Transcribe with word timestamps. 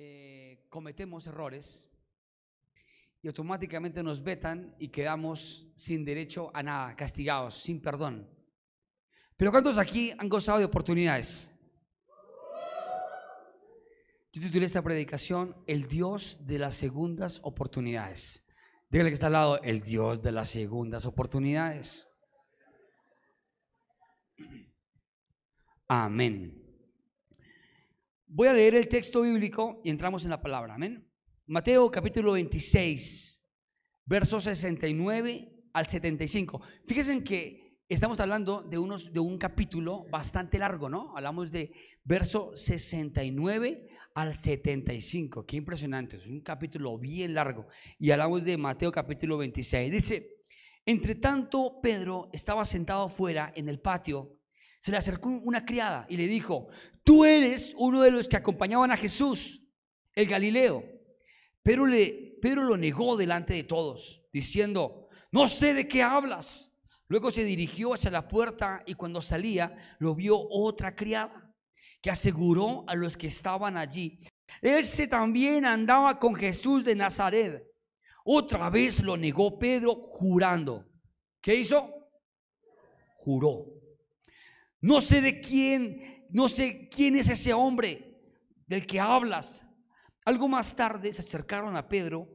eh, 0.00 0.64
cometemos 0.68 1.26
errores 1.26 1.90
y 3.20 3.26
automáticamente 3.26 4.00
nos 4.00 4.22
vetan 4.22 4.76
y 4.78 4.90
quedamos 4.90 5.66
sin 5.74 6.04
derecho 6.04 6.52
a 6.54 6.62
nada, 6.62 6.94
castigados, 6.94 7.56
sin 7.56 7.82
perdón. 7.82 8.30
Pero 9.36 9.50
¿cuántos 9.50 9.76
aquí 9.76 10.12
han 10.16 10.28
gozado 10.28 10.60
de 10.60 10.66
oportunidades? 10.66 11.52
Yo 14.32 14.40
titulé 14.40 14.66
esta 14.66 14.82
predicación 14.82 15.56
El 15.66 15.88
Dios 15.88 16.46
de 16.46 16.60
las 16.60 16.76
segundas 16.76 17.40
oportunidades. 17.42 18.46
Dígale 18.90 19.10
que 19.10 19.14
está 19.14 19.26
al 19.26 19.32
lado, 19.32 19.60
el 19.62 19.80
Dios 19.80 20.22
de 20.22 20.30
las 20.30 20.48
segundas 20.48 21.06
oportunidades. 21.06 22.06
Amén. 25.88 26.67
Voy 28.30 28.46
a 28.46 28.52
leer 28.52 28.74
el 28.74 28.88
texto 28.88 29.22
bíblico 29.22 29.80
y 29.82 29.88
entramos 29.88 30.22
en 30.24 30.30
la 30.30 30.42
palabra. 30.42 30.74
Amén. 30.74 31.10
Mateo 31.46 31.90
capítulo 31.90 32.32
26, 32.32 33.42
versos 34.04 34.44
69 34.44 35.50
al 35.72 35.86
75. 35.86 36.60
Fíjense 36.86 37.24
que 37.24 37.78
estamos 37.88 38.20
hablando 38.20 38.60
de, 38.60 38.76
unos, 38.76 39.14
de 39.14 39.20
un 39.20 39.38
capítulo 39.38 40.04
bastante 40.10 40.58
largo, 40.58 40.90
¿no? 40.90 41.16
Hablamos 41.16 41.50
de 41.50 41.72
verso 42.04 42.54
69 42.54 43.88
al 44.14 44.34
75. 44.34 45.46
Qué 45.46 45.56
impresionante, 45.56 46.18
es 46.18 46.26
un 46.26 46.42
capítulo 46.42 46.98
bien 46.98 47.32
largo. 47.32 47.66
Y 47.98 48.10
hablamos 48.10 48.44
de 48.44 48.58
Mateo 48.58 48.92
capítulo 48.92 49.38
26. 49.38 49.90
Dice, 49.90 50.44
entre 50.84 51.14
tanto 51.14 51.80
Pedro 51.82 52.28
estaba 52.34 52.66
sentado 52.66 53.04
afuera 53.04 53.54
en 53.56 53.70
el 53.70 53.80
patio 53.80 54.37
se 54.78 54.90
le 54.90 54.96
acercó 54.96 55.28
una 55.28 55.64
criada 55.64 56.06
y 56.08 56.16
le 56.16 56.26
dijo, 56.26 56.68
tú 57.02 57.24
eres 57.24 57.74
uno 57.78 58.00
de 58.00 58.10
los 58.10 58.28
que 58.28 58.36
acompañaban 58.36 58.90
a 58.90 58.96
Jesús, 58.96 59.62
el 60.14 60.26
Galileo. 60.26 60.84
Pero 61.62 61.86
le, 61.86 62.38
Pedro 62.40 62.62
lo 62.64 62.76
negó 62.76 63.16
delante 63.16 63.54
de 63.54 63.64
todos, 63.64 64.24
diciendo, 64.32 65.08
no 65.32 65.48
sé 65.48 65.74
de 65.74 65.88
qué 65.88 66.02
hablas. 66.02 66.72
Luego 67.08 67.30
se 67.30 67.44
dirigió 67.44 67.94
hacia 67.94 68.10
la 68.10 68.28
puerta 68.28 68.82
y 68.86 68.94
cuando 68.94 69.20
salía 69.20 69.74
lo 69.98 70.14
vio 70.14 70.38
otra 70.38 70.94
criada 70.94 71.54
que 72.00 72.10
aseguró 72.10 72.84
a 72.86 72.94
los 72.94 73.16
que 73.16 73.26
estaban 73.26 73.76
allí. 73.76 74.20
Ese 74.60 75.06
también 75.06 75.64
andaba 75.64 76.18
con 76.18 76.34
Jesús 76.34 76.84
de 76.84 76.94
Nazaret. 76.94 77.64
Otra 78.24 78.70
vez 78.70 79.02
lo 79.02 79.16
negó 79.16 79.58
Pedro 79.58 79.94
jurando. 80.12 80.86
¿Qué 81.40 81.54
hizo? 81.54 82.10
Juró. 83.16 83.77
No 84.80 85.00
sé 85.00 85.20
de 85.20 85.40
quién, 85.40 86.26
no 86.30 86.48
sé 86.48 86.88
quién 86.88 87.16
es 87.16 87.28
ese 87.28 87.52
hombre 87.52 88.20
del 88.66 88.86
que 88.86 89.00
hablas. 89.00 89.64
Algo 90.24 90.48
más 90.48 90.74
tarde 90.76 91.12
se 91.12 91.22
acercaron 91.22 91.76
a 91.76 91.88
Pedro 91.88 92.28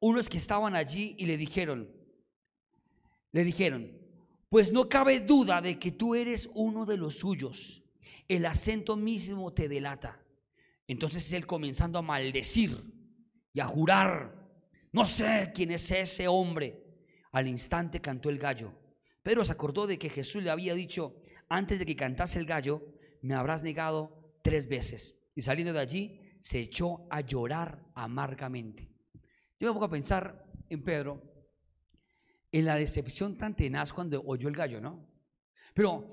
unos 0.00 0.28
que 0.28 0.38
estaban 0.38 0.76
allí 0.76 1.16
y 1.18 1.26
le 1.26 1.36
dijeron, 1.36 1.90
le 3.32 3.44
dijeron, 3.44 3.98
pues 4.48 4.72
no 4.72 4.88
cabe 4.88 5.20
duda 5.20 5.60
de 5.60 5.78
que 5.78 5.92
tú 5.92 6.14
eres 6.14 6.48
uno 6.54 6.86
de 6.86 6.96
los 6.96 7.18
suyos. 7.18 7.82
El 8.26 8.46
acento 8.46 8.96
mismo 8.96 9.52
te 9.52 9.68
delata. 9.68 10.22
Entonces 10.86 11.32
él 11.32 11.46
comenzando 11.46 11.98
a 11.98 12.02
maldecir 12.02 12.82
y 13.52 13.60
a 13.60 13.66
jurar, 13.66 14.48
no 14.92 15.04
sé 15.04 15.50
quién 15.54 15.70
es 15.72 15.90
ese 15.90 16.28
hombre. 16.28 16.84
Al 17.32 17.46
instante 17.46 18.00
cantó 18.00 18.30
el 18.30 18.38
gallo. 18.38 18.72
Pero 19.28 19.44
se 19.44 19.52
acordó 19.52 19.86
de 19.86 19.98
que 19.98 20.08
Jesús 20.08 20.42
le 20.42 20.48
había 20.48 20.74
dicho, 20.74 21.20
antes 21.50 21.78
de 21.78 21.84
que 21.84 21.94
cantase 21.94 22.38
el 22.38 22.46
gallo, 22.46 22.94
me 23.20 23.34
habrás 23.34 23.62
negado 23.62 24.38
tres 24.42 24.66
veces. 24.66 25.18
Y 25.34 25.42
saliendo 25.42 25.74
de 25.74 25.80
allí, 25.80 26.18
se 26.40 26.60
echó 26.60 27.06
a 27.10 27.20
llorar 27.20 27.84
amargamente. 27.94 28.90
Yo 29.60 29.68
me 29.68 29.74
pongo 29.74 29.84
a 29.84 29.90
pensar 29.90 30.50
en 30.70 30.82
Pedro, 30.82 31.22
en 32.50 32.64
la 32.64 32.76
decepción 32.76 33.36
tan 33.36 33.54
tenaz 33.54 33.92
cuando 33.92 34.22
oyó 34.24 34.48
el 34.48 34.56
gallo, 34.56 34.80
¿no? 34.80 35.06
Pero 35.74 36.10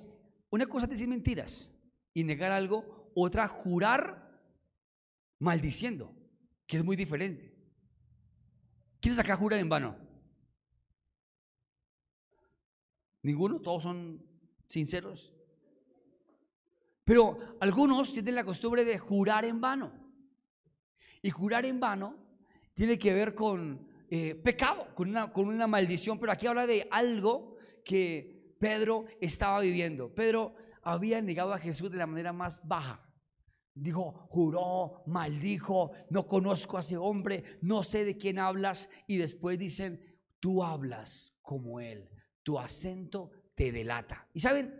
una 0.50 0.66
cosa 0.66 0.86
es 0.86 0.90
decir 0.90 1.08
mentiras 1.08 1.72
y 2.14 2.25
negar 2.25 2.52
algo, 2.52 3.14
otra 3.16 3.48
jurar 3.48 4.42
maldiciendo, 5.40 6.14
que 6.68 6.75
es 6.75 6.84
muy 6.84 6.98
diferente. 6.98 7.56
¿Quiénes 9.00 9.20
acá 9.20 9.38
jurar 9.38 9.62
en 9.62 9.70
vano? 9.70 10.05
¿Ninguno? 13.25 13.59
¿Todos 13.59 13.81
son 13.81 14.24
sinceros? 14.68 15.34
Pero 17.03 17.40
algunos 17.59 18.13
tienen 18.13 18.36
la 18.36 18.44
costumbre 18.44 18.86
de 18.86 19.00
jurar 19.00 19.46
en 19.46 19.59
vano. 19.59 19.91
Y 21.24 21.31
jurar 21.31 21.66
en 21.66 21.80
vano 21.80 22.16
tiene 22.75 23.00
que 23.00 23.16
ver 23.16 23.34
con 23.34 23.90
eh, 24.12 24.36
pecado, 24.36 24.94
con 24.94 25.09
una, 25.09 25.31
con 25.31 25.47
una 25.47 25.66
maldición. 25.66 26.19
Pero 26.19 26.34
aquí 26.34 26.46
habla 26.46 26.68
de 26.68 26.88
algo 26.91 27.58
que 27.84 28.56
Pedro 28.59 29.06
estaba 29.19 29.59
viviendo. 29.62 30.13
Pedro 30.13 30.53
había 30.84 31.19
negado 31.19 31.52
a 31.52 31.57
Jesús 31.57 31.90
de 31.90 31.97
la 31.97 32.06
manera 32.06 32.31
más 32.31 32.59
baja. 32.62 33.12
Dijo, 33.74 34.28
juró, 34.30 35.02
maldijo, 35.07 35.94
no 36.12 36.28
conozco 36.28 36.78
a 36.78 36.81
ese 36.81 36.96
hombre, 36.96 37.44
no 37.62 37.81
sé 37.81 38.06
de 38.06 38.18
quién 38.18 38.38
hablas. 38.38 38.88
Y 39.07 39.18
después 39.18 39.57
dicen, 39.57 40.16
tú 40.40 40.63
hablas 40.63 41.36
como 41.42 41.80
él 41.80 42.07
tu 42.45 42.59
acento 42.59 43.31
te 43.56 43.72
delata. 43.72 44.29
Y 44.31 44.39
saben, 44.39 44.72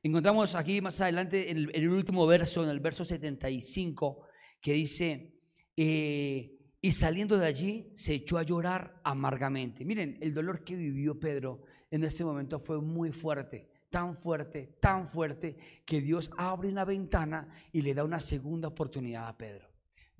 encontramos 0.00 0.54
aquí 0.54 0.80
más 0.80 1.00
adelante 1.00 1.50
en 1.50 1.68
el, 1.74 1.88
último 1.88 2.24
verso, 2.24 2.62
en 2.62 2.70
el 2.70 2.78
verso 2.78 3.04
75, 3.04 4.22
que 4.60 4.72
dice, 4.74 5.34
eh, 5.76 6.56
y 6.80 6.92
saliendo 6.92 7.36
de 7.36 7.46
allí 7.46 7.92
se 7.96 8.14
echó 8.14 8.38
a 8.38 8.44
llorar 8.44 9.00
amargamente. 9.02 9.84
Miren, 9.84 10.18
el 10.20 10.32
dolor 10.32 10.62
que 10.62 10.76
vivió 10.76 11.18
Pedro 11.18 11.62
en 11.90 12.04
ese 12.04 12.24
momento 12.24 12.60
fue 12.60 12.80
muy 12.80 13.10
fuerte, 13.10 13.68
tan 13.90 14.14
fuerte, 14.14 14.76
tan 14.80 15.08
fuerte, 15.08 15.56
que 15.84 16.00
Dios 16.00 16.30
abre 16.38 16.68
una 16.68 16.84
ventana 16.84 17.48
y 17.72 17.82
le 17.82 17.92
da 17.92 18.04
una 18.04 18.20
segunda 18.20 18.68
oportunidad 18.68 19.26
a 19.26 19.36
Pedro. 19.36 19.71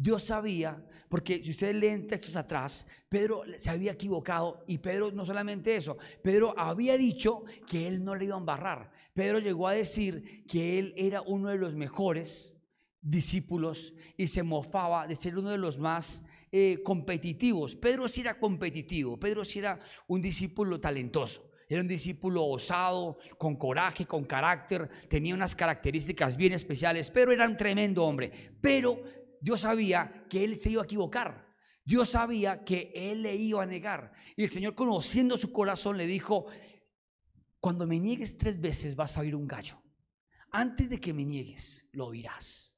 Dios 0.03 0.25
sabía, 0.25 0.85
porque 1.09 1.41
si 1.45 1.51
ustedes 1.51 1.77
leen 1.77 2.09
textos 2.09 2.35
atrás, 2.35 2.85
Pedro 3.09 3.45
se 3.57 3.71
había 3.71 3.93
equivocado 3.93 4.65
y 4.67 4.79
Pedro 4.79 5.13
no 5.13 5.25
solamente 5.25 5.77
eso, 5.77 5.97
Pedro 6.21 6.59
había 6.59 6.97
dicho 6.97 7.45
que 7.69 7.87
él 7.87 8.03
no 8.03 8.17
le 8.17 8.25
iba 8.25 8.35
a 8.35 8.41
embarrar. 8.41 8.91
Pedro 9.15 9.39
llegó 9.39 9.69
a 9.69 9.75
decir 9.75 10.45
que 10.49 10.81
él 10.81 10.93
era 10.97 11.23
uno 11.23 11.51
de 11.51 11.57
los 11.57 11.77
mejores 11.77 12.57
discípulos 13.01 13.95
y 14.17 14.27
se 14.27 14.43
mofaba 14.43 15.07
de 15.07 15.15
ser 15.15 15.39
uno 15.39 15.51
de 15.51 15.59
los 15.59 15.79
más 15.79 16.25
eh, 16.51 16.81
competitivos. 16.83 17.77
Pedro 17.77 18.09
sí 18.09 18.23
era 18.23 18.41
competitivo, 18.41 19.21
Pedro 19.21 19.45
sí 19.45 19.61
era 19.61 19.79
un 20.09 20.21
discípulo 20.21 20.81
talentoso. 20.81 21.49
Era 21.69 21.81
un 21.81 21.89
discípulo 21.89 22.45
osado, 22.45 23.17
con 23.39 23.57
coraje, 23.57 24.05
con 24.05 24.25
carácter, 24.25 24.91
tenía 25.09 25.34
unas 25.34 25.55
características 25.55 26.37
bien 26.37 26.53
especiales, 26.53 27.11
pero 27.11 27.33
era 27.33 27.49
un 27.49 27.57
tremendo 27.57 28.05
hombre. 28.05 28.31
Pero 28.61 29.03
Dios 29.42 29.62
sabía 29.62 30.25
que 30.30 30.44
él 30.44 30.56
se 30.56 30.70
iba 30.70 30.82
a 30.82 30.84
equivocar. 30.84 31.53
Dios 31.84 32.10
sabía 32.10 32.64
que 32.64 32.92
él 32.94 33.22
le 33.22 33.34
iba 33.34 33.60
a 33.60 33.66
negar. 33.66 34.12
Y 34.36 34.44
el 34.44 34.50
Señor, 34.50 34.76
conociendo 34.76 35.36
su 35.36 35.50
corazón, 35.50 35.98
le 35.98 36.06
dijo, 36.06 36.47
cuando 37.58 37.84
me 37.84 37.98
niegues 37.98 38.38
tres 38.38 38.60
veces 38.60 38.94
vas 38.94 39.19
a 39.19 39.22
oír 39.22 39.34
un 39.34 39.48
gallo. 39.48 39.82
Antes 40.53 40.88
de 40.88 41.00
que 41.00 41.12
me 41.12 41.25
niegues, 41.25 41.88
lo 41.91 42.06
oirás. 42.06 42.76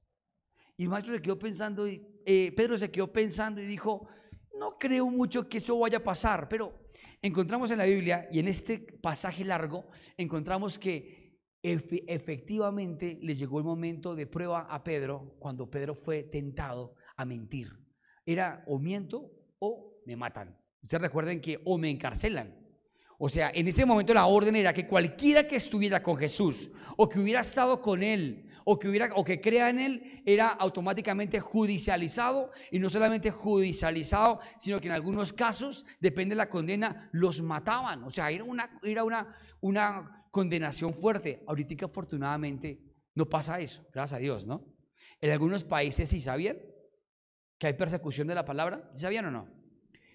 Y 0.78 0.84
el 0.84 0.88
maestro 0.88 1.12
se 1.12 1.20
quedó 1.20 1.38
pensando, 1.38 1.86
eh, 1.86 2.52
Pedro 2.56 2.78
se 2.78 2.90
quedó 2.90 3.12
pensando 3.12 3.60
y 3.60 3.66
dijo, 3.66 4.08
no 4.58 4.78
creo 4.78 5.10
mucho 5.10 5.46
que 5.46 5.58
eso 5.58 5.78
vaya 5.78 5.98
a 5.98 6.04
pasar, 6.04 6.48
pero 6.48 6.88
encontramos 7.20 7.70
en 7.72 7.78
la 7.78 7.84
Biblia 7.84 8.26
y 8.32 8.38
en 8.38 8.48
este 8.48 8.78
pasaje 8.78 9.44
largo, 9.44 9.90
encontramos 10.16 10.78
que 10.78 11.23
efectivamente 11.64 13.18
le 13.22 13.34
llegó 13.34 13.58
el 13.58 13.64
momento 13.64 14.14
de 14.14 14.26
prueba 14.26 14.66
a 14.68 14.84
Pedro 14.84 15.34
cuando 15.38 15.70
Pedro 15.70 15.94
fue 15.94 16.22
tentado 16.22 16.94
a 17.16 17.24
mentir. 17.24 17.70
Era 18.26 18.62
o 18.66 18.78
miento 18.78 19.30
o 19.58 20.02
me 20.04 20.14
matan. 20.14 20.58
Ustedes 20.82 21.00
recuerden 21.00 21.40
que 21.40 21.60
o 21.64 21.78
me 21.78 21.90
encarcelan. 21.90 22.54
O 23.18 23.28
sea, 23.28 23.50
en 23.54 23.66
ese 23.68 23.86
momento 23.86 24.12
la 24.12 24.26
orden 24.26 24.56
era 24.56 24.74
que 24.74 24.86
cualquiera 24.86 25.46
que 25.46 25.56
estuviera 25.56 26.02
con 26.02 26.16
Jesús 26.16 26.70
o 26.96 27.08
que 27.08 27.20
hubiera 27.20 27.40
estado 27.40 27.80
con 27.80 28.02
él 28.02 28.50
o 28.64 28.78
que 28.78 28.88
hubiera 28.88 29.08
o 29.14 29.24
que 29.24 29.40
crea 29.40 29.70
en 29.70 29.78
él 29.78 30.22
era 30.26 30.48
automáticamente 30.48 31.40
judicializado 31.40 32.50
y 32.70 32.78
no 32.78 32.90
solamente 32.90 33.30
judicializado, 33.30 34.40
sino 34.58 34.80
que 34.80 34.88
en 34.88 34.94
algunos 34.94 35.32
casos 35.32 35.86
depende 36.00 36.34
de 36.34 36.38
la 36.38 36.48
condena 36.48 37.08
los 37.12 37.40
mataban. 37.40 38.04
O 38.04 38.10
sea, 38.10 38.30
era 38.30 38.44
una 38.44 38.70
era 38.82 39.04
una 39.04 39.34
una 39.60 40.23
condenación 40.34 40.92
fuerte. 40.92 41.44
Ahorita 41.46 41.86
afortunadamente 41.86 42.80
no 43.14 43.28
pasa 43.28 43.60
eso, 43.60 43.86
gracias 43.92 44.18
a 44.18 44.20
Dios, 44.20 44.44
¿no? 44.44 44.66
En 45.20 45.30
algunos 45.30 45.62
países 45.62 46.10
sí 46.10 46.20
sabían 46.20 46.58
que 47.56 47.68
hay 47.68 47.74
persecución 47.74 48.26
de 48.26 48.34
la 48.34 48.44
palabra, 48.44 48.90
¿sabían 48.96 49.26
o 49.26 49.30
no? 49.30 49.48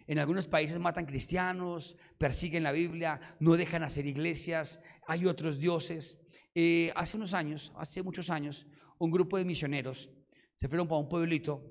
En 0.07 0.19
algunos 0.19 0.45
países 0.45 0.77
matan 0.77 1.05
cristianos, 1.05 1.95
persiguen 2.17 2.63
la 2.63 2.73
Biblia, 2.73 3.21
no 3.39 3.55
dejan 3.55 3.81
hacer 3.81 4.07
iglesias, 4.07 4.81
hay 5.07 5.25
otros 5.25 5.57
dioses. 5.57 6.19
Eh, 6.53 6.91
hace 6.97 7.15
unos 7.15 7.33
años, 7.33 7.71
hace 7.77 8.03
muchos 8.03 8.29
años, 8.29 8.67
un 8.97 9.11
grupo 9.11 9.37
de 9.37 9.45
misioneros 9.45 10.11
se 10.57 10.67
fueron 10.67 10.89
para 10.89 10.99
un 10.99 11.07
pueblito 11.07 11.63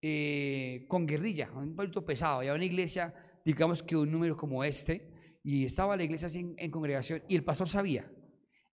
eh, 0.00 0.86
con 0.88 1.06
guerrilla, 1.06 1.52
un 1.52 1.76
pueblito 1.76 2.04
pesado. 2.04 2.38
Había 2.38 2.54
una 2.54 2.64
iglesia, 2.64 3.14
digamos 3.44 3.80
que 3.80 3.94
un 3.94 4.10
número 4.10 4.36
como 4.36 4.64
este, 4.64 5.11
y 5.42 5.64
estaba 5.64 5.96
la 5.96 6.04
iglesia 6.04 6.28
así 6.28 6.54
en, 6.56 6.70
congregación, 6.70 7.22
y 7.28 7.34
el 7.34 7.44
pastor 7.44 7.68
sabía, 7.68 8.10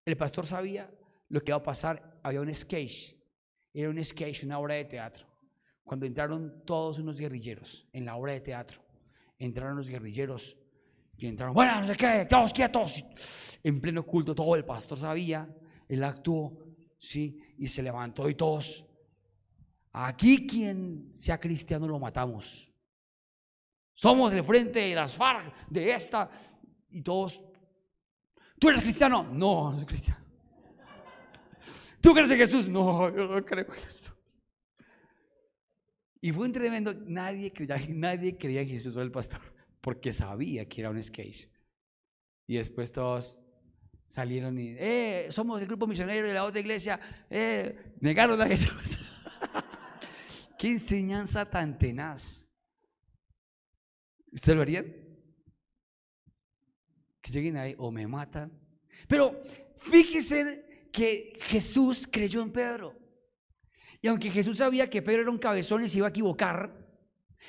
el 0.06 0.18
pastor 0.18 0.46
sabía 0.46 0.90
lo 1.30 1.42
que 1.42 1.52
iba 1.52 1.58
a 1.58 1.64
pasar. 1.64 2.20
Había 2.24 2.42
un 2.42 2.54
sketch, 2.54 3.16
era 3.74 3.90
un 3.90 4.04
sketch, 4.04 4.44
una 4.44 4.60
obra 4.60 4.76
de 4.76 4.86
teatro. 4.86 5.28
Cuando 5.84 6.06
entraron 6.06 6.64
todos 6.66 7.00
unos 7.00 7.20
guerrilleros 7.20 7.88
en 7.94 8.06
la 8.06 8.16
obra 8.16 8.34
de 8.34 8.42
teatro, 8.42 8.82
entraron 9.38 9.78
los 9.78 9.90
guerrilleros 9.90 10.58
y 11.18 11.28
entraron, 11.28 11.54
bueno, 11.54 11.82
no 11.82 11.88
sé 11.88 11.96
qué, 11.96 12.26
todos 12.30 12.54
quietos. 12.54 13.04
En 13.64 13.82
pleno 13.82 14.06
culto, 14.06 14.36
todo 14.36 14.56
el 14.56 14.66
pastor 14.66 14.98
sabía, 14.98 15.50
él 15.88 16.04
actuó, 16.04 16.76
¿sí? 16.98 17.42
Y 17.58 17.68
se 17.68 17.82
levantó 17.82 18.30
y 18.30 18.36
todos, 18.36 18.86
aquí 19.92 20.46
quien 20.46 21.10
sea 21.12 21.40
cristiano 21.40 21.88
lo 21.88 22.00
matamos. 22.00 22.72
Somos 23.94 24.32
el 24.32 24.46
frente 24.46 24.80
de 24.80 24.96
las 24.96 25.16
FARC, 25.16 25.68
de 25.70 25.92
esta, 25.92 26.30
y 26.92 27.02
todos, 27.02 27.44
¿tú 28.60 28.70
eres 28.70 28.82
cristiano? 28.82 29.24
No, 29.32 29.72
no 29.72 29.78
soy 29.78 29.86
cristiano. 29.86 30.26
¿Tú 32.02 32.14
crees 32.14 32.30
en 32.30 32.38
Jesús? 32.38 32.68
No, 32.68 33.14
yo 33.16 33.28
no 33.28 33.44
creo 33.44 33.66
en 33.66 33.82
Jesús. 33.82 34.14
Y 36.22 36.32
fue 36.32 36.46
un 36.46 36.54
tremendo, 36.54 36.94
nadie 36.94 37.52
creía, 37.52 37.78
nadie 37.90 38.38
creía 38.38 38.62
en 38.62 38.70
Jesús, 38.70 38.94
solo 38.94 39.06
el 39.06 39.12
pastor 39.12 39.42
porque 39.82 40.12
sabía 40.12 40.68
que 40.68 40.82
era 40.82 40.90
un 40.90 41.02
skate. 41.02 41.50
Y 42.48 42.56
después 42.56 42.92
todos 42.92 43.40
salieron 44.08 44.58
y, 44.58 44.76
eh, 44.78 45.28
somos 45.30 45.62
el 45.62 45.68
grupo 45.68 45.88
misionero 45.88 46.28
de 46.28 46.34
la 46.34 46.44
otra 46.44 46.60
iglesia, 46.60 47.00
eh, 47.30 47.94
negaron 48.00 48.42
a 48.42 48.48
Jesús. 48.48 49.00
Qué 50.58 50.70
enseñanza 50.70 51.50
tan 51.50 51.78
tenaz. 51.78 52.48
¿Ustedes 54.32 54.56
lo 54.56 54.62
harían? 54.62 54.96
Lleguen 57.30 57.58
ahí 57.58 57.76
o 57.78 57.92
me 57.92 58.08
matan. 58.08 58.52
Pero 59.08 59.42
fíjense 59.78 60.88
que 60.92 61.38
Jesús 61.42 62.08
creyó 62.10 62.42
en 62.42 62.52
Pedro. 62.52 62.98
Y 64.02 64.08
aunque 64.08 64.32
Jesús 64.32 64.58
sabía 64.58 64.90
que 64.90 65.02
Pedro 65.02 65.24
era 65.24 65.32
un 65.32 65.38
cabezón 65.38 65.84
y 65.84 65.90
se 65.90 65.98
iba 65.98 66.08
a 66.08 66.12
equivocar, 66.12 66.74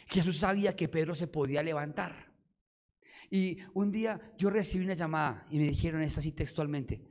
Jesús 0.08 0.38
sabía 0.38 0.74
que 0.74 0.88
Pedro 0.88 1.14
se 1.14 1.26
podía 1.26 1.62
levantar. 1.62 2.30
Y 3.30 3.58
un 3.74 3.92
día 3.92 4.20
yo 4.36 4.50
recibí 4.50 4.84
una 4.84 4.94
llamada 4.94 5.46
y 5.50 5.58
me 5.58 5.68
dijeron 5.68 6.02
esto 6.02 6.18
así 6.18 6.32
textualmente, 6.32 7.04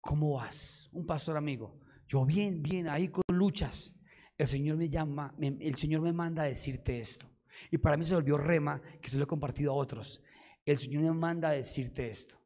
¿cómo 0.00 0.34
vas? 0.34 0.88
Un 0.92 1.04
pastor 1.04 1.36
amigo. 1.36 1.78
Yo 2.06 2.24
bien, 2.24 2.62
bien, 2.62 2.88
ahí 2.88 3.08
con 3.08 3.22
luchas. 3.28 3.94
El 4.38 4.46
Señor 4.46 4.78
me 4.78 4.88
llama, 4.88 5.34
el 5.38 5.74
Señor 5.74 6.00
me 6.00 6.12
manda 6.12 6.42
a 6.42 6.46
decirte 6.46 6.98
esto. 6.98 7.26
Y 7.70 7.78
para 7.78 7.96
mí 7.96 8.04
se 8.04 8.14
volvió 8.14 8.38
rema, 8.38 8.80
que 9.02 9.10
se 9.10 9.18
lo 9.18 9.24
he 9.24 9.26
compartido 9.26 9.72
a 9.72 9.76
otros. 9.76 10.22
El 10.70 10.78
Señor 10.78 11.02
me 11.02 11.12
manda 11.12 11.48
a 11.48 11.52
decirte 11.52 12.08
esto. 12.08 12.40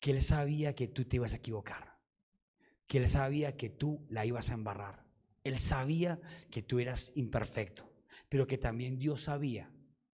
Que 0.00 0.12
Él 0.12 0.22
sabía 0.22 0.74
que 0.74 0.88
tú 0.88 1.04
te 1.04 1.16
ibas 1.16 1.32
a 1.32 1.36
equivocar. 1.36 1.98
Que 2.86 2.98
Él 2.98 3.08
sabía 3.08 3.56
que 3.56 3.70
tú 3.70 4.04
la 4.08 4.26
ibas 4.26 4.50
a 4.50 4.54
embarrar. 4.54 5.04
Él 5.44 5.58
sabía 5.58 6.20
que 6.50 6.62
tú 6.62 6.78
eras 6.78 7.12
imperfecto 7.14 7.92
pero 8.32 8.46
que 8.46 8.56
también 8.56 8.98
Dios 8.98 9.24
sabía 9.24 9.70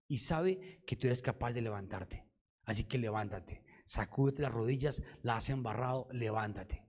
y 0.09 0.19
sabe 0.19 0.83
que 0.85 0.97
tú 0.97 1.07
eres 1.07 1.23
capaz 1.23 1.53
de 1.53 1.63
levantarte. 1.63 2.27
Así 2.65 2.83
que 2.83 2.99
levántate, 2.99 3.63
sacúdete 3.85 4.43
las 4.43 4.51
rodillas, 4.51 5.05
las 5.23 5.37
has 5.37 5.51
embarrado, 5.51 6.09
levántate. 6.11 6.85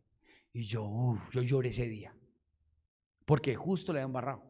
Y 0.51 0.63
yo, 0.63 1.19
yo 1.31 1.43
lloré 1.43 1.69
ese 1.69 1.87
día, 1.87 2.17
porque 3.25 3.53
justo 3.53 3.93
la 3.93 3.99
había 3.99 4.07
embarrado. 4.07 4.43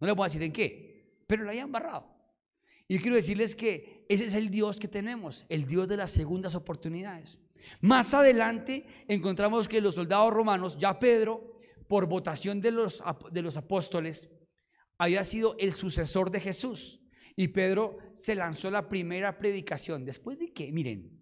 No 0.00 0.08
le 0.08 0.16
puedo 0.16 0.28
decir 0.28 0.42
en 0.42 0.52
qué, 0.52 1.22
pero 1.28 1.44
la 1.44 1.50
había 1.50 1.62
embarrado. 1.62 2.11
Y 2.88 2.98
quiero 2.98 3.16
decirles 3.16 3.54
que 3.54 4.04
ese 4.08 4.26
es 4.26 4.34
el 4.34 4.50
Dios 4.50 4.78
que 4.78 4.88
tenemos, 4.88 5.46
el 5.48 5.66
Dios 5.66 5.88
de 5.88 5.96
las 5.96 6.10
segundas 6.10 6.54
oportunidades. 6.54 7.40
Más 7.80 8.12
adelante 8.14 8.86
encontramos 9.08 9.68
que 9.68 9.80
los 9.80 9.94
soldados 9.94 10.32
romanos, 10.32 10.76
ya 10.78 10.98
Pedro, 10.98 11.60
por 11.88 12.06
votación 12.06 12.60
de 12.60 12.70
los, 12.70 13.02
de 13.30 13.42
los 13.42 13.56
apóstoles, 13.56 14.30
había 14.98 15.24
sido 15.24 15.56
el 15.58 15.72
sucesor 15.72 16.30
de 16.30 16.40
Jesús. 16.40 17.00
Y 17.34 17.48
Pedro 17.48 17.98
se 18.12 18.34
lanzó 18.34 18.70
la 18.70 18.88
primera 18.88 19.38
predicación. 19.38 20.04
Después 20.04 20.38
de 20.38 20.52
que, 20.52 20.70
miren, 20.70 21.18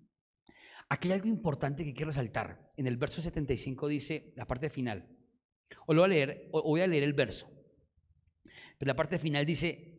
aquí 0.88 1.08
hay 1.08 1.14
algo 1.14 1.28
importante 1.28 1.84
que 1.84 1.94
quiero 1.94 2.10
resaltar. 2.10 2.72
En 2.76 2.86
el 2.86 2.96
verso 2.96 3.22
75 3.22 3.86
dice, 3.88 4.32
la 4.36 4.46
parte 4.46 4.70
final, 4.70 5.08
o 5.86 5.94
lo 5.94 6.02
voy 6.02 6.06
a 6.06 6.14
leer, 6.14 6.48
o 6.52 6.62
voy 6.62 6.80
a 6.80 6.86
leer 6.86 7.04
el 7.04 7.12
verso. 7.12 7.48
Pero 8.78 8.88
la 8.88 8.96
parte 8.96 9.18
final 9.18 9.46
dice, 9.46 9.89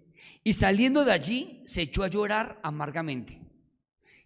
y 0.44 0.54
saliendo 0.54 1.06
de 1.06 1.12
allí 1.12 1.64
se 1.66 1.84
echó 1.84 2.04
a 2.04 2.08
llorar 2.08 2.60
amargamente. 2.64 3.42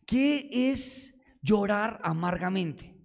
¿Qué 0.05 0.71
es 0.71 1.15
llorar 1.41 1.99
amargamente? 2.03 2.95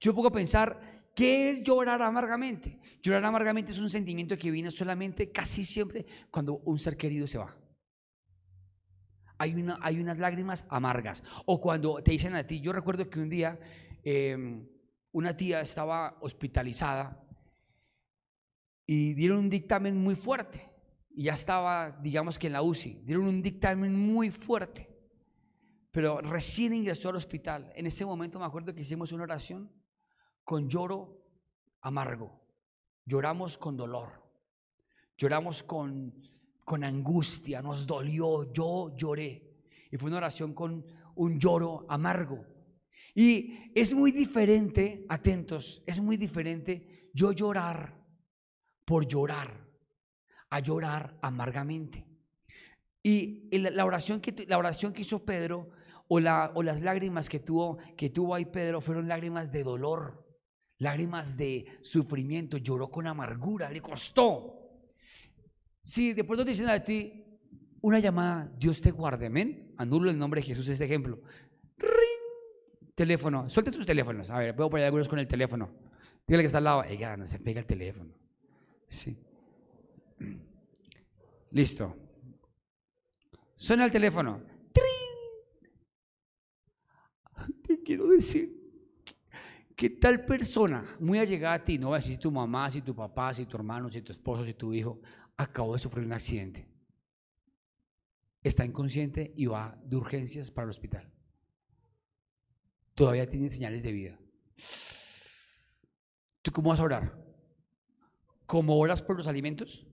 Yo 0.00 0.14
a 0.26 0.32
pensar, 0.32 1.10
¿qué 1.14 1.50
es 1.50 1.62
llorar 1.62 2.02
amargamente? 2.02 2.78
Llorar 3.02 3.24
amargamente 3.24 3.72
es 3.72 3.78
un 3.78 3.90
sentimiento 3.90 4.36
que 4.36 4.50
viene 4.50 4.70
solamente 4.70 5.32
casi 5.32 5.64
siempre 5.64 6.06
cuando 6.30 6.58
un 6.58 6.78
ser 6.78 6.96
querido 6.96 7.26
se 7.26 7.38
va. 7.38 7.56
Hay, 9.38 9.54
una, 9.54 9.78
hay 9.80 10.00
unas 10.00 10.18
lágrimas 10.18 10.64
amargas. 10.68 11.22
O 11.46 11.60
cuando 11.60 12.02
te 12.02 12.10
dicen 12.10 12.34
a 12.34 12.46
ti, 12.46 12.60
yo 12.60 12.72
recuerdo 12.72 13.08
que 13.08 13.20
un 13.20 13.28
día 13.28 13.58
em, 14.02 14.68
una 15.12 15.36
tía 15.36 15.60
estaba 15.60 16.18
hospitalizada 16.20 17.24
y 18.86 19.14
dieron 19.14 19.38
un 19.38 19.50
dictamen 19.50 19.96
muy 19.96 20.14
fuerte. 20.14 20.67
Y 21.18 21.24
ya 21.24 21.32
estaba, 21.32 21.98
digamos 22.00 22.38
que 22.38 22.46
en 22.46 22.52
la 22.52 22.62
UCI. 22.62 23.02
Dieron 23.02 23.26
un 23.26 23.42
dictamen 23.42 23.92
muy 23.92 24.30
fuerte. 24.30 24.88
Pero 25.90 26.20
recién 26.20 26.72
ingresó 26.72 27.08
al 27.08 27.16
hospital. 27.16 27.72
En 27.74 27.86
ese 27.86 28.06
momento 28.06 28.38
me 28.38 28.44
acuerdo 28.44 28.72
que 28.72 28.82
hicimos 28.82 29.10
una 29.10 29.24
oración 29.24 29.68
con 30.44 30.68
lloro 30.68 31.20
amargo. 31.80 32.40
Lloramos 33.04 33.58
con 33.58 33.76
dolor, 33.76 34.12
lloramos 35.16 35.64
con, 35.64 36.22
con 36.64 36.84
angustia, 36.84 37.62
nos 37.62 37.84
dolió, 37.84 38.52
yo 38.52 38.94
lloré. 38.96 39.58
Y 39.90 39.96
fue 39.96 40.10
una 40.10 40.18
oración 40.18 40.54
con 40.54 40.86
un 41.16 41.40
lloro 41.40 41.84
amargo. 41.88 42.46
Y 43.12 43.72
es 43.74 43.92
muy 43.92 44.12
diferente, 44.12 45.04
atentos, 45.08 45.82
es 45.84 46.00
muy 46.00 46.16
diferente 46.16 47.10
yo 47.12 47.32
llorar 47.32 48.06
por 48.84 49.08
llorar 49.08 49.67
a 50.50 50.60
llorar 50.60 51.18
amargamente. 51.22 52.06
Y 53.02 53.48
la 53.58 53.84
oración 53.84 54.20
que, 54.20 54.46
la 54.46 54.58
oración 54.58 54.92
que 54.92 55.02
hizo 55.02 55.24
Pedro 55.24 55.70
o, 56.08 56.20
la, 56.20 56.52
o 56.54 56.62
las 56.62 56.80
lágrimas 56.80 57.28
que 57.28 57.40
tuvo, 57.40 57.78
que 57.96 58.10
tuvo 58.10 58.34
ahí 58.34 58.44
Pedro 58.44 58.80
fueron 58.80 59.08
lágrimas 59.08 59.52
de 59.52 59.62
dolor 59.62 60.28
lágrimas 60.78 61.36
de 61.36 61.66
sufrimiento, 61.80 62.56
lloró 62.56 62.90
con 62.90 63.06
amargura, 63.06 63.70
le 63.70 63.80
costó. 63.80 64.54
Si 65.84 66.12
de 66.12 66.24
pronto 66.24 66.44
te 66.44 66.50
dicen 66.50 66.68
a 66.68 66.80
ti 66.80 67.24
una 67.80 67.98
llamada, 67.98 68.50
Dios 68.56 68.80
te 68.80 68.90
guarde, 68.90 69.26
amén. 69.26 69.74
Anulo 69.76 70.10
el 70.10 70.18
nombre 70.18 70.40
de 70.40 70.46
Jesús, 70.46 70.68
este 70.68 70.84
ejemplo. 70.84 71.20
Ring, 71.78 72.92
teléfono, 72.94 73.48
suelte 73.48 73.72
sus 73.72 73.86
teléfonos. 73.86 74.30
A 74.30 74.38
ver, 74.38 74.54
puedo 74.54 74.70
poner 74.70 74.86
algunos 74.86 75.08
con 75.08 75.18
el 75.18 75.26
teléfono. 75.26 75.70
Dígale 76.26 76.42
que 76.42 76.46
está 76.46 76.58
al 76.58 76.64
lado, 76.64 76.84
ella 76.84 77.16
no 77.16 77.26
se 77.26 77.38
pega 77.38 77.60
el 77.60 77.66
teléfono. 77.66 78.12
Sí. 78.88 79.16
Listo. 81.50 81.96
Suena 83.56 83.84
el 83.84 83.90
teléfono. 83.90 84.42
¡Trin! 84.72 84.86
Te 87.66 87.82
quiero 87.82 88.06
decir 88.08 88.58
que 89.74 89.90
tal 89.90 90.24
persona 90.24 90.96
muy 90.98 91.18
allegada 91.18 91.54
a 91.54 91.64
ti, 91.64 91.78
no 91.78 91.90
va 91.90 91.96
a 91.96 91.98
decir 92.00 92.16
si 92.16 92.20
tu 92.20 92.32
mamá, 92.32 92.70
si 92.70 92.82
tu 92.82 92.94
papá, 92.94 93.32
si 93.32 93.46
tu 93.46 93.56
hermano, 93.56 93.88
si 93.90 94.02
tu 94.02 94.12
esposo, 94.12 94.44
si 94.44 94.54
tu 94.54 94.74
hijo, 94.74 95.00
acabó 95.36 95.74
de 95.74 95.78
sufrir 95.78 96.04
un 96.04 96.12
accidente. 96.12 96.68
Está 98.42 98.64
inconsciente 98.64 99.32
y 99.36 99.46
va 99.46 99.80
de 99.84 99.96
urgencias 99.96 100.50
para 100.50 100.64
el 100.64 100.70
hospital. 100.70 101.12
Todavía 102.94 103.28
tiene 103.28 103.48
señales 103.50 103.82
de 103.84 103.92
vida. 103.92 104.18
¿Tú 106.42 106.50
cómo 106.50 106.70
vas 106.70 106.80
a 106.80 106.84
orar? 106.84 107.24
¿Cómo 108.46 108.78
oras 108.78 109.02
por 109.02 109.16
los 109.16 109.28
alimentos? 109.28 109.86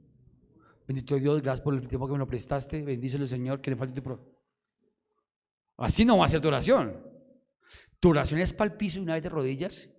Bendito 0.87 1.15
Dios, 1.15 1.41
gracias 1.41 1.61
por 1.61 1.73
el 1.73 1.87
tiempo 1.87 2.07
que 2.07 2.13
me 2.13 2.19
lo 2.19 2.27
prestaste. 2.27 2.83
Bendícelo, 2.83 3.25
Señor, 3.25 3.61
que 3.61 3.71
le 3.71 3.75
falte 3.75 3.95
tu 3.95 4.03
pro. 4.03 4.35
Así 5.77 6.05
no 6.05 6.17
va 6.17 6.25
a 6.25 6.29
ser 6.29 6.41
tu 6.41 6.47
oración. 6.47 7.01
Tu 7.99 8.09
oración 8.09 8.39
es 8.39 8.53
para 8.53 8.75
y 8.79 8.99
una 8.99 9.15
vez 9.15 9.23
de 9.23 9.29
rodillas. 9.29 9.89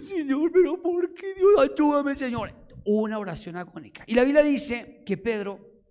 Señor, 0.00 0.50
pero 0.52 0.80
¿por 0.82 1.14
qué 1.14 1.34
Dios? 1.34 1.58
Ayúdame, 1.58 2.14
Señor. 2.14 2.52
Una 2.84 3.18
oración 3.18 3.56
agónica. 3.56 4.04
Y 4.06 4.14
la 4.14 4.24
Biblia 4.24 4.42
dice 4.42 5.02
que 5.06 5.16
Pedro, 5.16 5.82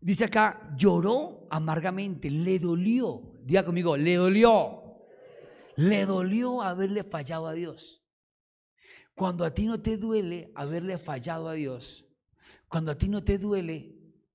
dice 0.00 0.24
acá, 0.24 0.74
lloró 0.76 1.46
amargamente, 1.50 2.30
le 2.30 2.58
dolió. 2.58 3.34
Diga 3.42 3.64
conmigo, 3.64 3.96
le 3.96 4.16
dolió. 4.16 4.82
Le 5.76 6.06
dolió 6.06 6.62
haberle 6.62 7.04
fallado 7.04 7.46
a 7.46 7.52
Dios. 7.52 8.02
Cuando 9.14 9.44
a 9.44 9.52
ti 9.52 9.66
no 9.66 9.80
te 9.80 9.96
duele 9.96 10.50
haberle 10.54 10.98
fallado 10.98 11.48
a 11.48 11.54
Dios, 11.54 12.05
cuando 12.68 12.92
a 12.92 12.98
ti 12.98 13.08
no 13.08 13.22
te 13.22 13.38
duele 13.38 13.94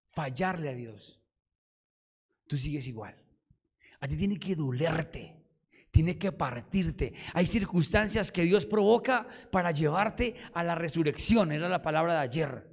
fallarle 0.10 0.70
a 0.70 0.74
Dios, 0.74 1.22
tú 2.48 2.58
sigues 2.58 2.88
igual. 2.88 3.16
A 4.00 4.08
ti 4.08 4.16
tiene 4.18 4.38
que 4.40 4.56
dolerte 4.56 5.42
tiene 5.92 6.18
que 6.18 6.32
partirte. 6.32 7.14
Hay 7.34 7.46
circunstancias 7.46 8.32
que 8.32 8.44
Dios 8.44 8.66
provoca 8.66 9.28
para 9.52 9.72
llevarte 9.72 10.36
a 10.54 10.64
la 10.64 10.74
resurrección, 10.74 11.52
era 11.52 11.70
la 11.70 11.82
palabra 11.82 12.14
de 12.14 12.20
ayer. 12.22 12.72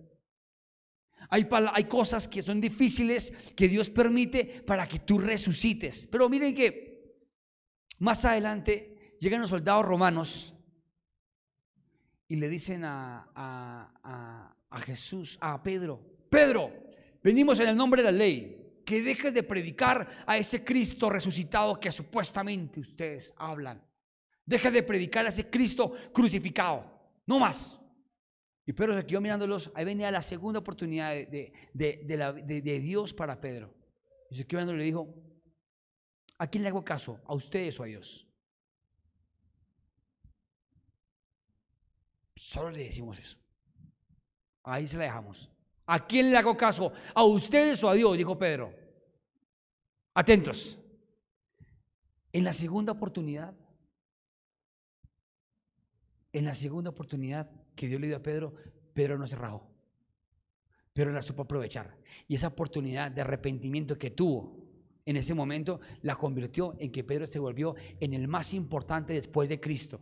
Hay, 1.30 1.84
cosas 1.84 2.26
que 2.26 2.42
son 2.42 2.60
difíciles 2.60 3.32
que 3.54 3.68
Dios 3.68 3.90
permite 3.90 4.62
para 4.66 4.88
que 4.88 5.00
tú 5.00 5.18
resucites. 5.18 6.06
Pero 6.06 6.28
miren 6.28 6.54
que 6.54 7.18
más 7.98 8.24
adelante 8.24 9.16
llegan 9.20 9.42
los 9.42 9.50
soldados 9.50 9.84
romanos 9.84 10.54
y 12.28 12.36
le 12.36 12.48
dicen 12.48 12.82
a 12.84 14.56
Jesús, 14.76 15.38
a 15.40 15.62
Pedro, 15.62 16.00
Pedro, 16.28 16.70
venimos 17.22 17.58
en 17.60 17.70
el 17.70 17.76
nombre 17.76 18.02
de 18.02 18.12
la 18.12 18.18
ley 18.18 18.82
que 18.84 19.02
dejes 19.02 19.34
de 19.34 19.42
predicar 19.42 20.25
a 20.26 20.37
ese 20.37 20.64
Cristo 20.64 21.10
resucitado 21.10 21.78
que 21.78 21.92
supuestamente 21.92 22.80
ustedes 22.80 23.34
hablan. 23.37 23.82
Deja 24.44 24.70
de 24.70 24.82
predicar 24.82 25.26
a 25.26 25.28
ese 25.28 25.50
Cristo 25.50 25.94
crucificado. 26.12 26.90
No 27.26 27.38
más. 27.38 27.78
Y 28.64 28.72
Pedro 28.72 28.94
se 28.94 29.04
quedó 29.06 29.20
mirándolos. 29.20 29.70
Ahí 29.75 29.84
venía 29.84 30.10
la 30.10 30.22
segunda 30.22 30.60
oportunidad 30.60 31.12
de, 31.14 32.80
Dios 32.82 33.12
para 33.12 33.40
Pedro. 33.40 33.75
Y 34.30 34.37
se 34.37 34.46
quedó 34.46 34.58
mirando 34.58 34.75
y 34.75 34.78
le 34.78 34.84
dijo, 34.84 35.14
¿a 36.38 36.46
quién 36.46 36.62
le 36.62 36.70
hago 36.70 36.84
caso? 36.84 37.20
¿A 37.26 37.34
ustedes 37.34 37.78
o 37.78 37.82
a 37.82 37.87
Dios? 37.87 38.26
Solo 42.34 42.70
le 42.70 42.84
decimos 42.84 43.18
eso. 43.18 43.38
Ahí 44.68 44.87
se 44.87 44.98
la 44.98 45.04
dejamos. 45.04 45.50
¿A 45.87 46.06
quién 46.06 46.30
le 46.30 46.37
hago 46.37 46.54
caso? 46.56 46.92
¿A 47.14 47.25
ustedes 47.25 47.82
o 47.82 47.88
a 47.88 47.94
Dios? 47.94 48.16
Dijo 48.16 48.38
Pedro. 48.38 48.75
Atentos. 50.12 50.78
En 52.30 52.44
la 52.44 52.52
segunda 52.52 52.92
oportunidad, 52.92 53.54
en 56.32 56.44
la 56.44 56.54
segunda 56.54 56.90
oportunidad 56.90 57.50
que 57.75 57.88
Dios 57.88 57.98
le 57.98 58.08
dio 58.08 58.16
a 58.16 58.22
Pedro, 58.22 58.54
Pedro 58.92 59.16
no 59.16 59.26
se 59.26 59.37
rajó. 59.37 59.66
Pedro 60.92 61.12
la 61.12 61.22
supo 61.22 61.42
aprovechar. 61.42 61.96
Y 62.26 62.34
esa 62.34 62.48
oportunidad 62.48 63.10
de 63.10 63.22
arrepentimiento 63.22 63.96
que 63.96 64.10
tuvo 64.10 64.68
en 65.06 65.16
ese 65.16 65.32
momento 65.32 65.80
la 66.02 66.16
convirtió 66.16 66.76
en 66.78 66.92
que 66.92 67.04
Pedro 67.04 67.26
se 67.26 67.38
volvió 67.38 67.75
en 67.98 68.12
el 68.12 68.28
más 68.28 68.52
importante 68.52 69.14
después 69.14 69.48
de 69.48 69.58
Cristo. 69.58 69.98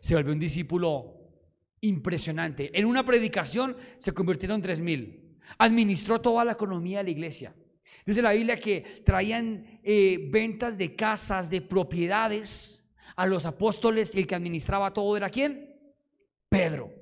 Se 0.00 0.14
volvió 0.14 0.32
un 0.32 0.40
discípulo 0.40 1.23
impresionante. 1.84 2.70
En 2.78 2.86
una 2.86 3.04
predicación 3.04 3.76
se 3.98 4.12
convirtieron 4.12 4.60
tres 4.60 4.80
mil. 4.80 5.38
Administró 5.58 6.20
toda 6.20 6.44
la 6.44 6.52
economía 6.52 6.98
de 6.98 7.04
la 7.04 7.10
iglesia. 7.10 7.54
Dice 8.06 8.22
la 8.22 8.32
Biblia 8.32 8.58
que 8.58 9.02
traían 9.04 9.80
eh, 9.82 10.28
ventas 10.30 10.76
de 10.76 10.94
casas, 10.94 11.48
de 11.50 11.60
propiedades 11.60 12.84
a 13.16 13.26
los 13.26 13.46
apóstoles 13.46 14.14
y 14.14 14.20
el 14.20 14.26
que 14.26 14.34
administraba 14.34 14.92
todo 14.92 15.16
era 15.16 15.30
quién? 15.30 15.74
Pedro. 16.48 16.92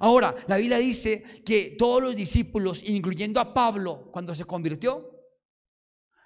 Ahora, 0.00 0.34
la 0.48 0.56
Biblia 0.56 0.78
dice 0.78 1.22
que 1.44 1.76
todos 1.78 2.02
los 2.02 2.16
discípulos, 2.16 2.82
incluyendo 2.84 3.40
a 3.40 3.54
Pablo, 3.54 4.10
cuando 4.10 4.34
se 4.34 4.44
convirtió, 4.44 5.10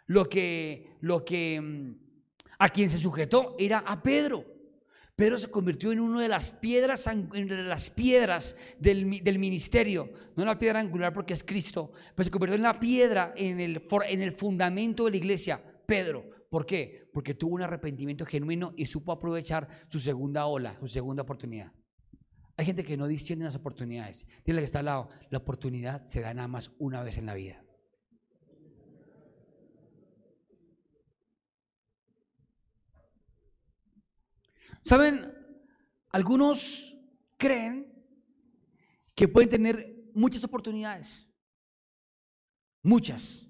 lo 0.06 0.26
que, 0.26 0.96
lo 1.00 1.24
que, 1.24 1.60
mm, 1.60 1.92
a 2.58 2.68
quien 2.70 2.88
se 2.88 2.98
sujetó 2.98 3.56
era 3.58 3.80
a 3.80 4.02
Pedro. 4.02 4.57
Pedro 5.18 5.36
se 5.36 5.50
convirtió 5.50 5.90
en 5.90 5.98
una 5.98 6.22
de 6.22 6.28
las 6.28 6.52
piedras, 6.52 7.08
en 7.08 7.68
las 7.68 7.90
piedras 7.90 8.54
del, 8.78 9.04
ministerio, 9.04 10.12
no 10.36 10.44
la 10.44 10.60
piedra 10.60 10.78
angular 10.78 11.12
porque 11.12 11.34
es 11.34 11.42
Cristo, 11.42 11.90
pero 12.14 12.22
se 12.24 12.30
convirtió 12.30 12.54
en 12.54 12.62
la 12.62 12.78
piedra, 12.78 13.34
en 13.36 13.58
el, 13.58 13.82
en 14.08 14.22
el 14.22 14.30
fundamento 14.30 15.06
de 15.06 15.10
la 15.10 15.16
iglesia, 15.16 15.60
Pedro. 15.86 16.24
¿Por 16.48 16.64
qué? 16.64 17.10
Porque 17.12 17.34
tuvo 17.34 17.56
un 17.56 17.62
arrepentimiento 17.62 18.24
genuino 18.24 18.74
y 18.76 18.86
supo 18.86 19.10
aprovechar 19.10 19.68
su 19.88 19.98
segunda 19.98 20.46
ola, 20.46 20.76
su 20.78 20.86
segunda 20.86 21.24
oportunidad. 21.24 21.72
Hay 22.56 22.64
gente 22.64 22.84
que 22.84 22.96
no 22.96 23.08
discierne 23.08 23.44
las 23.44 23.56
oportunidades. 23.56 24.24
Dile 24.44 24.60
que 24.60 24.66
está 24.66 24.78
al 24.78 24.84
lado, 24.84 25.08
la 25.30 25.38
oportunidad 25.38 26.04
se 26.04 26.20
da 26.20 26.32
nada 26.32 26.46
más 26.46 26.70
una 26.78 27.02
vez 27.02 27.18
en 27.18 27.26
la 27.26 27.34
vida. 27.34 27.64
Saben, 34.80 35.32
algunos 36.10 36.96
creen 37.36 37.92
que 39.14 39.28
pueden 39.28 39.50
tener 39.50 40.10
muchas 40.14 40.44
oportunidades. 40.44 41.28
Muchas. 42.82 43.48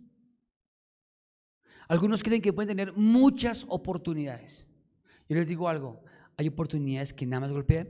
Algunos 1.89 2.23
creen 2.23 2.43
que 2.43 2.53
pueden 2.53 2.69
tener 2.69 2.93
muchas 2.95 3.65
oportunidades. 3.69 4.67
Yo 5.29 5.37
les 5.37 5.47
digo 5.47 5.69
algo, 5.69 6.03
hay 6.37 6.49
oportunidades 6.49 7.13
que 7.13 7.27
nada 7.27 7.41
más 7.41 7.53
golpean 7.53 7.89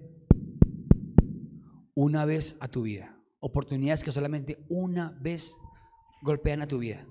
una 1.95 2.25
vez 2.25 2.57
a 2.61 2.69
tu 2.69 2.83
vida. 2.83 3.17
Oportunidades 3.41 4.03
que 4.03 4.13
solamente 4.13 4.65
una 4.69 5.11
vez 5.21 5.57
golpean 6.23 6.63
a 6.63 6.67
tu 6.67 6.79
vida. 6.79 7.07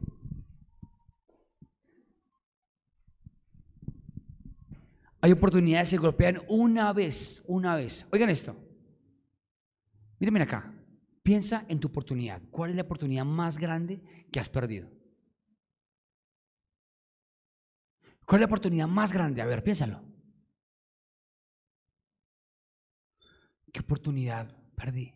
Hay 5.21 5.31
oportunidades 5.31 5.89
que 5.89 5.97
golpean 5.97 6.41
una 6.47 6.93
vez, 6.93 7.43
una 7.47 7.75
vez. 7.75 8.07
Oigan 8.11 8.29
esto. 8.29 8.55
Mírenme 10.19 10.41
acá. 10.41 10.73
Piensa 11.23 11.65
en 11.67 11.79
tu 11.79 11.87
oportunidad. 11.87 12.41
¿Cuál 12.51 12.69
es 12.69 12.75
la 12.75 12.83
oportunidad 12.83 13.25
más 13.25 13.57
grande 13.57 14.01
que 14.31 14.39
has 14.39 14.49
perdido? 14.49 14.89
¿Cuál 18.25 18.39
es 18.39 18.41
la 18.41 18.47
oportunidad 18.47 18.87
más 18.87 19.11
grande? 19.11 19.41
A 19.41 19.45
ver, 19.45 19.63
piénsalo. 19.63 20.01
¿Qué 23.71 23.79
oportunidad 23.79 24.55
perdí? 24.75 25.13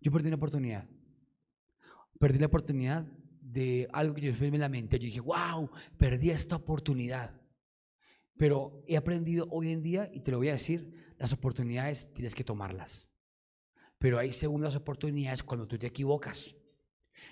Yo 0.00 0.12
perdí 0.12 0.28
una 0.28 0.36
oportunidad. 0.36 0.86
Perdí 2.18 2.38
la 2.38 2.46
oportunidad 2.46 3.06
de 3.40 3.88
algo 3.92 4.14
que 4.14 4.22
yo 4.22 4.28
después 4.30 4.50
me 4.50 4.58
lamenté. 4.58 4.98
Yo 4.98 5.06
dije, 5.06 5.20
wow, 5.20 5.70
perdí 5.96 6.30
esta 6.30 6.56
oportunidad. 6.56 7.43
Pero 8.36 8.82
he 8.86 8.96
aprendido 8.96 9.46
hoy 9.50 9.70
en 9.70 9.82
día, 9.82 10.10
y 10.12 10.20
te 10.20 10.30
lo 10.30 10.38
voy 10.38 10.48
a 10.48 10.52
decir, 10.52 11.14
las 11.18 11.32
oportunidades 11.32 12.12
tienes 12.12 12.34
que 12.34 12.44
tomarlas. 12.44 13.08
Pero 13.98 14.18
hay 14.18 14.32
segundas 14.32 14.76
oportunidades 14.76 15.42
cuando 15.42 15.66
tú 15.66 15.78
te 15.78 15.86
equivocas. 15.86 16.54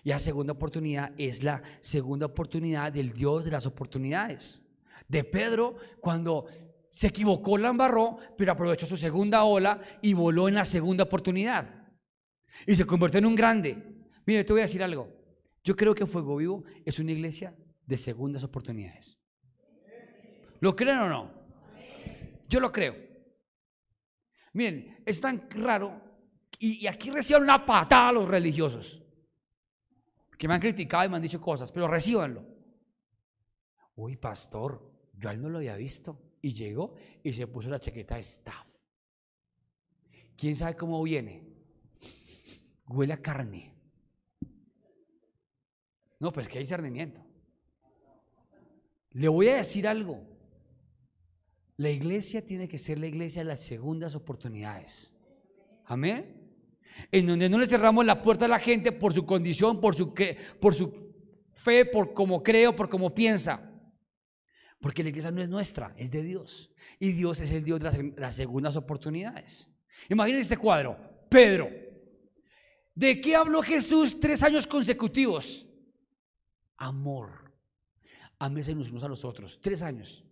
Y 0.04 0.11
la 0.11 0.18
segunda 0.18 0.52
oportunidad 0.52 1.12
es 1.18 1.42
la 1.42 1.62
segunda 1.80 2.26
oportunidad 2.26 2.92
del 2.92 3.12
Dios 3.12 3.44
de 3.44 3.50
las 3.50 3.66
oportunidades. 3.66 4.62
De 5.09 5.25
Pedro, 5.25 5.76
cuando 6.00 6.47
se 6.90 7.09
equivocó, 7.09 7.59
la 7.59 7.68
embarró, 7.68 8.18
pero 8.37 8.52
aprovechó 8.52 8.87
su 8.87 8.97
segunda 8.97 9.44
ola 9.44 9.80
y 10.00 10.14
voló 10.14 10.49
en 10.49 10.54
la 10.54 10.64
segunda 10.64 11.04
oportunidad. 11.04 11.88
Y 12.66 12.76
se 12.76 12.87
convirtió 12.87 13.18
en 13.18 13.26
un 13.26 13.35
grande. 13.35 13.76
Mire, 14.25 14.44
te 14.44 14.52
voy 14.52 14.61
a 14.61 14.64
decir 14.64 14.82
algo. 14.82 15.09
Yo 15.64 15.75
creo 15.75 15.94
que 15.94 16.06
Fuego 16.06 16.37
Vivo 16.37 16.64
es 16.85 16.99
una 16.99 17.12
iglesia 17.12 17.56
de 17.87 17.97
segundas 17.97 18.44
oportunidades. 18.44 19.18
¿Lo 20.62 20.76
creen 20.76 20.99
o 20.99 21.09
no? 21.09 21.31
Yo 22.49 22.61
lo 22.61 22.71
creo. 22.71 22.95
Miren, 24.52 25.02
es 25.04 25.21
tan 25.21 25.50
raro 25.50 26.00
y, 26.61 26.87
aquí 26.87 27.11
reciban 27.11 27.42
una 27.42 27.66
patada 27.66 28.11
a 28.11 28.12
los 28.12 28.28
religiosos 28.28 29.02
que 30.38 30.47
me 30.47 30.54
han 30.54 30.61
criticado 30.61 31.04
y 31.04 31.09
me 31.09 31.16
han 31.16 31.23
dicho 31.23 31.40
cosas, 31.40 31.73
pero 31.73 31.88
recibanlo. 31.88 32.47
Uy, 33.97 34.16
pastor, 34.16 34.88
yo 35.14 35.28
a 35.28 35.33
él 35.33 35.42
no 35.42 35.49
lo 35.49 35.59
había 35.59 35.75
visto. 35.75 36.37
Y 36.40 36.54
llegó 36.54 36.95
y 37.25 37.33
se 37.33 37.49
puso 37.49 37.69
la 37.69 37.81
chaqueta 37.81 38.14
de 38.14 38.21
staff. 38.21 38.66
¿Quién 40.37 40.54
sabe 40.54 40.76
cómo 40.76 41.02
viene? 41.02 41.42
Huele 42.87 43.14
a 43.14 43.21
carne. 43.21 43.75
No, 46.21 46.33
pues 46.33 46.47
que 46.47 46.59
hay 46.59 46.66
cernimiento. 46.66 47.21
Le 49.11 49.26
voy 49.26 49.49
a 49.49 49.57
decir 49.57 49.88
algo. 49.88 50.31
La 51.76 51.90
iglesia 51.90 52.44
tiene 52.44 52.68
que 52.68 52.78
ser 52.78 52.98
la 52.98 53.06
iglesia 53.06 53.42
de 53.42 53.48
las 53.48 53.60
segundas 53.60 54.14
oportunidades. 54.14 55.14
Amén. 55.84 56.40
En 57.10 57.26
donde 57.26 57.48
no 57.48 57.58
le 57.58 57.66
cerramos 57.66 58.04
la 58.04 58.20
puerta 58.22 58.44
a 58.44 58.48
la 58.48 58.58
gente 58.58 58.92
por 58.92 59.14
su 59.14 59.24
condición, 59.24 59.80
por 59.80 59.94
su, 59.94 60.12
por 60.60 60.74
su 60.74 61.14
fe, 61.54 61.84
por 61.86 62.12
cómo 62.12 62.42
creo, 62.42 62.76
por 62.76 62.88
cómo 62.88 63.14
piensa. 63.14 63.70
Porque 64.80 65.02
la 65.02 65.08
iglesia 65.08 65.30
no 65.30 65.40
es 65.40 65.48
nuestra, 65.48 65.94
es 65.96 66.10
de 66.10 66.22
Dios. 66.22 66.70
Y 66.98 67.12
Dios 67.12 67.40
es 67.40 67.50
el 67.52 67.64
Dios 67.64 67.78
de 67.78 67.84
las, 67.84 67.98
las 68.16 68.34
segundas 68.34 68.76
oportunidades. 68.76 69.68
Imaginen 70.08 70.40
este 70.40 70.56
cuadro. 70.56 70.98
Pedro. 71.28 71.70
¿De 72.94 73.20
qué 73.20 73.34
habló 73.34 73.62
Jesús 73.62 74.20
tres 74.20 74.42
años 74.42 74.66
consecutivos? 74.66 75.66
Amor. 76.76 77.54
Amése 78.38 78.72
unos 78.72 79.04
a 79.04 79.08
los 79.08 79.24
otros. 79.24 79.60
Tres 79.60 79.82
años. 79.82 80.24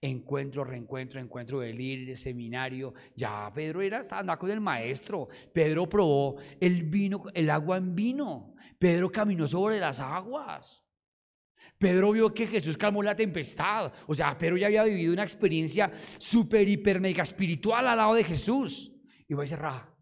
Encuentro, 0.00 0.64
reencuentro, 0.64 1.20
encuentro 1.20 1.60
de 1.60 1.72
líderes, 1.72 2.20
seminario. 2.20 2.94
Ya 3.14 3.50
Pedro 3.54 3.82
era, 3.82 4.00
andaba 4.10 4.38
con 4.38 4.50
el 4.50 4.60
maestro. 4.60 5.28
Pedro 5.52 5.88
probó 5.88 6.36
el 6.58 6.84
vino, 6.84 7.24
el 7.34 7.50
agua 7.50 7.76
en 7.76 7.94
vino. 7.94 8.54
Pedro 8.78 9.10
caminó 9.10 9.46
sobre 9.46 9.78
las 9.78 10.00
aguas. 10.00 10.84
Pedro 11.78 12.12
vio 12.12 12.32
que 12.32 12.46
Jesús 12.46 12.76
calmó 12.76 13.02
la 13.02 13.16
tempestad. 13.16 13.92
O 14.06 14.14
sea, 14.14 14.36
Pedro 14.36 14.56
ya 14.56 14.66
había 14.66 14.84
vivido 14.84 15.12
una 15.12 15.22
experiencia 15.22 15.90
súper, 16.18 16.68
hiper, 16.68 17.00
mega 17.00 17.22
espiritual 17.22 17.86
al 17.86 17.96
lado 17.96 18.14
de 18.14 18.24
Jesús. 18.24 18.92
Y 19.26 19.34
va 19.34 19.44
a 19.44 19.46
ser 19.46 19.60
raja. 19.60 19.94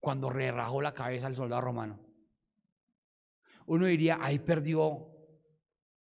Cuando 0.00 0.30
re 0.30 0.50
rajó 0.50 0.80
la 0.80 0.94
cabeza 0.94 1.26
al 1.26 1.34
soldado 1.34 1.60
romano. 1.60 2.02
Uno 3.66 3.86
diría, 3.86 4.18
ahí 4.20 4.38
perdió 4.38 5.08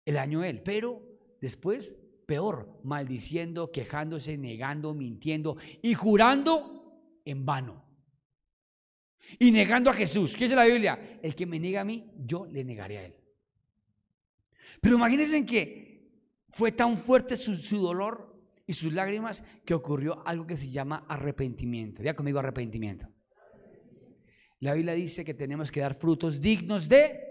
el 0.05 0.17
año 0.17 0.45
él. 0.45 0.63
Pero 0.63 1.03
después 1.41 1.97
peor, 2.29 2.79
maldiciendo, 2.85 3.73
quejándose, 3.73 4.37
negando, 4.37 4.93
mintiendo 4.93 5.57
y 5.81 5.95
jurando 5.95 7.01
en 7.25 7.47
vano. 7.47 7.87
Y 9.39 9.51
negando 9.51 9.89
a 9.89 9.95
Jesús. 9.95 10.37
¿Qué 10.37 10.45
dice 10.45 10.55
la 10.55 10.67
Biblia? 10.67 11.19
El 11.23 11.35
que 11.35 11.47
me 11.47 11.59
niega 11.59 11.81
a 11.81 11.85
mí, 11.85 12.13
yo 12.19 12.45
le 12.45 12.65
negaré 12.65 12.99
a 12.99 13.07
él. 13.07 13.15
Pero 14.83 14.97
imagínense 14.97 15.47
que 15.47 16.13
fue 16.51 16.71
tan 16.71 16.99
fuerte 16.99 17.35
su, 17.35 17.79
dolor 17.79 18.39
y 18.67 18.75
sus 18.75 18.93
lágrimas 18.93 19.43
que 19.65 19.73
ocurrió 19.73 20.23
algo 20.27 20.47
que 20.47 20.59
se 20.59 20.71
llama 20.71 21.07
arrepentimiento. 21.09 22.03
Ya 22.03 22.15
conmigo 22.15 22.41
arrepentimiento. 22.41 23.09
La 24.61 24.75
Biblia 24.75 24.93
dice 24.93 25.25
que 25.25 25.33
tenemos 25.33 25.71
que 25.71 25.81
dar 25.81 25.95
frutos 25.95 26.43
dignos 26.43 26.91
de 26.91 27.28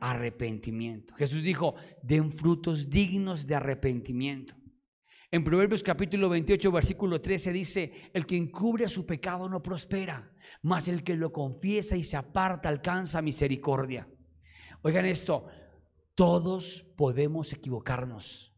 arrepentimiento. 0.00 1.14
Jesús 1.14 1.42
dijo, 1.42 1.74
den 2.02 2.32
frutos 2.32 2.90
dignos 2.90 3.46
de 3.46 3.54
arrepentimiento. 3.54 4.54
En 5.30 5.42
Proverbios 5.42 5.82
capítulo 5.82 6.28
28, 6.28 6.70
versículo 6.70 7.20
13 7.20 7.52
dice, 7.52 7.92
el 8.12 8.26
que 8.26 8.36
encubre 8.36 8.88
su 8.88 9.04
pecado 9.04 9.48
no 9.48 9.62
prospera, 9.62 10.32
mas 10.62 10.86
el 10.86 11.02
que 11.02 11.16
lo 11.16 11.32
confiesa 11.32 11.96
y 11.96 12.04
se 12.04 12.16
aparta 12.16 12.68
alcanza 12.68 13.20
misericordia. 13.20 14.08
Oigan 14.82 15.04
esto, 15.04 15.46
todos 16.14 16.86
podemos 16.96 17.52
equivocarnos, 17.52 18.54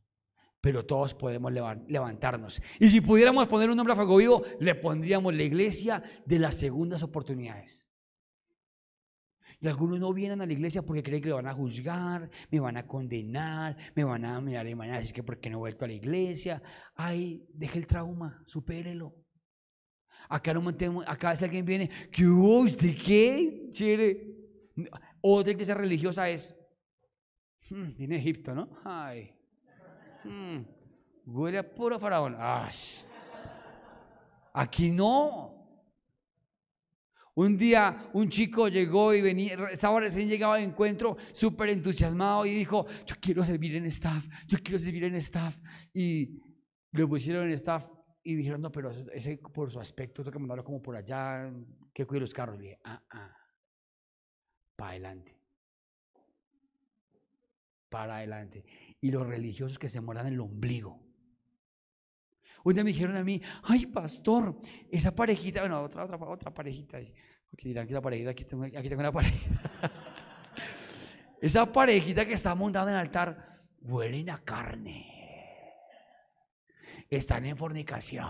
pero 0.60 0.84
todos 0.84 1.14
podemos 1.14 1.50
levantarnos. 1.52 2.60
Y 2.78 2.90
si 2.90 3.00
pudiéramos 3.00 3.48
poner 3.48 3.70
un 3.70 3.76
nombre 3.76 3.94
a 3.94 3.96
fuego 3.96 4.18
vivo, 4.18 4.42
le 4.60 4.74
pondríamos 4.74 5.34
la 5.34 5.42
iglesia 5.44 6.02
de 6.26 6.38
las 6.38 6.56
segundas 6.56 7.02
oportunidades. 7.02 7.87
Y 9.60 9.66
algunos 9.66 9.98
no 9.98 10.12
vienen 10.12 10.40
a 10.40 10.46
la 10.46 10.52
iglesia 10.52 10.82
porque 10.82 11.02
creen 11.02 11.22
que 11.22 11.30
lo 11.30 11.36
van 11.36 11.48
a 11.48 11.52
juzgar, 11.52 12.30
me 12.50 12.60
van 12.60 12.76
a 12.76 12.86
condenar, 12.86 13.76
me 13.94 14.04
van 14.04 14.24
a 14.24 14.40
mirar 14.40 14.66
y 14.68 14.74
van 14.74 14.90
a 14.90 14.98
decir 14.98 15.12
que 15.12 15.24
porque 15.24 15.50
no 15.50 15.56
he 15.56 15.58
vuelto 15.58 15.84
a 15.84 15.88
la 15.88 15.94
iglesia. 15.94 16.62
Ay, 16.94 17.44
deje 17.54 17.78
el 17.78 17.86
trauma, 17.86 18.42
supérelo. 18.46 19.16
Acá 20.28 20.54
no 20.54 20.60
montemos, 20.60 21.04
acá 21.08 21.34
si 21.34 21.44
alguien 21.44 21.64
viene, 21.64 21.90
¿qué 22.12 22.26
¿Usted 22.26 22.96
qué? 22.96 23.68
Chere. 23.72 24.36
Otra 25.20 25.52
iglesia 25.52 25.74
religiosa 25.74 26.28
es, 26.28 26.54
hmm, 27.68 27.96
viene 27.96 28.16
Egipto, 28.16 28.54
¿no? 28.54 28.78
Ay, 28.84 29.34
hmm, 30.22 30.58
huele 31.26 31.58
a 31.58 31.68
puro 31.68 31.98
faraón. 31.98 32.36
Ay. 32.38 32.72
Aquí 34.52 34.92
no. 34.92 35.57
Un 37.38 37.56
día 37.56 38.10
un 38.14 38.28
chico 38.28 38.66
llegó 38.66 39.14
y 39.14 39.22
venía, 39.22 39.54
estaba 39.70 40.00
recién 40.00 40.26
llegado 40.28 40.54
al 40.54 40.64
encuentro, 40.64 41.16
súper 41.32 41.68
entusiasmado 41.68 42.44
y 42.44 42.50
dijo, 42.50 42.84
yo 43.06 43.14
quiero 43.20 43.44
servir 43.44 43.76
en 43.76 43.86
staff, 43.86 44.26
yo 44.48 44.58
quiero 44.60 44.76
servir 44.76 45.04
en 45.04 45.14
staff. 45.14 45.56
Y 45.94 46.42
lo 46.90 47.08
pusieron 47.08 47.46
en 47.46 47.52
staff 47.52 47.86
y 48.24 48.34
dijeron, 48.34 48.60
no, 48.60 48.72
pero 48.72 48.90
ese 49.12 49.36
por 49.36 49.70
su 49.70 49.78
aspecto, 49.78 50.24
que 50.24 50.36
mandarlo 50.36 50.64
como 50.64 50.82
por 50.82 50.96
allá, 50.96 51.48
que 51.94 52.04
cuide 52.06 52.22
los 52.22 52.34
carros. 52.34 52.58
Y 52.58 52.62
dije, 52.62 52.80
ah, 52.82 53.04
ah, 53.08 53.36
para 54.74 54.90
adelante. 54.90 55.40
Para 57.88 58.16
adelante. 58.16 58.64
Y 59.00 59.12
los 59.12 59.24
religiosos 59.24 59.78
que 59.78 59.88
se 59.88 60.00
mueran 60.00 60.26
en 60.26 60.32
el 60.32 60.40
ombligo. 60.40 61.08
Un 62.64 62.74
día 62.74 62.82
me 62.82 62.90
dijeron 62.90 63.16
a 63.16 63.22
mí, 63.22 63.40
ay, 63.62 63.86
pastor, 63.86 64.60
esa 64.90 65.14
parejita, 65.14 65.60
bueno, 65.60 65.80
otra, 65.82 66.04
otra, 66.04 66.18
otra 66.18 66.52
parejita. 66.52 66.98
Porque 67.50 67.68
dirán 67.68 67.86
que 67.86 68.00
parejita, 68.00 68.30
aquí 68.30 68.44
tengo, 68.44 68.64
aquí 68.64 68.88
tengo 68.88 69.00
una 69.00 69.12
parejita. 69.12 69.60
esa 71.40 71.70
parejita 71.70 72.26
que 72.26 72.34
está 72.34 72.54
montada 72.54 72.90
en 72.90 72.96
el 72.96 73.00
altar, 73.00 73.56
huelen 73.80 74.30
a 74.30 74.38
carne. 74.38 75.14
Están 77.10 77.46
en 77.46 77.56
fornicación. 77.56 78.26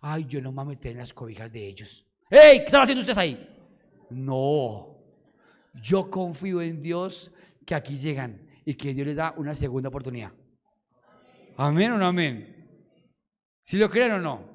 Ay, 0.00 0.24
yo 0.26 0.40
no 0.40 0.52
me 0.52 0.56
voy 0.56 0.62
a 0.62 0.76
meter 0.76 0.92
en 0.92 0.98
las 0.98 1.12
cobijas 1.12 1.52
de 1.52 1.66
ellos. 1.66 2.06
¡Ey! 2.30 2.58
¿Qué 2.58 2.66
están 2.66 2.82
haciendo 2.82 3.00
ustedes 3.00 3.18
ahí? 3.18 3.48
No. 4.10 4.96
Yo 5.74 6.10
confío 6.10 6.62
en 6.62 6.80
Dios 6.80 7.32
que 7.66 7.74
aquí 7.74 7.98
llegan 7.98 8.48
y 8.64 8.74
que 8.74 8.94
Dios 8.94 9.06
les 9.06 9.16
da 9.16 9.34
una 9.36 9.54
segunda 9.54 9.88
oportunidad. 9.88 10.32
Amén 11.56 11.92
o 11.92 11.98
no 11.98 12.06
amén. 12.06 12.54
¿Si 13.62 13.76
lo 13.78 13.90
creen 13.90 14.12
o 14.12 14.18
no? 14.18 14.54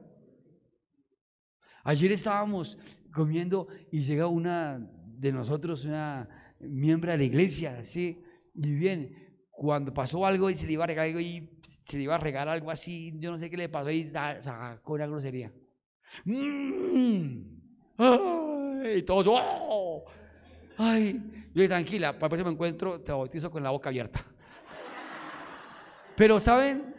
Ayer 1.84 2.12
estábamos 2.12 2.78
comiendo 3.20 3.68
y 3.92 4.02
llega 4.04 4.28
una 4.28 4.80
de 4.80 5.34
nosotros, 5.34 5.84
una 5.84 6.30
miembro 6.62 7.12
de 7.12 7.18
la 7.18 7.24
iglesia, 7.26 7.84
¿sí? 7.84 8.24
Y 8.56 8.76
bien, 8.76 9.14
cuando 9.52 9.94
pasó 9.94 10.26
algo 10.26 10.50
y 10.50 10.56
se 10.56 10.68
le 10.68 10.74
iba 10.74 10.86
a 10.86 10.88
regar 10.88 11.06
algo 11.06 11.20
y 11.20 11.60
se 11.84 11.98
le 11.98 12.04
iba 12.04 12.16
a 12.16 12.18
regar 12.18 12.48
algo 12.48 12.72
así, 12.72 13.14
yo 13.20 13.32
no 13.32 13.38
sé 13.38 13.50
qué 13.50 13.58
le 13.58 13.68
pasó 13.68 13.92
y 13.92 14.08
sacó 14.08 14.94
una 14.94 15.06
grosería. 15.06 15.52
¡Mmm! 16.24 17.44
¡Ay! 17.98 19.04
Todos, 19.04 19.28
¡oh! 19.30 20.06
¡Ay! 20.78 21.20
Yo 21.54 21.62
dije, 21.62 21.68
tranquila, 21.68 22.14
para 22.14 22.28
el 22.28 22.30
próximo 22.30 22.52
encuentro 22.52 23.02
te 23.02 23.12
bautizo 23.12 23.52
con 23.52 23.62
la 23.62 23.72
boca 23.72 23.90
abierta. 23.90 24.26
Pero, 26.16 26.40
¿saben? 26.40 26.96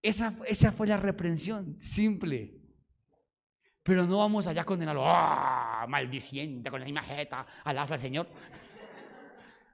Esa, 0.00 0.34
esa 0.46 0.72
fue 0.72 0.86
la 0.86 0.96
reprensión, 0.96 1.78
simple. 1.78 2.63
Pero 3.84 4.06
no 4.06 4.18
vamos 4.18 4.46
allá 4.46 4.64
condenarlo, 4.64 5.04
¡ah! 5.06 5.86
maldiciente 5.88 6.70
con 6.70 6.80
la 6.80 6.86
misma 6.86 7.02
jeta, 7.02 7.46
al 7.62 8.00
Señor. 8.00 8.26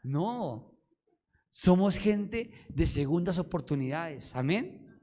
No, 0.03 0.75
somos 1.49 1.97
gente 1.97 2.67
de 2.69 2.87
segundas 2.87 3.39
oportunidades, 3.39 4.35
amén. 4.35 5.01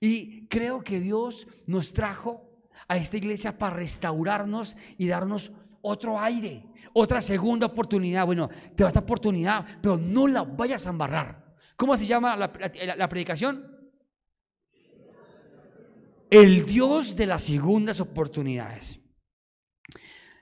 Y 0.00 0.48
creo 0.48 0.82
que 0.82 0.98
Dios 0.98 1.46
nos 1.66 1.92
trajo 1.92 2.68
a 2.88 2.96
esta 2.96 3.18
iglesia 3.18 3.56
para 3.56 3.76
restaurarnos 3.76 4.74
y 4.98 5.06
darnos 5.06 5.52
otro 5.82 6.18
aire, 6.18 6.64
otra 6.92 7.20
segunda 7.20 7.66
oportunidad. 7.66 8.26
Bueno, 8.26 8.48
te 8.74 8.84
va 8.84 8.88
esta 8.88 9.00
oportunidad, 9.00 9.64
pero 9.80 9.98
no 9.98 10.26
la 10.26 10.42
vayas 10.42 10.86
a 10.86 10.90
embarrar. 10.90 11.54
¿Cómo 11.76 11.96
se 11.96 12.06
llama 12.06 12.36
la, 12.36 12.52
predicación? 13.08 13.71
El 16.32 16.64
Dios 16.64 17.14
de 17.14 17.26
las 17.26 17.42
segundas 17.42 18.00
oportunidades. 18.00 18.98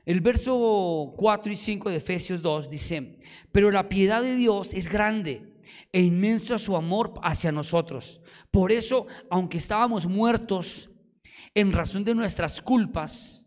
El 0.06 0.20
verso 0.20 1.14
4 1.16 1.52
y 1.52 1.56
5 1.56 1.90
de 1.90 1.96
Efesios 1.96 2.42
2 2.42 2.70
dice, 2.70 3.18
pero 3.50 3.72
la 3.72 3.88
piedad 3.88 4.22
de 4.22 4.36
Dios 4.36 4.72
es 4.72 4.88
grande 4.88 5.60
e 5.92 6.00
inmenso 6.00 6.56
su 6.60 6.76
amor 6.76 7.14
hacia 7.24 7.50
nosotros. 7.50 8.20
Por 8.52 8.70
eso, 8.70 9.08
aunque 9.30 9.58
estábamos 9.58 10.06
muertos 10.06 10.90
en 11.56 11.72
razón 11.72 12.04
de 12.04 12.14
nuestras 12.14 12.60
culpas, 12.60 13.44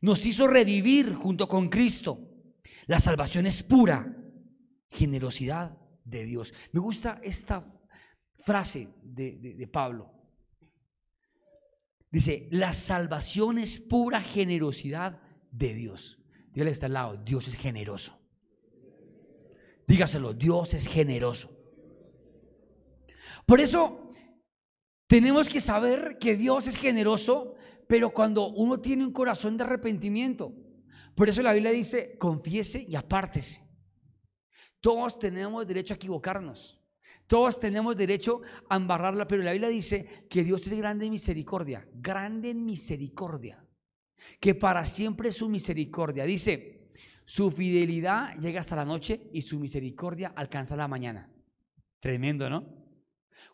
nos 0.00 0.24
hizo 0.24 0.46
revivir 0.46 1.12
junto 1.14 1.48
con 1.48 1.68
Cristo. 1.68 2.20
La 2.86 3.00
salvación 3.00 3.46
es 3.46 3.60
pura 3.64 4.16
generosidad 4.88 5.76
de 6.04 6.26
Dios. 6.26 6.54
Me 6.70 6.78
gusta 6.78 7.18
esta 7.24 7.66
frase 8.38 8.88
de, 9.02 9.68
Pablo. 9.72 10.21
Dice, 12.12 12.46
la 12.50 12.74
salvación 12.74 13.58
es 13.58 13.80
pura 13.80 14.20
generosidad 14.20 15.18
de 15.50 15.72
Dios. 15.72 16.18
Dígale 16.52 16.70
está 16.70 16.84
al 16.84 16.92
lado, 16.92 17.16
Dios 17.16 17.48
es 17.48 17.56
generoso. 17.56 18.20
Dígaselo, 19.86 20.34
Dios 20.34 20.74
es 20.74 20.86
generoso. 20.86 21.50
Por 23.46 23.60
eso 23.60 24.12
tenemos 25.06 25.48
que 25.48 25.60
saber 25.60 26.18
que 26.18 26.36
Dios 26.36 26.66
es 26.66 26.76
generoso, 26.76 27.54
pero 27.88 28.10
cuando 28.10 28.48
uno 28.48 28.78
tiene 28.78 29.04
un 29.04 29.12
corazón 29.12 29.56
de 29.56 29.64
arrepentimiento. 29.64 30.54
Por 31.14 31.30
eso 31.30 31.40
la 31.42 31.54
Biblia 31.54 31.72
dice, 31.72 32.16
confiese 32.18 32.84
y 32.86 32.94
apártese. 32.94 33.66
Todos 34.80 35.18
tenemos 35.18 35.66
derecho 35.66 35.94
a 35.94 35.96
equivocarnos. 35.96 36.81
Todos 37.26 37.58
tenemos 37.58 37.96
derecho 37.96 38.42
a 38.68 38.76
embarrarla, 38.76 39.26
pero 39.26 39.42
la 39.42 39.52
Biblia 39.52 39.70
dice 39.70 40.26
que 40.28 40.44
Dios 40.44 40.66
es 40.66 40.74
grande 40.74 41.06
en 41.06 41.12
misericordia, 41.12 41.88
grande 41.94 42.50
en 42.50 42.64
misericordia, 42.64 43.64
que 44.38 44.54
para 44.54 44.84
siempre 44.84 45.30
es 45.30 45.36
su 45.36 45.48
misericordia. 45.48 46.24
Dice, 46.24 46.90
su 47.24 47.50
fidelidad 47.50 48.36
llega 48.38 48.60
hasta 48.60 48.76
la 48.76 48.84
noche 48.84 49.30
y 49.32 49.42
su 49.42 49.58
misericordia 49.58 50.32
alcanza 50.36 50.76
la 50.76 50.88
mañana. 50.88 51.30
Tremendo, 52.00 52.50
¿no? 52.50 52.82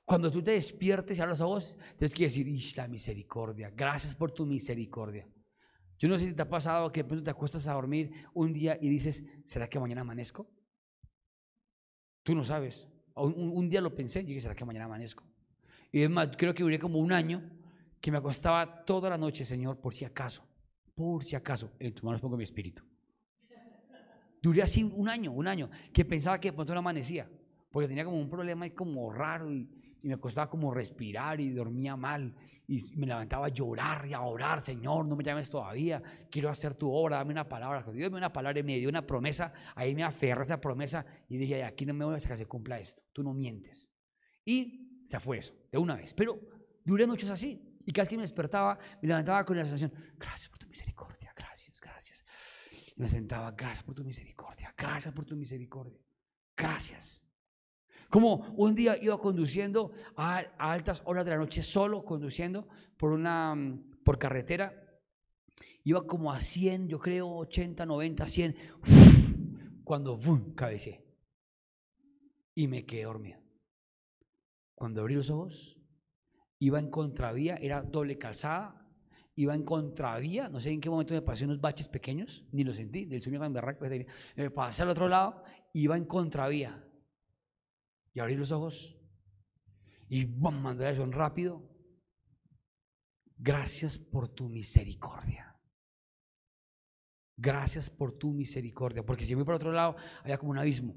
Cuando 0.05 0.31
tú 0.31 0.43
te 0.43 0.53
despiertes 0.53 1.19
y 1.19 1.21
abres 1.21 1.39
los 1.39 1.47
ojos, 1.47 1.77
tienes 1.97 2.15
que 2.15 2.25
decir, 2.25 2.47
la 2.77 2.89
misericordia, 2.89 3.71
gracias 3.71 4.15
por 4.15 4.33
tu 4.33 4.47
misericordia. 4.47 5.29
Yo 5.99 6.09
no 6.09 6.19
sé 6.19 6.29
si 6.29 6.35
te 6.35 6.43
ha 6.43 6.49
pasado 6.49 6.91
que 6.91 7.03
de 7.03 7.09
pronto 7.09 7.25
te 7.25 7.31
acuestas 7.31 7.67
a 7.69 7.75
dormir 7.75 8.13
un 8.33 8.53
día 8.53 8.79
y 8.81 8.89
dices, 8.89 9.23
¿será 9.45 9.69
que 9.69 9.79
mañana 9.79 10.01
amanezco? 10.01 10.49
Tú 12.23 12.35
no 12.35 12.43
sabes. 12.43 12.89
Un, 13.19 13.69
día 13.69 13.81
lo 13.81 13.95
pensé, 13.95 14.21
y 14.21 14.25
dije, 14.25 14.41
¿será 14.41 14.55
que 14.55 14.65
mañana 14.65 14.87
amanezco? 14.87 15.25
Y 15.91 16.03
es 16.03 16.11
más, 16.11 16.29
creo 16.37 16.55
que 16.55 16.63
duré 16.63 16.79
como 16.79 16.99
un 16.99 17.13
año 17.13 17.43
que 18.01 18.11
me 18.11 18.19
acostaba 18.19 18.85
toda 18.85 19.11
la 19.11 19.19
noche, 19.19 19.45
Señor, 19.45 19.79
por 19.79 19.95
si 19.95 20.05
acaso, 20.05 20.45
por 20.95 21.25
si 21.25 21.37
acaso, 21.37 21.73
en 21.79 21.95
tu 21.95 22.07
mano 22.07 22.19
pongo 22.21 22.37
mi 22.37 22.45
espíritu. 22.45 22.83
Duré 24.41 24.63
así 24.63 24.85
un 24.85 25.09
año, 25.09 25.33
un 25.33 25.49
año, 25.49 25.69
que 25.93 26.05
pensaba 26.05 26.41
que 26.41 26.49
de 26.49 26.53
pronto 26.53 26.73
no 26.73 26.79
amanecía, 26.79 27.29
porque 27.71 27.89
tenía 27.89 28.05
como 28.05 28.21
un 28.21 28.31
problema 28.31 28.65
ahí 28.65 28.71
como 28.71 29.11
raro 29.11 29.53
y, 29.53 29.69
y 30.03 30.09
me 30.09 30.17
costaba 30.19 30.49
como 30.49 30.73
respirar 30.73 31.41
y 31.41 31.51
dormía 31.51 31.97
mal 31.97 32.35
y 32.67 32.97
me 32.97 33.07
levantaba 33.07 33.47
a 33.47 33.49
llorar 33.49 34.07
y 34.07 34.13
a 34.13 34.21
orar, 34.21 34.61
Señor, 34.61 35.07
no 35.07 35.17
me 35.17 35.25
llames 35.25 35.51
todavía, 35.51 36.03
quiero 36.31 36.51
hacer 36.51 36.75
tu 36.75 36.93
obra, 36.93 37.17
dame 37.17 37.33
una 37.33 37.49
palabra. 37.49 37.83
Cuando 37.83 37.99
Dios 37.99 38.11
me 38.11 38.17
dio 38.17 38.19
una 38.19 38.33
palabra 38.33 38.61
y 38.61 38.63
me 38.63 38.79
dio 38.79 38.89
una 38.89 39.07
promesa, 39.07 39.53
ahí 39.75 39.95
me 39.95 40.05
aferré 40.05 40.41
a 40.41 40.43
esa 40.43 40.61
promesa 40.61 41.05
y 41.29 41.37
dije, 41.37 41.65
aquí 41.65 41.85
no 41.87 41.95
me 41.95 42.05
voy 42.05 42.15
a 42.15 42.17
hacer 42.19 42.31
que 42.31 42.37
se 42.37 42.47
cumpla 42.47 42.79
esto, 42.79 43.03
tú 43.13 43.23
no 43.23 43.33
mientes. 43.35 43.91
Y 44.45 45.05
se 45.07 45.19
fue 45.21 45.39
eso, 45.39 45.55
de 45.73 45.79
una 45.79 45.97
vez. 45.97 46.15
Pero 46.15 46.41
duré 46.85 47.07
noches 47.07 47.31
así. 47.31 47.65
Y 47.85 47.93
cada 47.93 48.03
vez 48.03 48.09
que 48.11 48.17
me 48.17 48.23
despertaba, 48.23 48.79
me 49.01 49.09
levantaba 49.09 49.45
con 49.45 49.57
la 49.57 49.65
sensación, 49.65 49.93
gracias 50.19 50.49
por 50.51 50.59
tu 50.59 50.69
misericordia, 50.69 51.33
gracias, 51.35 51.81
gracias. 51.81 52.25
me 52.97 53.09
sentaba, 53.09 53.53
gracias 53.53 53.83
por 53.83 53.95
tu 53.95 54.05
misericordia, 54.05 54.75
gracias 54.77 55.15
por 55.15 55.25
tu 55.25 55.37
misericordia, 55.37 55.99
gracias. 56.55 57.28
Como 58.09 58.55
un 58.57 58.75
día 58.75 58.97
iba 59.01 59.19
conduciendo 59.19 59.93
a, 60.17 60.39
altas 60.59 61.03
horas 61.05 61.25
de 61.25 61.33
la 61.33 61.37
noche, 61.37 61.63
solo 61.63 62.05
conduciendo 62.05 62.67
por 62.97 63.13
una 63.13 63.55
mm, 63.55 64.03
por 64.03 64.19
carretera. 64.19 64.85
Iba 65.85 66.07
como 66.07 66.33
a 66.33 66.41
100, 66.41 66.89
yo 66.89 66.99
creo 66.99 67.29
80, 67.29 67.85
90, 67.85 68.27
100. 68.27 68.57
Cuando 69.85 70.17
¡bum! 70.17 70.55
cabecé. 70.55 71.05
Y 72.55 72.67
me 72.67 72.85
quedé 72.85 73.05
dormido. 73.05 73.41
Cuando 74.75 75.01
abrí 75.03 75.15
los 75.15 75.31
ojos, 75.31 75.79
iba 76.59 76.79
en 76.79 76.91
contravía, 76.91 77.57
era 77.57 77.83
doble 77.83 78.17
calzada, 78.17 78.87
iba 79.35 79.55
en 79.55 79.65
contravía, 79.65 80.49
no 80.49 80.61
sé 80.61 80.71
en 80.71 80.81
qué 80.81 80.91
momento 80.91 81.15
me 81.15 81.23
pasé 81.23 81.45
unos 81.45 81.61
baches 81.61 81.89
pequeños, 81.89 82.45
ni 82.53 82.65
lo 82.65 82.73
sentí, 82.73 83.05
del 83.05 83.23
sueño 83.23 83.41
de 83.41 83.49
berraco, 83.49 83.87
me 84.37 84.51
pasé 84.51 84.83
al 84.83 84.91
otro 84.91 85.09
lado, 85.09 85.43
iba 85.73 85.97
en 85.97 86.05
contravía 86.05 86.88
y 88.19 88.21
abrir 88.21 88.37
los 88.37 88.51
ojos 88.51 88.99
y 90.09 90.25
¡bum! 90.25 90.61
mandar 90.61 90.93
eso 90.93 91.07
rápido. 91.07 91.63
Gracias 93.37 93.97
por 93.97 94.29
tu 94.29 94.49
misericordia. 94.49 95.57
Gracias 97.37 97.89
por 97.89 98.19
tu 98.19 98.33
misericordia. 98.33 99.07
Porque 99.07 99.25
si 99.25 99.37
voy 99.37 99.45
por 99.45 99.55
otro 99.55 99.71
lado, 99.71 99.95
había 100.25 100.37
como 100.37 100.51
un 100.51 100.59
abismo. 100.59 100.97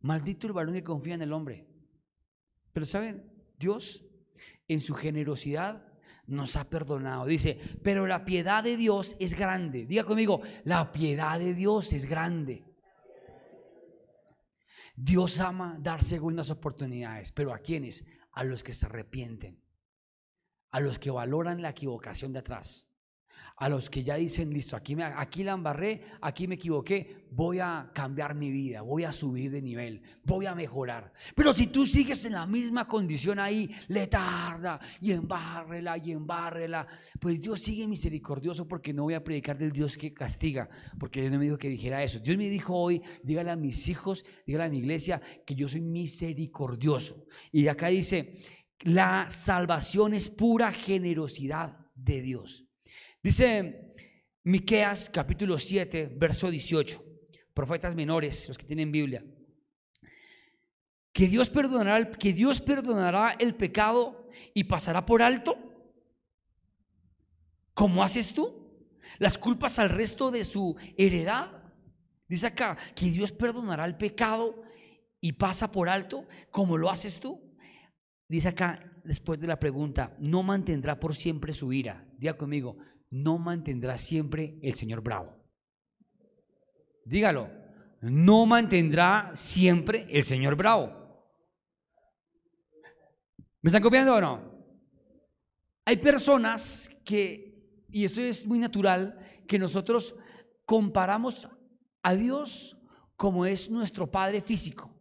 Maldito 0.00 0.46
el 0.46 0.54
varón 0.54 0.72
que 0.72 0.82
confía 0.82 1.14
en 1.14 1.22
el 1.22 1.32
hombre. 1.34 1.68
Pero 2.72 2.86
saben, 2.86 3.30
Dios 3.58 4.06
en 4.68 4.80
su 4.80 4.94
generosidad 4.94 5.86
nos 6.26 6.56
ha 6.56 6.70
perdonado. 6.70 7.26
Dice, 7.26 7.58
pero 7.82 8.06
la 8.06 8.24
piedad 8.24 8.64
de 8.64 8.78
Dios 8.78 9.16
es 9.20 9.34
grande. 9.34 9.84
Diga 9.84 10.04
conmigo, 10.04 10.40
la 10.64 10.92
piedad 10.92 11.38
de 11.38 11.52
Dios 11.52 11.92
es 11.92 12.06
grande. 12.06 12.67
Dios 15.00 15.38
ama 15.38 15.76
dar 15.78 16.02
segundas 16.02 16.50
oportunidades, 16.50 17.30
pero 17.30 17.54
¿a 17.54 17.60
quiénes? 17.60 18.04
A 18.32 18.42
los 18.42 18.64
que 18.64 18.74
se 18.74 18.86
arrepienten, 18.86 19.62
a 20.70 20.80
los 20.80 20.98
que 20.98 21.12
valoran 21.12 21.62
la 21.62 21.70
equivocación 21.70 22.32
de 22.32 22.40
atrás, 22.40 22.87
a 23.56 23.68
los 23.68 23.90
que 23.90 24.04
ya 24.04 24.14
dicen, 24.14 24.52
listo, 24.52 24.76
aquí, 24.76 24.94
me, 24.94 25.04
aquí 25.04 25.42
la 25.42 25.52
embarré, 25.52 26.02
aquí 26.20 26.46
me 26.46 26.54
equivoqué, 26.54 27.26
voy 27.30 27.58
a 27.58 27.90
cambiar 27.92 28.34
mi 28.34 28.50
vida, 28.50 28.82
voy 28.82 29.04
a 29.04 29.12
subir 29.12 29.50
de 29.50 29.60
nivel, 29.60 30.00
voy 30.24 30.46
a 30.46 30.54
mejorar. 30.54 31.12
Pero 31.34 31.52
si 31.52 31.66
tú 31.66 31.84
sigues 31.84 32.24
en 32.24 32.34
la 32.34 32.46
misma 32.46 32.86
condición 32.86 33.38
ahí, 33.38 33.68
le 33.88 34.06
tarda 34.06 34.78
y 35.00 35.10
embárrela 35.10 35.98
y 35.98 36.12
embárrela, 36.12 36.86
pues 37.20 37.40
Dios 37.40 37.60
sigue 37.60 37.88
misericordioso 37.88 38.68
porque 38.68 38.92
no 38.92 39.02
voy 39.04 39.14
a 39.14 39.24
predicar 39.24 39.58
del 39.58 39.72
Dios 39.72 39.96
que 39.96 40.14
castiga, 40.14 40.68
porque 40.98 41.20
Dios 41.20 41.32
no 41.32 41.38
me 41.38 41.46
dijo 41.46 41.58
que 41.58 41.68
dijera 41.68 42.02
eso. 42.02 42.20
Dios 42.20 42.36
me 42.36 42.48
dijo 42.48 42.76
hoy, 42.76 43.02
dígale 43.24 43.50
a 43.50 43.56
mis 43.56 43.88
hijos, 43.88 44.24
dígale 44.46 44.64
a 44.64 44.70
mi 44.70 44.78
iglesia 44.78 45.20
que 45.44 45.56
yo 45.56 45.68
soy 45.68 45.80
misericordioso. 45.80 47.26
Y 47.50 47.66
acá 47.66 47.88
dice, 47.88 48.34
la 48.80 49.28
salvación 49.30 50.14
es 50.14 50.30
pura 50.30 50.72
generosidad 50.72 51.76
de 51.96 52.22
Dios. 52.22 52.67
Dice 53.22 53.94
Miqueas 54.44 55.10
capítulo 55.10 55.58
7, 55.58 56.14
verso 56.16 56.50
18. 56.50 57.04
Profetas 57.52 57.94
menores, 57.94 58.46
los 58.48 58.56
que 58.56 58.66
tienen 58.66 58.92
Biblia. 58.92 59.24
Que 61.12 61.26
Dios 61.26 61.50
perdonará, 61.50 62.10
que 62.12 62.32
Dios 62.32 62.60
perdonará 62.60 63.36
el 63.40 63.56
pecado 63.56 64.28
y 64.54 64.64
pasará 64.64 65.04
por 65.04 65.22
alto. 65.22 65.58
¿Cómo 67.74 68.04
haces 68.04 68.32
tú? 68.32 68.88
Las 69.18 69.36
culpas 69.36 69.78
al 69.80 69.88
resto 69.88 70.30
de 70.30 70.44
su 70.44 70.76
heredad. 70.96 71.50
Dice 72.28 72.46
acá 72.46 72.76
que 72.94 73.10
Dios 73.10 73.32
perdonará 73.32 73.84
el 73.84 73.96
pecado 73.96 74.62
y 75.20 75.32
pasa 75.32 75.72
por 75.72 75.88
alto. 75.88 76.26
¿Cómo 76.50 76.76
lo 76.76 76.88
haces 76.88 77.18
tú? 77.18 77.56
Dice 78.28 78.48
acá, 78.48 78.92
después 79.02 79.40
de 79.40 79.46
la 79.46 79.58
pregunta, 79.58 80.14
no 80.20 80.42
mantendrá 80.42 81.00
por 81.00 81.16
siempre 81.16 81.52
su 81.52 81.72
ira. 81.72 82.06
Diga 82.16 82.36
conmigo, 82.36 82.76
no 83.10 83.38
mantendrá 83.38 83.96
siempre 83.96 84.58
el 84.62 84.74
Señor 84.74 85.02
bravo. 85.02 85.36
Dígalo, 87.04 87.50
no 88.00 88.46
mantendrá 88.46 89.30
siempre 89.34 90.06
el 90.10 90.24
Señor 90.24 90.56
bravo. 90.56 90.92
¿Me 93.60 93.68
están 93.68 93.82
copiando 93.82 94.14
o 94.14 94.20
no? 94.20 94.58
Hay 95.84 95.96
personas 95.96 96.90
que, 97.04 97.86
y 97.90 98.04
eso 98.04 98.20
es 98.20 98.46
muy 98.46 98.58
natural, 98.58 99.18
que 99.46 99.58
nosotros 99.58 100.14
comparamos 100.64 101.48
a 102.02 102.14
Dios 102.14 102.76
como 103.16 103.46
es 103.46 103.70
nuestro 103.70 104.10
Padre 104.10 104.40
físico. 104.42 104.94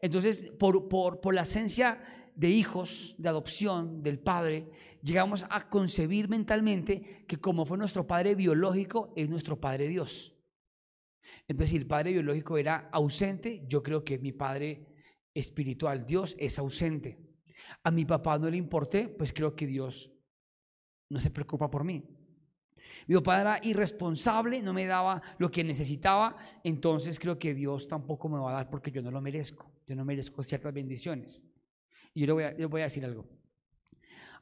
Entonces, 0.00 0.50
por, 0.58 0.88
por, 0.88 1.20
por 1.20 1.34
la 1.34 1.42
esencia 1.42 2.00
de 2.36 2.48
hijos, 2.48 3.16
de 3.18 3.28
adopción 3.28 4.02
del 4.02 4.18
Padre, 4.20 4.68
llegamos 5.06 5.46
a 5.48 5.68
concebir 5.68 6.28
mentalmente 6.28 7.24
que 7.28 7.38
como 7.38 7.64
fue 7.64 7.78
nuestro 7.78 8.06
Padre 8.06 8.34
biológico, 8.34 9.12
es 9.16 9.28
nuestro 9.28 9.60
Padre 9.60 9.88
Dios. 9.88 10.34
Entonces, 11.48 11.70
si 11.70 11.76
el 11.76 11.86
Padre 11.86 12.12
biológico 12.12 12.58
era 12.58 12.88
ausente, 12.92 13.64
yo 13.68 13.82
creo 13.82 14.04
que 14.04 14.18
mi 14.18 14.32
Padre 14.32 14.86
espiritual, 15.32 16.04
Dios, 16.06 16.34
es 16.38 16.58
ausente. 16.58 17.18
A 17.84 17.90
mi 17.90 18.04
papá 18.04 18.38
no 18.38 18.50
le 18.50 18.56
importé, 18.56 19.08
pues 19.08 19.32
creo 19.32 19.54
que 19.54 19.66
Dios 19.66 20.12
no 21.08 21.20
se 21.20 21.30
preocupa 21.30 21.70
por 21.70 21.84
mí. 21.84 22.02
Mi 23.06 23.14
papá 23.16 23.40
era 23.40 23.60
irresponsable, 23.62 24.60
no 24.62 24.72
me 24.72 24.86
daba 24.86 25.22
lo 25.38 25.50
que 25.50 25.62
necesitaba, 25.62 26.36
entonces 26.64 27.18
creo 27.18 27.38
que 27.38 27.54
Dios 27.54 27.86
tampoco 27.86 28.28
me 28.28 28.38
va 28.38 28.50
a 28.50 28.54
dar 28.54 28.70
porque 28.70 28.90
yo 28.90 29.02
no 29.02 29.10
lo 29.10 29.20
merezco. 29.20 29.70
Yo 29.86 29.94
no 29.94 30.04
merezco 30.04 30.42
ciertas 30.42 30.72
bendiciones. 30.72 31.44
Y 32.12 32.20
yo 32.20 32.26
le 32.26 32.66
voy, 32.66 32.80
a, 32.80 32.84
decir 32.84 33.04
algo. 33.04 33.28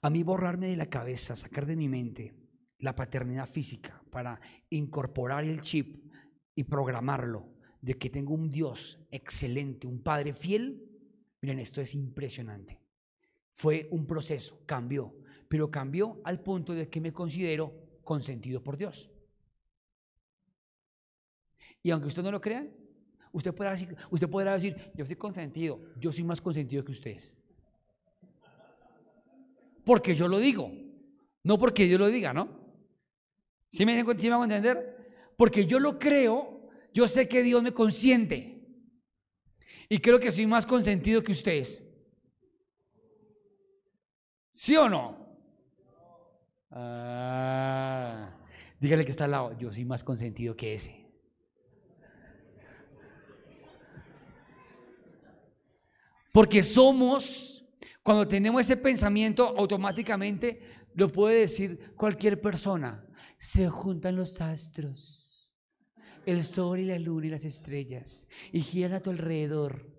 A 0.04 0.10
mí 0.10 0.22
borrarme 0.22 0.66
de 0.66 0.76
la 0.76 0.90
cabeza, 0.90 1.34
sacar 1.34 1.64
de 1.64 1.76
mi 1.76 1.88
mente 1.88 2.34
la 2.80 2.94
paternidad 2.94 3.48
física 3.48 4.04
para 4.10 4.38
incorporar 4.68 5.44
el 5.44 5.62
chip 5.62 6.12
y 6.54 6.64
programarlo 6.64 7.54
de 7.80 7.94
que 7.96 8.10
tengo 8.10 8.34
un 8.34 8.50
Dios 8.50 8.98
excelente, 9.10 9.86
un 9.86 10.02
Padre 10.02 10.34
fiel, 10.34 10.90
miren, 11.40 11.58
esto 11.58 11.80
es 11.80 11.94
impresionante. 11.94 12.78
Fue 13.54 13.88
un 13.92 14.06
proceso, 14.06 14.62
cambió, 14.66 15.16
pero 15.48 15.70
cambió 15.70 16.20
al 16.24 16.42
punto 16.42 16.74
de 16.74 16.90
que 16.90 17.00
me 17.00 17.14
considero 17.14 17.72
consentido 18.04 18.62
por 18.62 18.76
Dios. 18.76 19.10
Y 21.82 21.90
aunque 21.92 22.08
usted 22.08 22.22
no 22.22 22.30
lo 22.30 22.42
crean, 22.42 22.68
usted 23.32 23.54
podrá 23.54 23.70
decir, 23.70 23.96
usted 24.10 24.28
podrá 24.28 24.52
decir 24.52 24.76
yo 24.94 25.06
soy 25.06 25.16
consentido, 25.16 25.80
yo 25.98 26.12
soy 26.12 26.24
más 26.24 26.42
consentido 26.42 26.84
que 26.84 26.92
ustedes 26.92 27.34
porque 29.84 30.14
yo 30.14 30.28
lo 30.28 30.38
digo, 30.38 30.72
no 31.42 31.58
porque 31.58 31.86
Dios 31.86 32.00
lo 32.00 32.08
diga, 32.08 32.32
¿no? 32.32 32.48
¿Sí 33.70 33.84
me, 33.84 34.02
¿Sí 34.18 34.28
me 34.28 34.34
hago 34.34 34.44
entender? 34.44 35.32
Porque 35.36 35.66
yo 35.66 35.78
lo 35.80 35.98
creo, 35.98 36.68
yo 36.92 37.08
sé 37.08 37.28
que 37.28 37.42
Dios 37.42 37.62
me 37.62 37.72
consiente. 37.72 38.54
Y 39.88 39.98
creo 39.98 40.18
que 40.20 40.32
soy 40.32 40.46
más 40.46 40.64
consentido 40.64 41.22
que 41.22 41.32
ustedes. 41.32 41.82
¿Sí 44.52 44.76
o 44.76 44.88
no? 44.88 45.24
Ah, 46.70 48.30
dígale 48.80 49.04
que 49.04 49.10
está 49.10 49.24
al 49.24 49.32
lado, 49.32 49.58
yo 49.58 49.72
soy 49.72 49.84
más 49.84 50.02
consentido 50.02 50.56
que 50.56 50.74
ese. 50.74 51.04
Porque 56.32 56.64
somos, 56.64 57.63
cuando 58.04 58.28
tenemos 58.28 58.60
ese 58.60 58.76
pensamiento, 58.76 59.54
automáticamente 59.56 60.60
lo 60.94 61.10
puede 61.10 61.40
decir 61.40 61.94
cualquier 61.96 62.38
persona. 62.38 63.02
Se 63.38 63.66
juntan 63.70 64.14
los 64.14 64.42
astros, 64.42 65.56
el 66.26 66.44
sol 66.44 66.80
y 66.80 66.84
la 66.84 66.98
luna 66.98 67.28
y 67.28 67.30
las 67.30 67.46
estrellas, 67.46 68.28
y 68.52 68.60
giran 68.60 68.92
a 68.92 69.00
tu 69.00 69.08
alrededor. 69.08 69.90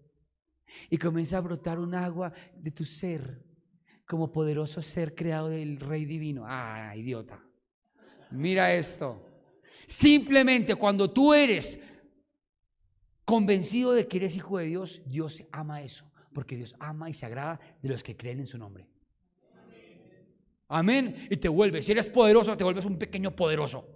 Y 0.91 0.99
comienza 0.99 1.37
a 1.37 1.41
brotar 1.41 1.79
un 1.79 1.95
agua 1.95 2.31
de 2.55 2.69
tu 2.69 2.85
ser, 2.85 3.43
como 4.05 4.31
poderoso 4.31 4.83
ser 4.83 5.15
creado 5.15 5.49
del 5.49 5.79
Rey 5.79 6.05
Divino. 6.05 6.43
Ah, 6.45 6.93
idiota. 6.95 7.43
Mira 8.29 8.71
esto. 8.71 9.25
Simplemente 9.87 10.75
cuando 10.75 11.09
tú 11.11 11.33
eres 11.33 11.79
convencido 13.23 13.93
de 13.93 14.07
que 14.07 14.17
eres 14.17 14.35
hijo 14.35 14.59
de 14.59 14.65
Dios, 14.65 15.01
Dios 15.07 15.43
ama 15.51 15.81
eso, 15.81 16.05
porque 16.35 16.57
Dios 16.57 16.75
ama 16.79 17.09
y 17.09 17.13
se 17.13 17.25
agrada 17.25 17.59
de 17.81 17.89
los 17.89 18.03
que 18.03 18.15
creen 18.15 18.41
en 18.41 18.45
su 18.45 18.57
nombre. 18.57 18.87
Amén. 20.67 21.27
Y 21.29 21.37
te 21.37 21.47
vuelves, 21.47 21.85
si 21.85 21.93
eres 21.93 22.09
poderoso, 22.09 22.57
te 22.57 22.63
vuelves 22.63 22.85
un 22.85 22.99
pequeño 22.99 23.33
poderoso. 23.35 23.87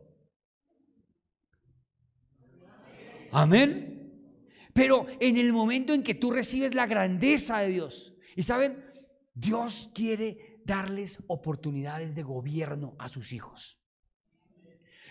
Amén. 3.31 4.39
Pero 4.73 5.05
en 5.19 5.37
el 5.37 5.51
momento 5.51 5.93
en 5.93 6.01
que 6.01 6.15
tú 6.15 6.31
recibes 6.31 6.73
la 6.73 6.87
grandeza 6.87 7.59
de 7.59 7.67
Dios, 7.67 8.15
y 8.35 8.43
saben, 8.43 8.85
Dios 9.33 9.91
quiere 9.93 10.61
darles 10.63 11.21
oportunidades 11.27 12.15
de 12.15 12.23
gobierno 12.23 12.95
a 12.99 13.09
sus 13.09 13.33
hijos. 13.33 13.77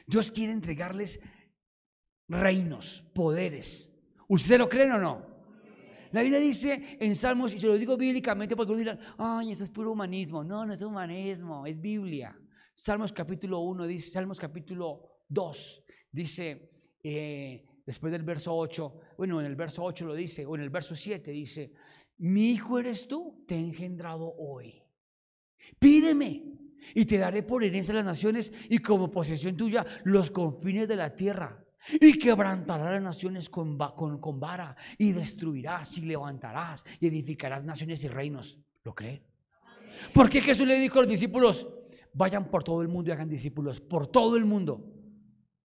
Dios 0.06 0.32
quiere 0.32 0.52
entregarles 0.52 1.20
reinos, 2.28 3.04
poderes. 3.14 3.92
¿Ustedes 4.28 4.58
lo 4.58 4.68
creen 4.68 4.92
o 4.92 4.98
no? 4.98 5.27
La 6.12 6.22
Biblia 6.22 6.40
dice 6.40 6.98
en 7.00 7.14
Salmos, 7.14 7.54
y 7.54 7.58
se 7.58 7.66
lo 7.66 7.76
digo 7.76 7.96
bíblicamente 7.96 8.56
porque 8.56 8.72
uno 8.72 8.78
dirán, 8.78 9.00
ay, 9.18 9.52
eso 9.52 9.64
es 9.64 9.70
puro 9.70 9.92
humanismo. 9.92 10.42
No, 10.42 10.64
no 10.64 10.72
es 10.72 10.82
humanismo, 10.82 11.66
es 11.66 11.80
Biblia. 11.80 12.38
Salmos 12.74 13.12
capítulo 13.12 13.60
1 13.60 13.86
dice, 13.86 14.10
Salmos 14.10 14.38
capítulo 14.38 15.22
2 15.28 15.84
dice, 16.12 16.70
eh, 17.02 17.64
después 17.84 18.12
del 18.12 18.22
verso 18.22 18.54
8, 18.54 19.00
bueno, 19.18 19.40
en 19.40 19.46
el 19.46 19.56
verso 19.56 19.82
8 19.82 20.06
lo 20.06 20.14
dice, 20.14 20.46
o 20.46 20.54
en 20.54 20.62
el 20.62 20.70
verso 20.70 20.94
7 20.94 21.30
dice, 21.30 21.72
mi 22.18 22.50
hijo 22.50 22.78
eres 22.78 23.06
tú, 23.06 23.44
te 23.46 23.54
he 23.54 23.58
engendrado 23.58 24.32
hoy. 24.38 24.82
Pídeme 25.78 26.44
y 26.94 27.04
te 27.04 27.18
daré 27.18 27.42
por 27.42 27.62
herencia 27.62 27.94
las 27.94 28.04
naciones 28.04 28.52
y 28.68 28.78
como 28.78 29.10
posesión 29.10 29.56
tuya 29.56 29.84
los 30.04 30.30
confines 30.30 30.88
de 30.88 30.96
la 30.96 31.14
tierra. 31.14 31.64
Y 32.00 32.18
quebrantarás 32.18 32.92
las 32.92 33.02
naciones 33.02 33.48
con, 33.48 33.78
vara 33.78 34.76
y 34.98 35.12
destruirás 35.12 35.96
y 35.98 36.02
levantarás 36.02 36.84
y 37.00 37.06
edificarás 37.06 37.64
naciones 37.64 38.02
y 38.04 38.08
reinos. 38.08 38.58
¿Lo 38.84 38.94
cree? 38.94 39.22
¿Por 40.12 40.28
qué 40.28 40.40
Jesús 40.40 40.66
le 40.66 40.78
dijo 40.78 40.98
a 40.98 41.02
los 41.02 41.10
discípulos, 41.10 41.68
vayan 42.12 42.50
por 42.50 42.62
todo 42.62 42.82
el 42.82 42.88
mundo 42.88 43.10
y 43.10 43.12
hagan 43.12 43.28
discípulos, 43.28 43.80
por 43.80 44.06
todo 44.06 44.36
el 44.36 44.44
mundo 44.44 44.84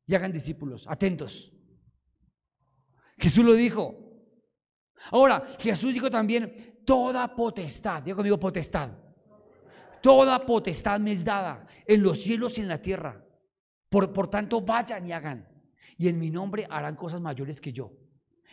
y 0.07 0.15
hagan 0.15 0.31
discípulos, 0.31 0.87
atentos? 0.87 1.51
Jesús 3.17 3.43
lo 3.43 3.53
dijo. 3.53 3.99
Ahora, 5.11 5.43
Jesús 5.59 5.93
dijo 5.93 6.09
también, 6.09 6.81
toda 6.85 7.35
potestad, 7.35 8.01
digo 8.03 8.17
conmigo 8.17 8.39
potestad, 8.39 8.91
toda 10.01 10.45
potestad 10.45 10.99
me 10.99 11.11
es 11.11 11.25
dada 11.25 11.65
en 11.85 12.01
los 12.01 12.21
cielos 12.21 12.57
y 12.57 12.61
en 12.61 12.67
la 12.69 12.81
tierra. 12.81 13.25
Por, 13.89 14.11
por 14.11 14.27
tanto, 14.27 14.61
vayan 14.61 15.05
y 15.05 15.11
hagan. 15.11 15.52
Y 16.03 16.09
en 16.09 16.19
mi 16.19 16.29
nombre 16.29 16.67
harán 16.69 16.97
cosas 16.97 17.21
mayores 17.21 17.61
que 17.61 17.71
yo. 17.71 17.93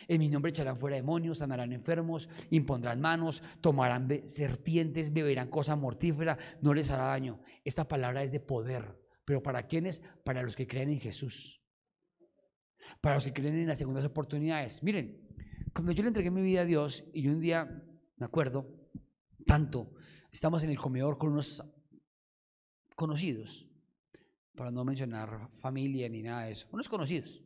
En 0.07 0.21
mi 0.21 0.29
nombre 0.29 0.51
echarán 0.51 0.77
fuera 0.77 0.95
demonios, 0.95 1.39
sanarán 1.39 1.73
enfermos, 1.73 2.29
impondrán 2.49 3.01
manos, 3.01 3.43
tomarán 3.59 4.07
serpientes, 4.25 5.11
beberán 5.11 5.49
cosa 5.49 5.75
mortífera, 5.75 6.37
no 6.61 6.73
les 6.73 6.89
hará 6.91 7.07
daño. 7.07 7.41
Esta 7.65 7.89
palabra 7.89 8.23
es 8.23 8.31
de 8.31 8.39
poder. 8.39 8.97
¿Pero 9.25 9.43
para 9.43 9.67
quiénes? 9.67 10.01
Para 10.23 10.43
los 10.43 10.55
que 10.55 10.65
creen 10.65 10.91
en 10.91 11.01
Jesús. 11.01 11.61
Para 13.01 13.15
los 13.15 13.25
que 13.25 13.33
creen 13.33 13.57
en 13.57 13.67
las 13.67 13.79
segundas 13.79 14.05
oportunidades. 14.05 14.81
Miren, 14.81 15.27
cuando 15.73 15.91
yo 15.91 16.03
le 16.03 16.07
entregué 16.07 16.31
mi 16.31 16.41
vida 16.41 16.61
a 16.61 16.65
Dios 16.65 17.03
y 17.13 17.27
un 17.27 17.41
día, 17.41 17.65
me 18.15 18.25
acuerdo, 18.25 18.65
tanto, 19.45 19.91
estamos 20.31 20.63
en 20.63 20.69
el 20.69 20.79
comedor 20.79 21.17
con 21.17 21.33
unos 21.33 21.61
conocidos 22.95 23.70
para 24.55 24.71
no 24.71 24.83
mencionar 24.83 25.49
familia 25.59 26.09
ni 26.09 26.21
nada 26.21 26.45
de 26.45 26.51
eso, 26.51 26.67
unos 26.71 26.89
conocidos. 26.89 27.43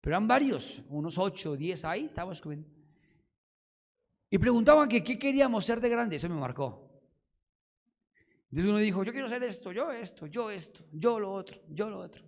Pero 0.00 0.14
eran 0.16 0.28
varios, 0.28 0.84
unos 0.88 1.18
ocho, 1.18 1.56
diez 1.56 1.84
ahí, 1.84 2.06
estábamos 2.06 2.40
comiendo. 2.40 2.68
Y 4.30 4.38
preguntaban 4.38 4.88
que 4.88 5.02
qué 5.02 5.18
queríamos 5.18 5.64
ser 5.64 5.80
de 5.80 5.88
grande, 5.88 6.16
eso 6.16 6.28
me 6.28 6.36
marcó. 6.36 6.88
Entonces 8.50 8.70
uno 8.70 8.78
dijo, 8.78 9.04
yo 9.04 9.12
quiero 9.12 9.28
ser 9.28 9.42
esto, 9.42 9.72
yo 9.72 9.90
esto, 9.90 10.26
yo 10.26 10.50
esto, 10.50 10.84
yo 10.92 11.18
lo 11.18 11.32
otro, 11.32 11.60
yo 11.68 11.90
lo 11.90 11.98
otro. 11.98 12.24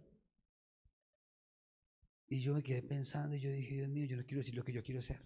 Y 2.28 2.38
yo 2.38 2.54
me 2.54 2.62
quedé 2.62 2.82
pensando 2.82 3.34
y 3.34 3.40
yo 3.40 3.50
dije, 3.50 3.74
Dios 3.74 3.88
mío, 3.88 4.06
yo 4.06 4.16
no 4.16 4.24
quiero 4.24 4.38
decir 4.38 4.54
lo 4.54 4.64
que 4.64 4.72
yo 4.72 4.82
quiero 4.82 5.02
ser. 5.02 5.22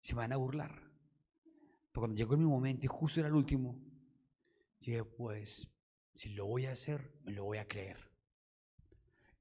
Se 0.00 0.14
van 0.14 0.32
a 0.32 0.36
burlar. 0.36 0.70
Pero 1.90 2.00
cuando 2.02 2.16
llegó 2.16 2.36
mi 2.36 2.44
momento 2.44 2.86
y 2.86 2.88
justo 2.88 3.20
era 3.20 3.28
el 3.28 3.34
último, 3.34 3.80
yo 4.80 4.92
dije, 4.92 5.04
pues 5.04 5.68
si 6.18 6.30
lo 6.30 6.46
voy 6.46 6.66
a 6.66 6.72
hacer, 6.72 7.12
me 7.22 7.30
lo 7.30 7.44
voy 7.44 7.58
a 7.58 7.68
creer. 7.68 7.96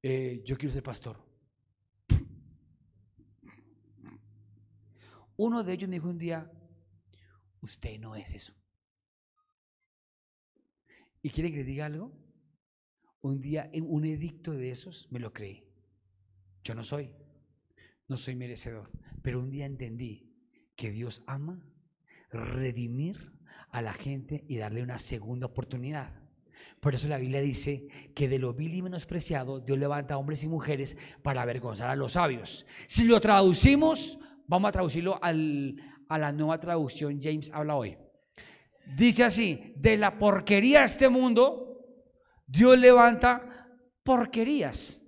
Eh, 0.04 0.44
yo 0.46 0.56
quiero 0.56 0.72
ser 0.72 0.84
pastor. 0.84 1.18
Uno 5.38 5.64
de 5.64 5.74
ellos 5.74 5.90
me 5.90 5.96
dijo 5.96 6.08
un 6.08 6.20
día, 6.20 6.52
usted 7.62 7.98
no 8.00 8.16
es 8.16 8.32
eso. 8.32 8.54
¿Y 11.24 11.32
quiere 11.32 11.50
que 11.50 11.58
le 11.58 11.64
diga 11.64 11.88
algo? 11.88 12.16
Un 13.22 13.42
día, 13.42 13.68
en 13.74 13.86
un 13.90 14.06
edicto 14.06 14.52
de 14.52 14.70
esos, 14.70 15.12
me 15.12 15.20
lo 15.20 15.34
creí. 15.34 15.68
Yo 16.64 16.76
no 16.76 16.84
soy, 16.84 17.12
no 18.08 18.18
soy 18.18 18.36
merecedor. 18.36 18.92
Pero 19.24 19.40
un 19.40 19.50
día 19.50 19.66
entendí 19.66 20.32
que 20.76 20.92
Dios 20.92 21.24
ama 21.26 21.60
redimir 22.30 23.34
a 23.72 23.82
la 23.82 23.94
gente 23.94 24.46
y 24.48 24.58
darle 24.58 24.84
una 24.84 25.00
segunda 25.00 25.48
oportunidad. 25.48 26.27
Por 26.80 26.94
eso 26.94 27.08
la 27.08 27.18
Biblia 27.18 27.42
dice 27.42 27.88
que 28.14 28.28
de 28.28 28.40
lo 28.40 28.54
vil 28.54 28.76
y 28.76 28.82
menospreciado 28.82 29.60
Dios 29.60 29.78
levanta 29.78 30.18
hombres 30.18 30.44
y 30.44 30.48
mujeres 30.48 30.98
para 31.22 31.42
avergonzar 31.42 31.90
a 31.90 31.96
los 31.96 32.14
sabios. 32.14 32.66
Si 32.88 33.06
lo 33.06 33.20
traducimos, 33.20 34.20
vamos 34.48 34.70
a 34.70 34.72
traducirlo 34.72 35.20
a 35.22 35.32
la 35.32 36.32
nueva 36.32 36.60
traducción 36.60 37.20
James 37.22 37.52
habla 37.54 37.76
hoy. 37.76 37.98
Dice 38.96 39.24
así, 39.24 39.74
de 39.76 39.98
la 39.98 40.18
porquería 40.18 40.80
de 40.80 40.86
este 40.86 41.10
mundo, 41.10 41.86
Dios 42.46 42.78
levanta 42.78 43.68
porquerías 44.04 45.04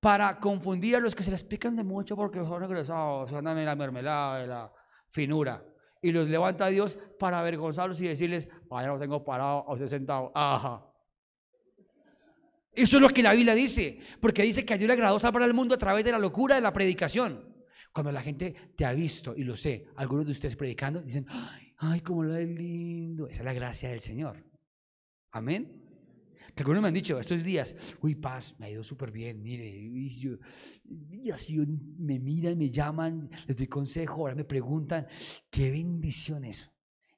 para 0.00 0.38
confundir 0.38 0.96
a 0.96 1.00
los 1.00 1.14
que 1.14 1.22
se 1.22 1.30
les 1.30 1.42
pican 1.42 1.74
de 1.74 1.84
mucho 1.84 2.14
porque 2.14 2.38
son 2.40 2.62
egresados, 2.62 3.32
andan 3.32 3.58
en 3.58 3.64
la 3.64 3.74
mermelada, 3.74 4.40
de 4.40 4.46
la 4.46 4.72
finura 5.08 5.64
y 6.02 6.12
los 6.12 6.28
levanta 6.28 6.68
Dios 6.68 6.98
para 7.18 7.40
avergonzarlos 7.40 8.00
y 8.00 8.06
decirles, 8.06 8.48
vaya, 8.68 8.88
lo 8.88 8.98
tengo 8.98 9.24
parado 9.24 9.64
a 9.66 9.72
usted 9.72 9.88
sentado. 9.88 10.32
Ajá. 10.34 10.84
Eso 12.72 12.98
es 12.98 13.02
lo 13.02 13.08
que 13.08 13.22
la 13.22 13.32
Biblia 13.32 13.54
dice, 13.54 13.98
porque 14.20 14.42
dice 14.42 14.64
que 14.64 14.74
a 14.74 14.76
Dios 14.76 14.86
le 14.86 14.92
agradó 14.92 15.18
salvar 15.18 15.42
al 15.42 15.54
mundo 15.54 15.74
a 15.74 15.78
través 15.78 16.04
de 16.04 16.12
la 16.12 16.18
locura 16.18 16.56
de 16.56 16.60
la 16.60 16.72
predicación. 16.72 17.56
Cuando 17.90 18.12
la 18.12 18.20
gente 18.20 18.54
te 18.76 18.84
ha 18.84 18.92
visto, 18.92 19.34
y 19.34 19.44
lo 19.44 19.56
sé, 19.56 19.86
algunos 19.96 20.26
de 20.26 20.32
ustedes 20.32 20.56
predicando, 20.56 21.00
dicen, 21.00 21.24
ay, 21.30 21.72
ay, 21.78 22.00
cómo 22.02 22.22
lo 22.22 22.36
es 22.36 22.46
lindo. 22.46 23.28
Esa 23.28 23.38
es 23.38 23.44
la 23.46 23.54
gracia 23.54 23.88
del 23.88 24.00
Señor. 24.00 24.44
Amén. 25.30 25.85
Algunos 26.56 26.80
me 26.80 26.88
han 26.88 26.94
dicho 26.94 27.20
estos 27.20 27.44
días, 27.44 27.96
uy, 28.00 28.14
paz, 28.14 28.54
me 28.58 28.66
ha 28.66 28.70
ido 28.70 28.82
súper 28.82 29.10
bien, 29.10 29.42
mire, 29.42 29.68
y, 29.68 31.30
así 31.30 31.58
me 31.58 32.18
miran, 32.18 32.56
me 32.56 32.70
llaman, 32.70 33.28
les 33.46 33.58
doy 33.58 33.66
consejo, 33.66 34.22
ahora 34.22 34.34
me 34.34 34.44
preguntan, 34.44 35.06
qué 35.50 35.70
bendición 35.70 36.44
eso. 36.44 36.70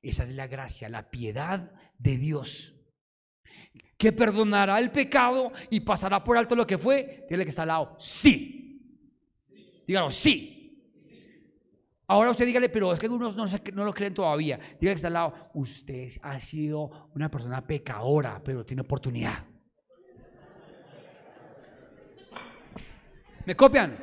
Esa 0.03 0.25
es 0.25 0.31
la 0.31 0.49
gracia, 0.49 0.89
la 0.89 1.09
piedad 1.09 1.73
de 1.99 2.17
Dios. 2.19 2.75
Que 3.97 4.13
perdonará 4.13 4.79
el 4.79 4.91
pecado 4.91 5.53
y 5.71 5.81
pasará 5.81 6.23
por 6.23 6.37
alto 6.37 6.57
lo 6.57 6.67
que 6.67 6.79
fue. 6.79 7.25
Dígale 7.29 7.45
que 7.45 7.51
está 7.51 7.63
al 7.63 7.69
lado, 7.69 7.97
sí. 7.99 8.81
Dígalo, 9.87 10.11
sí. 10.11 10.58
Ahora 12.11 12.31
usted 12.31 12.47
dígale, 12.47 12.71
pero 12.71 12.91
es 12.91 12.99
que 12.99 13.05
algunos 13.05 13.37
no, 13.37 13.45
no 13.75 13.85
lo 13.85 13.93
creen 13.93 14.15
todavía. 14.15 14.57
Dígale 14.57 14.79
que 14.81 14.93
está 14.93 15.09
al 15.09 15.13
lado, 15.13 15.51
usted 15.53 16.09
ha 16.23 16.41
sido 16.41 17.11
una 17.15 17.31
persona 17.31 17.67
pecadora, 17.67 18.41
pero 18.43 18.65
tiene 18.65 18.81
oportunidad. 18.81 19.45
¿Me 23.45 23.55
copian? 23.55 23.99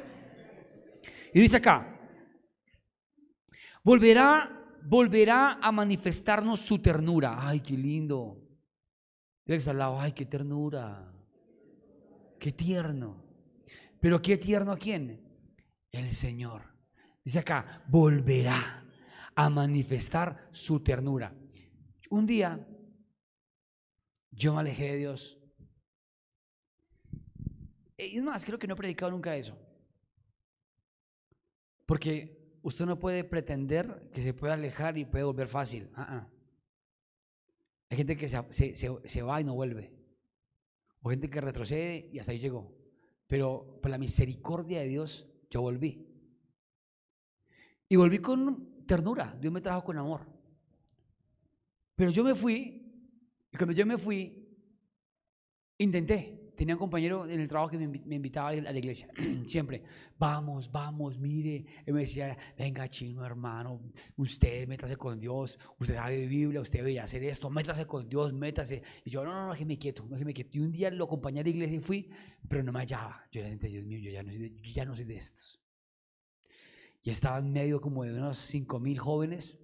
Y 1.33 1.41
dice 1.41 1.57
acá, 1.57 1.99
volverá, 3.83 4.65
volverá 4.83 5.53
a 5.59 5.71
manifestarnos 5.71 6.59
su 6.59 6.79
ternura. 6.79 7.35
Ay, 7.39 7.61
qué 7.61 7.73
lindo. 7.73 8.37
Dígale 9.45 9.55
que 9.55 9.55
está 9.55 9.71
al 9.71 9.79
lado, 9.79 9.99
ay, 9.99 10.11
qué 10.11 10.27
ternura. 10.27 11.11
Qué 12.39 12.51
tierno. 12.51 13.25
Pero 13.99 14.21
qué 14.21 14.37
tierno 14.37 14.71
a 14.71 14.77
quién? 14.77 15.23
El 15.91 16.11
Señor 16.11 16.74
Dice 17.25 17.39
acá, 17.39 17.83
volverá 17.87 18.85
a 19.33 19.49
manifestar 19.49 20.47
su 20.51 20.79
ternura. 20.81 21.35
Un 22.11 22.27
día 22.27 22.65
yo 24.29 24.53
me 24.53 24.59
alejé 24.59 24.91
de 24.91 24.97
Dios. 24.97 25.39
Es 27.97 28.23
más, 28.23 28.45
creo 28.45 28.59
que 28.59 28.67
no 28.67 28.75
he 28.75 28.77
predicado 28.77 29.11
nunca 29.11 29.35
eso. 29.35 29.57
Porque 31.87 32.57
usted 32.61 32.85
no 32.85 32.99
puede 32.99 33.23
pretender 33.23 34.09
que 34.13 34.21
se 34.21 34.33
puede 34.35 34.53
alejar 34.53 34.97
y 34.97 35.05
puede 35.05 35.23
volver 35.23 35.47
fácil. 35.47 35.89
Ah, 35.95 36.07
ah. 36.09 36.29
Hay 37.89 37.97
gente 37.97 38.17
que 38.17 38.29
se, 38.29 38.75
se, 38.75 39.21
va 39.23 39.41
y 39.41 39.43
no 39.43 39.55
vuelve. 39.55 39.91
O 41.01 41.09
gente 41.09 41.29
que 41.29 41.41
retrocede 41.41 42.09
y 42.11 42.19
hasta 42.19 42.33
ahí 42.33 42.39
llegó. 42.39 42.71
Pero 43.25 43.79
por 43.81 43.89
la 43.89 43.97
misericordia 43.97 44.81
de 44.81 44.87
Dios, 44.87 45.27
yo 45.49 45.61
volví. 45.61 46.04
Y 47.89 47.95
volví 47.95 48.19
con 48.19 48.85
ternura. 48.85 49.35
Dios 49.39 49.53
me 49.53 49.61
trajo 49.61 49.83
con 49.83 49.97
amor. 49.97 50.27
Pero 51.95 52.11
yo 52.11 52.23
me 52.23 52.35
fui. 52.35 52.81
Y 53.51 53.57
cuando 53.57 53.73
yo 53.73 53.85
me 53.85 53.97
fui, 53.97 54.47
intenté 55.77 56.45
tenía 56.55 56.75
un 56.75 56.79
compañero 56.79 57.27
en 57.27 57.39
el 57.39 57.47
trabajo 57.47 57.71
que 57.71 57.77
me, 57.77 58.15
invitaba 58.15 58.49
a 58.49 58.55
la 58.55 58.77
iglesia, 58.77 59.07
siempre, 59.45 59.83
vamos, 60.17 60.71
vamos, 60.71 61.19
mire, 61.19 61.65
él 61.85 61.93
me 61.93 62.01
decía, 62.01 62.37
venga 62.57 62.87
chino 62.87 63.25
hermano, 63.25 63.81
usted 64.15 64.67
métase 64.67 64.95
con 64.95 65.19
Dios, 65.19 65.59
usted 65.79 65.95
sabe 65.95 66.25
Biblia, 66.25 66.61
usted 66.61 66.79
debería 66.79 67.03
hacer 67.03 67.23
esto, 67.23 67.49
métase 67.49 67.85
con 67.85 68.07
Dios, 68.07 68.33
métase. 68.33 68.81
Y 69.03 69.09
yo, 69.09 69.23
no, 69.23 69.33
no, 69.33 69.45
no, 69.47 69.51
déjeme 69.51 69.77
quieto, 69.77 70.07
déjeme 70.09 70.33
quieto. 70.33 70.51
Y 70.53 70.59
un 70.61 70.71
día 70.71 70.89
lo 70.89 71.05
acompañé 71.05 71.41
a 71.41 71.43
la 71.43 71.49
iglesia 71.49 71.77
y 71.77 71.81
fui, 71.81 72.09
pero 72.47 72.63
no 72.63 72.71
me 72.71 72.79
hallaba. 72.79 73.27
Yo 73.31 73.41
era 73.41 73.49
gente, 73.49 73.67
Dios 73.67 73.85
mío, 73.85 73.99
yo 73.99 74.11
ya 74.11 74.23
no 74.23 74.29
soy 74.29 74.39
de, 74.39 74.55
yo 74.61 74.71
ya 74.71 74.85
no 74.85 74.95
soy 74.95 75.05
de 75.05 75.17
estos. 75.17 75.61
Y 77.05 77.11
estaba 77.11 77.37
en 77.37 77.51
medio 77.51 77.79
como 77.79 78.03
de 78.03 78.11
unos 78.11 78.39
cinco 78.39 78.79
mil 78.79 78.97
jóvenes, 78.97 79.59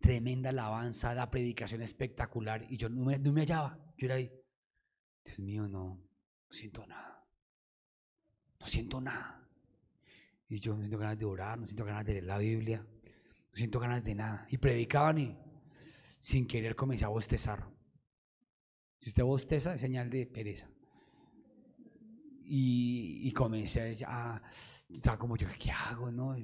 tremenda 0.00 0.50
alabanza, 0.50 1.14
la 1.14 1.30
predicación 1.30 1.80
espectacular, 1.80 2.66
y 2.68 2.76
yo 2.76 2.90
no 2.90 3.06
me, 3.06 3.18
no 3.18 3.32
me 3.32 3.40
hallaba. 3.40 3.78
Yo 3.96 4.04
era 4.04 4.16
ahí. 4.16 4.30
Dios 5.24 5.38
mío, 5.38 5.66
no, 5.66 5.94
no 5.96 6.52
siento 6.52 6.86
nada. 6.86 7.26
No 8.60 8.66
siento 8.66 9.00
nada. 9.00 9.48
Y 10.46 10.60
yo 10.60 10.74
no 10.74 10.80
siento 10.80 10.98
ganas 10.98 11.18
de 11.18 11.24
orar, 11.24 11.58
no 11.58 11.66
siento 11.66 11.86
ganas 11.86 12.04
de 12.04 12.12
leer 12.12 12.24
la 12.24 12.36
Biblia, 12.36 12.86
no 13.50 13.56
siento 13.56 13.80
ganas 13.80 14.04
de 14.04 14.14
nada. 14.14 14.46
Y 14.50 14.58
predicaban 14.58 15.16
y 15.16 15.38
sin 16.20 16.46
querer 16.46 16.76
comencé 16.76 17.06
a 17.06 17.08
bostezar. 17.08 17.66
Si 19.00 19.08
usted 19.08 19.22
bosteza, 19.22 19.74
es 19.74 19.80
señal 19.80 20.10
de 20.10 20.26
pereza. 20.26 20.68
Y, 22.50 23.28
y 23.28 23.32
comencé 23.32 23.98
a, 24.06 24.40
estaba 24.88 25.18
como 25.18 25.36
yo, 25.36 25.46
¿qué 25.58 25.70
hago? 25.70 26.10
No? 26.10 26.34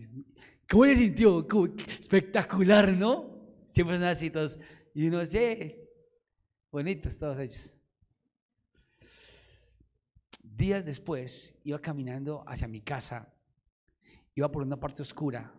¿Cómo 0.68 0.84
se 0.84 0.96
sintió? 0.96 1.46
espectacular, 1.98 2.94
¿no? 2.94 3.34
Siempre 3.66 3.96
son 3.96 4.04
así 4.04 4.28
todos. 4.28 4.60
Y 4.94 5.08
uno 5.08 5.24
sé, 5.24 5.90
bonitos 6.70 7.18
todos 7.18 7.38
ellos. 7.38 7.78
Días 10.42 10.84
después 10.84 11.54
iba 11.64 11.80
caminando 11.80 12.44
hacia 12.46 12.68
mi 12.68 12.82
casa, 12.82 13.32
iba 14.34 14.52
por 14.52 14.62
una 14.62 14.78
parte 14.78 15.02
oscura 15.02 15.52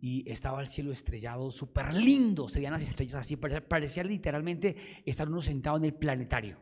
y 0.00 0.28
estaba 0.30 0.60
el 0.60 0.68
cielo 0.68 0.92
estrellado, 0.92 1.50
súper 1.50 1.94
lindo, 1.94 2.48
se 2.48 2.58
veían 2.58 2.72
las 2.72 2.82
estrellas 2.82 3.14
así, 3.14 3.36
parecía 3.36 4.04
literalmente 4.04 4.76
estar 5.06 5.28
uno 5.28 5.40
sentado 5.40 5.76
en 5.76 5.84
el 5.84 5.94
planetario. 5.94 6.58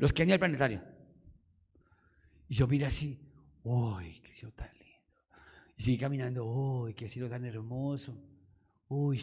Los 0.00 0.14
que 0.14 0.22
han 0.22 0.30
ido 0.30 0.34
al 0.34 0.40
planetario. 0.40 0.82
Y 2.48 2.54
yo 2.54 2.66
miré 2.66 2.86
así, 2.86 3.20
uy, 3.62 4.18
qué 4.20 4.32
cielo 4.32 4.54
tan 4.54 4.72
lindo! 4.72 4.98
Y 5.76 5.82
seguí 5.82 5.98
caminando, 5.98 6.46
uy, 6.46 6.94
qué 6.94 7.06
cielo 7.06 7.28
tan 7.28 7.44
hermoso! 7.44 8.18
¡Uy, 8.88 9.22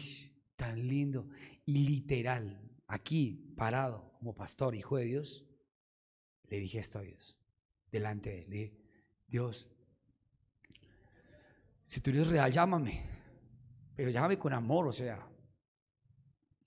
tan 0.54 0.86
lindo! 0.86 1.28
Y 1.66 1.84
literal, 1.84 2.62
aquí, 2.86 3.52
parado 3.56 4.12
como 4.20 4.36
pastor, 4.36 4.76
hijo 4.76 4.96
de 4.96 5.06
Dios, 5.06 5.44
le 6.44 6.60
dije 6.60 6.78
esto 6.78 7.00
a 7.00 7.02
Dios, 7.02 7.36
delante 7.90 8.30
de 8.30 8.38
él. 8.38 8.50
Le 8.50 8.56
dije, 8.56 8.80
Dios, 9.26 9.68
si 11.84 12.00
tú 12.00 12.10
eres 12.10 12.28
real, 12.28 12.52
llámame, 12.52 13.04
pero 13.96 14.10
llámame 14.10 14.38
con 14.38 14.52
amor, 14.52 14.86
o 14.86 14.92
sea, 14.92 15.28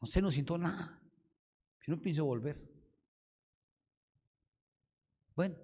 no 0.02 0.06
sé, 0.06 0.22
no 0.22 0.30
siento 0.32 0.58
nada. 0.58 1.02
Yo 1.88 1.96
no 1.96 2.02
pienso 2.02 2.26
volver. 2.26 2.71
Bueno, 5.36 5.56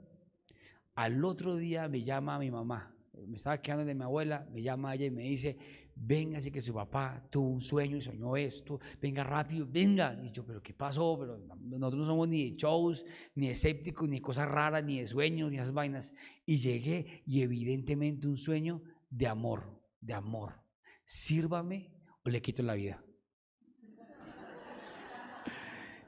al 0.95 1.23
otro 1.23 1.56
día 1.56 1.88
me 1.88 2.03
llama 2.03 2.39
mi 2.39 2.49
mamá. 2.49 2.93
Me 3.27 3.38
estaba 3.38 3.62
quedando 3.62 3.86
de 3.86 3.95
mi 3.95 4.03
abuela, 4.03 4.47
me 4.51 4.62
llama 4.62 4.93
ella 4.93 5.06
y 5.06 5.12
me 5.12 5.23
dice, 5.23 5.58
venga, 5.95 6.38
así 6.38 6.51
que 6.51 6.62
su 6.62 6.73
papá 6.73 7.27
tuvo 7.32 7.49
un 7.49 7.62
sueño 7.62 7.97
y 7.97 8.01
soñó 8.01 8.38
esto, 8.38 8.80
venga 9.01 9.23
rápido, 9.23 9.65
venga. 9.67 10.19
Y 10.23 10.32
yo, 10.32 10.45
pero 10.45 10.62
¿qué 10.62 10.73
pasó? 10.73 11.17
Pero 11.19 11.39
nosotros 11.60 12.01
no 12.01 12.06
somos 12.06 12.27
ni 12.27 12.51
de 12.51 12.58
shows, 12.58 13.06
ni 13.36 13.49
escépticos, 13.49 14.08
ni 14.08 14.21
cosas 14.21 14.47
raras, 14.47 14.84
ni 14.84 14.99
de 14.99 15.08
sueños, 15.08 15.51
ni 15.51 15.58
esas 15.58 15.73
vainas. 15.73 16.13
Y 16.45 16.58
llegué 16.58 17.23
y 17.25 17.41
evidentemente 17.41 18.27
un 18.27 18.38
sueño 18.38 18.82
de 19.10 19.27
amor, 19.27 19.82
de 19.99 20.13
amor. 20.13 20.62
Sírvame 21.06 21.91
o 22.23 22.30
le 22.30 22.41
quito 22.41 22.62
la 22.62 22.75
vida. 22.75 23.03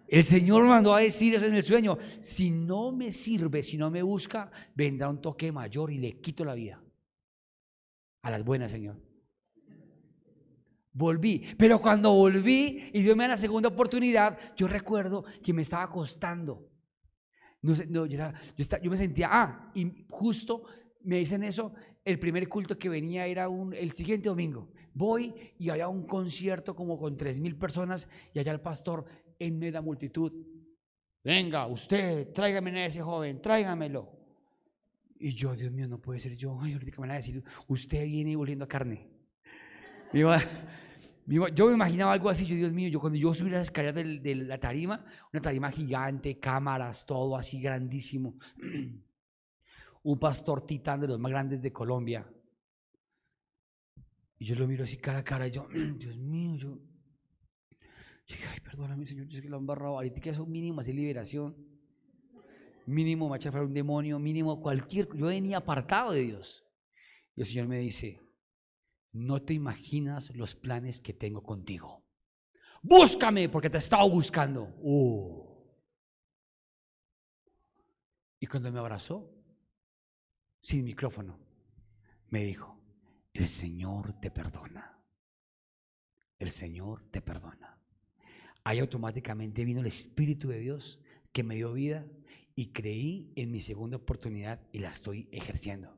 El 0.10 0.24
Señor 0.24 0.64
mandó 0.66 0.96
a 0.96 1.02
decir 1.02 1.36
eso 1.36 1.46
en 1.46 1.54
el 1.54 1.62
sueño, 1.62 1.98
si 2.20 2.50
no 2.50 2.92
me 2.92 3.12
sirve, 3.12 3.62
si 3.62 3.78
no 3.78 3.92
me 3.92 4.02
busca, 4.02 4.52
vendrá 4.74 5.08
un 5.08 5.22
toque 5.22 5.52
mayor 5.52 5.92
y 5.92 6.00
le 6.00 6.20
quito 6.20 6.44
la 6.44 6.56
vida. 6.56 6.84
A 8.24 8.32
las 8.32 8.44
buenas, 8.44 8.72
Señor. 8.72 9.00
Volví. 10.92 11.44
Pero 11.58 11.80
cuando 11.80 12.12
volví 12.12 12.90
y 12.92 13.04
Dios 13.04 13.16
me 13.16 13.26
da 13.26 13.30
la 13.30 13.38
segunda 13.38 13.70
oportunidad, 13.70 14.38
yo 14.56 14.68
recuerdo 14.68 15.24
que 15.44 15.54
me 15.54 15.62
estaba 15.62 15.84
acostando. 15.84 16.68
No 17.62 17.74
no, 17.90 18.06
yo, 18.08 18.18
yo, 18.82 18.90
me 18.90 18.98
sentía, 18.98 19.30
ah, 19.32 19.72
y 19.76 20.06
justo 20.10 20.64
me 21.04 21.18
dicen 21.18 21.44
eso, 21.44 21.74
el 22.04 22.18
primer 22.18 22.50
culto 22.50 22.78
que 22.78 22.90
venía 22.90 23.28
era 23.28 23.48
un, 23.48 23.74
el 23.74 23.92
siguiente 23.92 24.30
domingo. 24.30 24.72
Voy 24.94 25.54
y 25.60 25.70
había 25.70 25.88
un 25.88 26.08
concierto 26.08 26.76
como 26.76 26.98
con 26.98 27.16
tres 27.16 27.40
mil 27.40 27.58
personas 27.58 28.10
y 28.34 28.40
allá 28.40 28.52
el 28.52 28.62
pastor 28.62 29.06
en 29.40 29.58
medio 29.58 29.72
de 29.72 29.78
la 29.78 29.82
multitud. 29.82 30.32
Venga, 31.24 31.66
usted, 31.68 32.32
tráigame 32.34 32.72
a 32.72 32.86
ese 32.86 33.02
joven, 33.02 33.42
tráigamelo. 33.42 34.20
Y 35.20 35.34
yo, 35.34 35.56
Dios 35.56 35.72
mío, 35.72 35.88
no 35.88 36.00
puede 36.00 36.20
ser 36.20 36.36
yo. 36.36 36.58
Ay, 36.62 36.74
ahorita 36.74 36.92
me 36.92 37.08
van 37.08 37.12
a 37.12 37.16
decir, 37.16 37.44
usted 37.68 38.06
viene 38.06 38.36
volviendo 38.36 38.66
a 38.66 38.68
carne. 38.68 39.10
Yo 40.14 41.68
me 41.68 41.74
imaginaba 41.74 42.14
algo 42.14 42.30
así, 42.30 42.46
yo 42.46 42.56
Dios 42.56 42.72
mío, 42.72 42.90
yo 42.90 43.00
cuando 43.00 43.20
yo 43.20 43.34
subí 43.34 43.52
las 43.52 43.64
escaleras 43.64 43.96
de, 43.96 44.36
la 44.36 44.58
tarima, 44.58 45.06
una 45.32 45.42
tarima 45.42 45.70
gigante, 45.70 46.40
cámaras, 46.40 47.06
todo 47.06 47.36
así 47.36 47.62
grandísimo. 47.62 48.40
Un 50.02 50.18
pastor 50.18 50.66
titán 50.66 51.02
de 51.02 51.08
los 51.10 51.20
más 51.20 51.32
grandes 51.32 51.62
de 51.62 51.72
Colombia. 51.74 52.26
Y 54.40 54.46
yo 54.46 54.56
lo 54.56 54.68
miro 54.68 54.86
así 54.86 54.98
cara 54.98 55.20
a 55.20 55.24
cara, 55.24 55.48
y 55.48 55.52
yo, 55.52 55.68
Dios 55.98 56.18
mío, 56.18 56.56
yo, 56.56 56.80
dije, 58.36 58.48
ay, 58.52 58.60
perdóname, 58.60 59.06
Señor, 59.06 59.28
yo 59.28 59.36
sé 59.36 59.42
que 59.42 59.50
lo 59.50 59.58
han 59.58 59.66
barrado. 59.66 59.96
Ahorita 59.96 60.22
que 60.22 60.30
eso 60.30 60.46
mínimo 60.46 60.82
así 60.82 60.94
liberación, 60.94 61.56
mínimo 62.86 63.30
marchar 63.30 63.52
para 63.52 63.66
un 63.66 63.74
demonio, 63.74 64.20
mínimo 64.20 64.62
cualquier. 64.62 65.08
Yo 65.16 65.28
venía 65.28 65.58
apartado 65.58 66.12
de 66.12 66.22
Dios. 66.22 66.64
Y 67.36 67.42
el 67.42 67.48
Señor 67.48 67.68
me 67.68 67.80
dice, 67.80 68.20
no 69.12 69.42
te 69.42 69.54
imaginas 69.54 70.36
los 70.36 70.56
planes 70.56 71.02
que 71.02 71.14
tengo 71.14 71.44
contigo. 71.44 72.06
Búscame 72.82 73.50
porque 73.50 73.70
te 73.70 73.78
he 73.78 73.80
estado 73.80 74.10
buscando. 74.10 74.74
Uh. 74.82 75.50
Y 78.40 78.48
cuando 78.48 78.72
me 78.72 78.80
abrazó, 78.80 79.30
sin 80.62 80.86
micrófono, 80.86 81.40
me 82.28 82.44
dijo, 82.44 82.80
el 83.34 83.48
Señor 83.48 84.20
te 84.20 84.32
perdona. 84.32 84.98
El 86.38 86.52
Señor 86.52 87.10
te 87.12 87.22
perdona. 87.22 87.69
Ahí 88.64 88.80
automáticamente 88.80 89.66
vino 89.66 89.82
el 89.82 89.88
Espíritu 89.88 90.50
de 90.50 90.60
Dios 90.60 91.00
que 91.32 91.44
me 91.44 91.56
dio 91.56 91.74
vida 91.74 92.06
y 92.56 92.72
creí 92.72 93.32
en 93.36 93.52
mi 93.52 93.60
segunda 93.60 93.98
oportunidad 93.98 94.60
y 94.72 94.80
la 94.80 94.92
estoy 94.92 95.30
ejerciendo. 95.32 95.98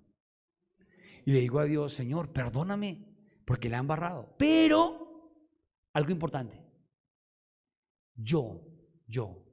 Y 1.25 1.31
le 1.31 1.39
digo 1.39 1.59
a 1.59 1.65
Dios, 1.65 1.93
Señor, 1.93 2.31
perdóname 2.31 3.07
porque 3.45 3.69
le 3.69 3.75
han 3.75 3.87
barrado. 3.87 4.35
Pero, 4.37 5.31
algo 5.93 6.11
importante, 6.11 6.63
yo, 8.15 8.61
yo, 9.07 9.43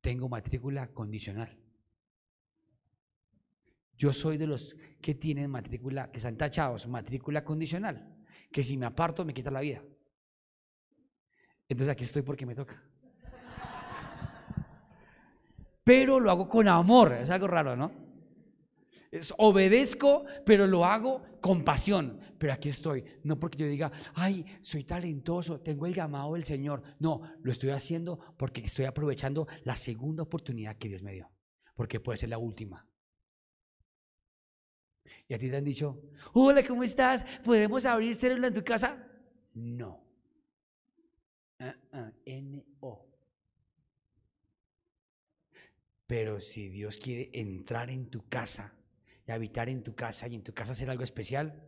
tengo 0.00 0.28
matrícula 0.28 0.92
condicional. 0.92 1.56
Yo 3.96 4.12
soy 4.12 4.36
de 4.36 4.46
los 4.46 4.76
que 5.00 5.14
tienen 5.14 5.50
matrícula, 5.50 6.10
que 6.10 6.18
están 6.18 6.36
tachados, 6.36 6.86
matrícula 6.88 7.44
condicional, 7.44 8.16
que 8.50 8.64
si 8.64 8.76
me 8.76 8.86
aparto 8.86 9.24
me 9.24 9.32
quita 9.32 9.50
la 9.50 9.60
vida. 9.60 9.82
Entonces 11.68 11.92
aquí 11.92 12.04
estoy 12.04 12.22
porque 12.22 12.46
me 12.46 12.54
toca. 12.54 12.82
Pero 15.82 16.18
lo 16.18 16.30
hago 16.30 16.48
con 16.48 16.66
amor, 16.66 17.12
es 17.12 17.30
algo 17.30 17.46
raro, 17.46 17.76
¿no? 17.76 18.04
obedezco, 19.38 20.24
pero 20.44 20.66
lo 20.66 20.84
hago 20.84 21.22
con 21.40 21.64
pasión. 21.64 22.20
Pero 22.38 22.52
aquí 22.52 22.68
estoy, 22.68 23.04
no 23.22 23.38
porque 23.38 23.58
yo 23.58 23.66
diga, 23.66 23.90
ay, 24.14 24.44
soy 24.60 24.84
talentoso, 24.84 25.60
tengo 25.60 25.86
el 25.86 25.94
llamado 25.94 26.34
del 26.34 26.44
Señor. 26.44 26.82
No, 26.98 27.22
lo 27.42 27.52
estoy 27.52 27.70
haciendo 27.70 28.18
porque 28.36 28.60
estoy 28.62 28.86
aprovechando 28.86 29.46
la 29.64 29.76
segunda 29.76 30.22
oportunidad 30.22 30.76
que 30.76 30.88
Dios 30.88 31.02
me 31.02 31.12
dio, 31.12 31.30
porque 31.74 32.00
puede 32.00 32.18
ser 32.18 32.30
la 32.30 32.38
última. 32.38 32.86
Y 35.28 35.34
a 35.34 35.38
ti 35.38 35.48
te 35.48 35.56
han 35.56 35.64
dicho, 35.64 36.02
hola, 36.32 36.62
¿cómo 36.66 36.82
estás? 36.82 37.24
¿Podemos 37.44 37.86
abrir 37.86 38.14
célula 38.14 38.48
en 38.48 38.54
tu 38.54 38.64
casa? 38.64 39.06
No. 39.54 40.03
N-O. 42.24 43.06
Pero 46.06 46.40
si 46.40 46.68
Dios 46.68 46.98
quiere 46.98 47.30
entrar 47.32 47.90
en 47.90 48.10
tu 48.10 48.28
casa 48.28 48.74
y 49.26 49.32
habitar 49.32 49.68
en 49.68 49.82
tu 49.82 49.94
casa 49.94 50.28
y 50.28 50.34
en 50.34 50.42
tu 50.42 50.52
casa 50.52 50.72
hacer 50.72 50.90
algo 50.90 51.02
especial, 51.02 51.62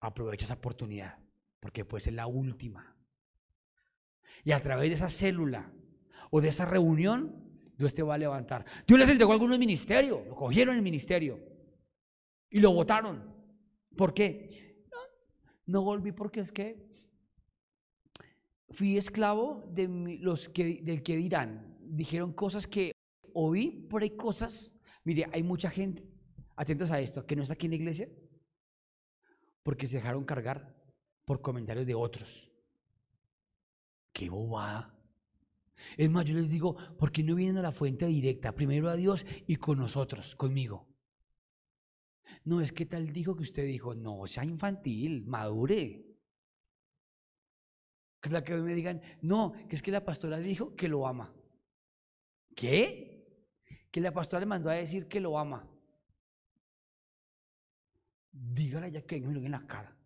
aprovecha 0.00 0.44
esa 0.44 0.54
oportunidad, 0.54 1.18
porque 1.60 1.84
puede 1.84 2.02
ser 2.02 2.14
la 2.14 2.26
última. 2.26 2.96
Y 4.44 4.52
a 4.52 4.60
través 4.60 4.90
de 4.90 4.94
esa 4.94 5.08
célula 5.08 5.72
o 6.30 6.40
de 6.40 6.48
esa 6.48 6.66
reunión, 6.66 7.44
Dios 7.76 7.94
te 7.94 8.02
va 8.02 8.14
a 8.14 8.18
levantar. 8.18 8.64
Dios 8.86 8.98
les 8.98 9.08
entregó 9.08 9.32
a 9.32 9.34
algunos 9.34 9.58
ministerios, 9.58 10.26
lo 10.26 10.34
cogieron 10.34 10.74
en 10.74 10.78
el 10.78 10.84
ministerio 10.84 11.40
y 12.50 12.60
lo 12.60 12.72
votaron. 12.72 13.34
¿Por 13.96 14.12
qué? 14.12 14.84
No, 15.66 15.82
volví 15.82 16.12
porque 16.12 16.40
es 16.40 16.52
que 16.52 16.86
fui 18.74 18.96
esclavo 18.96 19.64
de 19.72 19.88
los 20.20 20.48
que, 20.48 20.82
del 20.82 21.02
que 21.02 21.16
dirán. 21.16 21.76
Dijeron 21.80 22.32
cosas 22.32 22.66
que 22.66 22.92
oí, 23.32 23.70
por 23.88 24.02
ahí 24.02 24.10
cosas. 24.10 24.72
Mire, 25.04 25.26
hay 25.32 25.42
mucha 25.42 25.70
gente 25.70 26.04
atentos 26.56 26.90
a 26.90 27.00
esto, 27.00 27.26
que 27.26 27.36
no 27.36 27.42
está 27.42 27.54
aquí 27.54 27.66
en 27.66 27.72
la 27.72 27.76
iglesia, 27.76 28.08
porque 29.62 29.86
se 29.86 29.96
dejaron 29.96 30.24
cargar 30.24 30.74
por 31.24 31.40
comentarios 31.40 31.86
de 31.86 31.94
otros. 31.94 32.50
¡Qué 34.12 34.30
bobada! 34.30 34.94
Es 35.96 36.08
más, 36.10 36.24
yo 36.24 36.34
les 36.34 36.48
digo, 36.48 36.76
¿por 36.98 37.10
qué 37.10 37.22
no 37.22 37.34
vienen 37.34 37.58
a 37.58 37.62
la 37.62 37.72
fuente 37.72 38.06
directa? 38.06 38.54
Primero 38.54 38.88
a 38.88 38.96
Dios 38.96 39.26
y 39.46 39.56
con 39.56 39.78
nosotros, 39.78 40.36
conmigo. 40.36 40.86
No, 42.44 42.60
es 42.60 42.72
que 42.72 42.86
tal 42.86 43.12
dijo 43.12 43.36
que 43.36 43.42
usted 43.42 43.66
dijo, 43.66 43.94
no, 43.94 44.26
sea 44.26 44.44
infantil, 44.44 45.24
madure. 45.26 46.13
Que 48.24 48.30
es 48.30 48.32
la 48.32 48.42
que 48.42 48.54
hoy 48.54 48.62
me 48.62 48.72
digan, 48.72 49.02
no, 49.20 49.52
que 49.68 49.76
es 49.76 49.82
que 49.82 49.90
la 49.90 50.02
pastora 50.02 50.38
dijo 50.38 50.74
que 50.74 50.88
lo 50.88 51.06
ama. 51.06 51.30
¿Qué? 52.56 53.28
Que 53.90 54.00
la 54.00 54.12
pastora 54.12 54.40
le 54.40 54.46
mandó 54.46 54.70
a 54.70 54.74
decir 54.74 55.08
que 55.08 55.20
lo 55.20 55.38
ama 55.38 55.68
dígale 58.34 58.90
ya 58.90 59.02
que 59.02 59.20
me 59.20 59.32
lo 59.32 59.40
en 59.40 59.52
la 59.52 59.66
cara. 59.66 59.96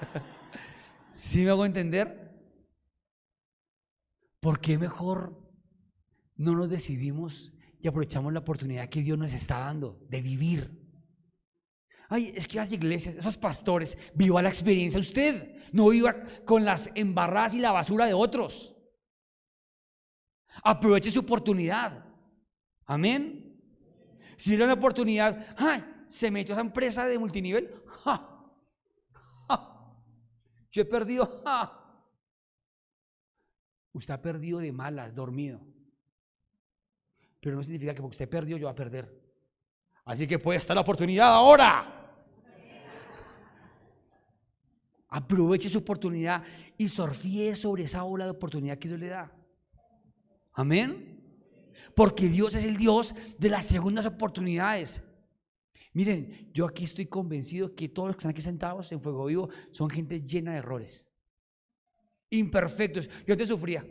¿Sí 1.12 1.44
me 1.44 1.50
hago 1.50 1.64
entender? 1.64 2.32
¿Por 4.40 4.60
qué 4.60 4.76
mejor 4.76 5.40
no 6.36 6.54
nos 6.54 6.68
decidimos 6.68 7.52
y 7.80 7.86
aprovechamos 7.86 8.32
la 8.32 8.40
oportunidad 8.40 8.88
que 8.88 9.02
Dios 9.02 9.16
nos 9.16 9.32
está 9.32 9.60
dando 9.60 10.04
de 10.08 10.20
vivir? 10.20 10.81
Ay, 12.12 12.30
es 12.36 12.46
que 12.46 12.58
las 12.58 12.70
iglesias, 12.72 13.14
esos 13.14 13.38
pastores, 13.38 13.96
viva 14.12 14.42
la 14.42 14.50
experiencia. 14.50 15.00
Usted 15.00 15.56
no 15.72 15.88
viva 15.88 16.14
con 16.44 16.62
las 16.62 16.90
embarradas 16.94 17.54
y 17.54 17.58
la 17.58 17.72
basura 17.72 18.04
de 18.04 18.12
otros. 18.12 18.76
Aproveche 20.62 21.10
su 21.10 21.20
oportunidad. 21.20 22.04
Amén. 22.84 23.58
Si 24.36 24.50
tiene 24.50 24.64
una 24.64 24.74
oportunidad, 24.74 25.54
ay, 25.56 25.82
se 26.06 26.30
metió 26.30 26.54
a 26.54 26.58
esa 26.58 26.66
empresa 26.66 27.06
de 27.06 27.18
multinivel. 27.18 27.82
Yo 30.70 30.82
he 30.82 30.84
perdido. 30.84 31.42
Usted 33.94 34.12
ha 34.12 34.20
perdido 34.20 34.58
de 34.58 34.70
malas, 34.70 35.14
dormido. 35.14 35.62
Pero 37.40 37.56
no 37.56 37.62
significa 37.62 37.94
que 37.94 38.02
porque 38.02 38.16
usted 38.16 38.28
perdió, 38.28 38.58
yo 38.58 38.66
va 38.66 38.72
a 38.72 38.74
perder. 38.74 39.18
Así 40.04 40.26
que 40.26 40.38
puede 40.38 40.58
estar 40.58 40.74
la 40.74 40.82
oportunidad 40.82 41.28
ahora. 41.32 42.00
Aproveche 45.14 45.68
su 45.68 45.80
oportunidad 45.80 46.42
y 46.78 46.88
surfíe 46.88 47.54
sobre 47.54 47.82
esa 47.82 48.02
ola 48.04 48.24
de 48.24 48.30
oportunidad 48.30 48.78
que 48.78 48.88
Dios 48.88 48.98
le 48.98 49.08
da. 49.08 49.30
Amén. 50.54 51.20
Porque 51.94 52.28
Dios 52.28 52.54
es 52.54 52.64
el 52.64 52.78
Dios 52.78 53.14
de 53.38 53.50
las 53.50 53.66
segundas 53.66 54.06
oportunidades. 54.06 55.02
Miren, 55.92 56.50
yo 56.54 56.64
aquí 56.64 56.84
estoy 56.84 57.04
convencido 57.04 57.74
que 57.74 57.90
todos 57.90 58.08
los 58.08 58.16
que 58.16 58.20
están 58.20 58.30
aquí 58.30 58.40
sentados 58.40 58.90
en 58.90 59.02
Fuego 59.02 59.26
Vivo 59.26 59.50
son 59.70 59.90
gente 59.90 60.22
llena 60.22 60.52
de 60.52 60.58
errores. 60.58 61.06
Imperfectos. 62.30 63.10
Yo 63.26 63.36
te 63.36 63.46
sufría. 63.46 63.86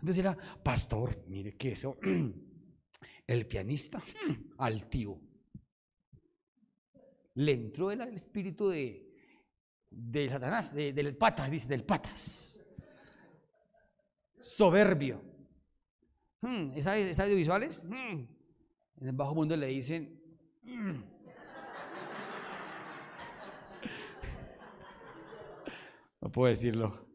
Entonces 0.00 0.18
era, 0.18 0.36
pastor, 0.64 1.24
mire 1.28 1.56
que 1.56 1.70
eso, 1.70 1.98
el 3.28 3.46
pianista, 3.46 4.02
altivo. 4.58 5.20
Le 7.34 7.52
entró 7.52 7.92
el, 7.92 8.00
espíritu 8.00 8.70
de, 8.70 9.07
de 9.90 10.28
Satanás, 10.28 10.74
del 10.74 11.16
patas, 11.16 11.50
dice, 11.50 11.68
del 11.68 11.84
patas. 11.84 12.60
Soberbio. 14.40 15.22
Hmm, 16.40 16.72
¿Esas 16.74 17.18
audiovisuales? 17.18 17.82
Hmm. 17.84 18.26
En 19.00 19.06
el 19.06 19.12
bajo 19.12 19.34
mundo 19.34 19.56
le 19.56 19.66
dicen, 19.66 20.22
hmm, 20.62 20.98
No 26.20 26.32
puedo 26.32 26.50
decirlo. 26.50 27.08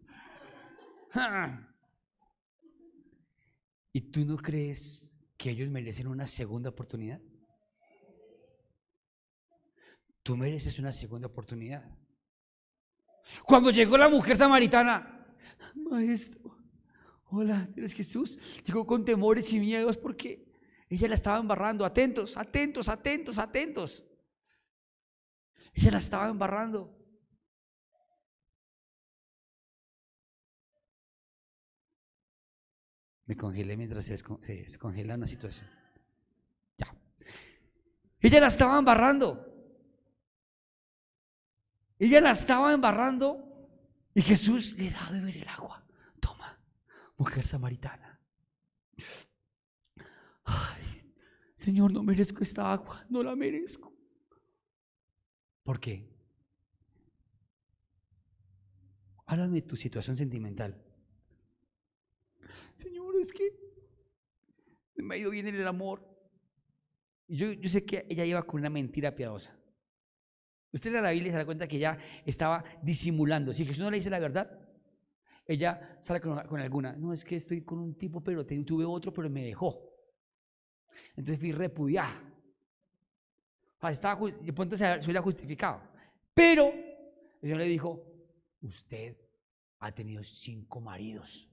¿Y 3.93 4.01
tú 4.01 4.25
no 4.25 4.37
crees 4.37 5.19
que 5.37 5.51
ellos 5.51 5.69
merecen 5.69 6.07
una 6.07 6.25
segunda 6.25 6.69
oportunidad? 6.69 7.21
Tú 10.23 10.37
mereces 10.37 10.79
una 10.79 10.91
segunda 10.91 11.27
oportunidad. 11.27 11.85
Cuando 13.43 13.71
llegó 13.71 13.97
la 13.97 14.09
mujer 14.09 14.37
samaritana, 14.37 15.25
maestro, 15.75 16.57
hola, 17.25 17.67
eres 17.75 17.93
Jesús, 17.93 18.37
llegó 18.63 18.85
con 18.85 19.03
temores 19.03 19.51
y 19.53 19.59
miedos 19.59 19.97
porque 19.97 20.45
ella 20.89 21.07
la 21.07 21.15
estaba 21.15 21.39
embarrando. 21.39 21.85
Atentos, 21.85 22.37
atentos, 22.37 22.87
atentos, 22.87 23.39
atentos. 23.39 24.03
Ella 25.73 25.91
la 25.91 25.97
estaba 25.97 26.29
embarrando. 26.29 26.95
Me 33.25 33.37
congelé 33.37 33.77
mientras 33.77 34.05
se, 34.05 34.17
se, 34.17 34.77
congela 34.77 35.15
una 35.15 35.27
situación. 35.27 35.67
Ya. 36.77 36.93
Ella 38.19 38.41
la 38.41 38.47
estaba 38.47 38.77
embarrando. 38.77 39.52
Ella 42.03 42.19
la 42.19 42.31
estaba 42.31 42.73
embarrando 42.73 43.41
y 44.13 44.21
Jesús 44.21 44.77
le 44.77 44.89
da 44.89 45.07
a 45.07 45.11
beber 45.11 45.37
el 45.37 45.47
agua. 45.47 45.81
Toma, 46.19 46.59
mujer 47.15 47.45
samaritana. 47.45 48.19
Ay, 50.43 51.13
Señor, 51.55 51.93
no 51.93 52.03
merezco 52.03 52.43
esta 52.43 52.73
agua, 52.73 53.05
no 53.09 53.23
la 53.23 53.37
merezco. 53.37 53.93
¿Por 55.63 55.79
qué? 55.79 56.13
Háblame 59.25 59.61
de 59.61 59.67
tu 59.67 59.77
situación 59.77 60.17
sentimental. 60.17 60.83
Señor, 62.75 63.15
es 63.21 63.31
que 63.31 63.49
me 64.97 65.15
ha 65.15 65.17
ido 65.19 65.31
bien 65.31 65.47
en 65.47 65.55
el 65.55 65.67
amor. 65.67 66.05
Yo, 67.29 67.53
yo 67.53 67.69
sé 67.69 67.85
que 67.85 68.05
ella 68.09 68.25
iba 68.25 68.43
con 68.43 68.59
una 68.59 68.69
mentira 68.69 69.15
piadosa. 69.15 69.57
Usted 70.73 70.95
en 70.95 71.03
la 71.03 71.11
Biblia 71.11 71.31
se 71.31 71.37
da 71.37 71.45
cuenta 71.45 71.67
que 71.67 71.77
ella 71.77 71.97
estaba 72.25 72.63
disimulando. 72.81 73.53
Si 73.53 73.63
Jesús 73.63 73.83
no 73.83 73.91
le 73.91 73.97
dice 73.97 74.09
la 74.09 74.17
verdad, 74.17 74.59
ella 75.45 75.99
sale 76.01 76.19
con, 76.19 76.59
alguna. 76.59 76.93
No, 76.93 77.13
es 77.13 77.23
que 77.23 77.35
estoy 77.35 77.61
con 77.61 77.77
un 77.77 77.95
tipo, 77.95 78.21
pero 78.21 78.43
tuve 78.43 78.83
otro, 78.83 79.13
pero 79.13 79.29
me 79.29 79.43
dejó. 79.43 79.87
Entonces 81.15 81.39
fui 81.39 81.51
repudiada. 81.51 82.11
Estaba, 83.83 84.29
de 84.29 84.53
pronto 84.53 84.75
se 84.75 84.99
hubiera 85.03 85.21
justificado. 85.21 85.79
Pero 86.33 86.69
el 86.69 87.39
Señor 87.41 87.59
le 87.59 87.65
dijo, 87.65 88.03
usted 88.61 89.15
ha 89.79 89.91
tenido 89.91 90.23
cinco 90.23 90.81
maridos. 90.81 91.47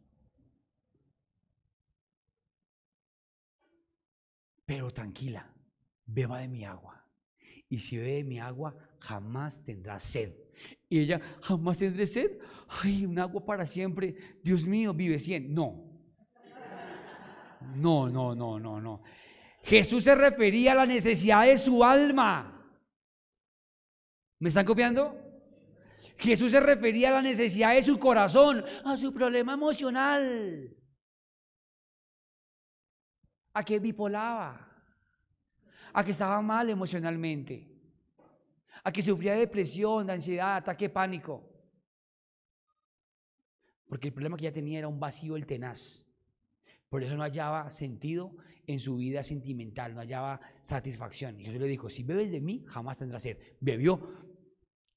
Pero 4.64 4.90
tranquila, 4.92 5.52
beba 6.06 6.38
de 6.38 6.48
mi 6.48 6.64
agua. 6.64 6.99
Y 7.70 7.78
si 7.78 7.96
bebe 7.96 8.24
mi 8.24 8.38
agua, 8.40 8.76
jamás 8.98 9.62
tendrá 9.62 9.98
sed. 9.98 10.34
Y 10.88 10.98
ella, 10.98 11.20
jamás 11.40 11.78
tendré 11.78 12.06
sed. 12.06 12.38
Ay, 12.68 13.06
un 13.06 13.18
agua 13.18 13.46
para 13.46 13.64
siempre. 13.64 14.14
Dios 14.42 14.66
mío, 14.66 14.92
vive 14.92 15.18
cien. 15.18 15.54
No. 15.54 15.88
No, 17.76 18.10
no, 18.10 18.34
no, 18.34 18.58
no, 18.58 18.80
no. 18.80 19.02
Jesús 19.62 20.04
se 20.04 20.14
refería 20.14 20.72
a 20.72 20.74
la 20.74 20.86
necesidad 20.86 21.46
de 21.46 21.56
su 21.56 21.84
alma. 21.84 22.60
¿Me 24.40 24.48
están 24.48 24.66
copiando? 24.66 25.16
Jesús 26.16 26.50
se 26.50 26.60
refería 26.60 27.10
a 27.10 27.12
la 27.12 27.22
necesidad 27.22 27.74
de 27.74 27.82
su 27.82 27.98
corazón, 27.98 28.64
a 28.84 28.96
su 28.96 29.12
problema 29.14 29.54
emocional, 29.54 30.76
a 33.54 33.64
que 33.64 33.78
bipolaba, 33.78 34.69
a 35.92 36.04
que 36.04 36.12
estaba 36.12 36.40
mal 36.40 36.70
emocionalmente, 36.70 37.68
a 38.84 38.92
que 38.92 39.02
sufría 39.02 39.34
de 39.34 39.40
depresión, 39.40 40.06
de 40.06 40.12
ansiedad, 40.14 40.56
ataque 40.56 40.88
pánico. 40.88 41.46
Porque 43.88 44.08
el 44.08 44.14
problema 44.14 44.36
que 44.36 44.44
ya 44.44 44.52
tenía 44.52 44.78
era 44.78 44.88
un 44.88 45.00
vacío 45.00 45.36
el 45.36 45.46
tenaz. 45.46 46.06
Por 46.88 47.02
eso 47.02 47.16
no 47.16 47.22
hallaba 47.22 47.70
sentido 47.70 48.36
en 48.66 48.78
su 48.78 48.96
vida 48.96 49.22
sentimental, 49.22 49.94
no 49.94 50.00
hallaba 50.00 50.40
satisfacción. 50.62 51.40
Y 51.40 51.44
Jesús 51.44 51.60
le 51.60 51.66
dijo, 51.66 51.88
si 51.88 52.02
bebes 52.02 52.30
de 52.30 52.40
mí, 52.40 52.64
jamás 52.66 52.98
tendrás 52.98 53.22
sed. 53.22 53.38
Bebió, 53.60 54.00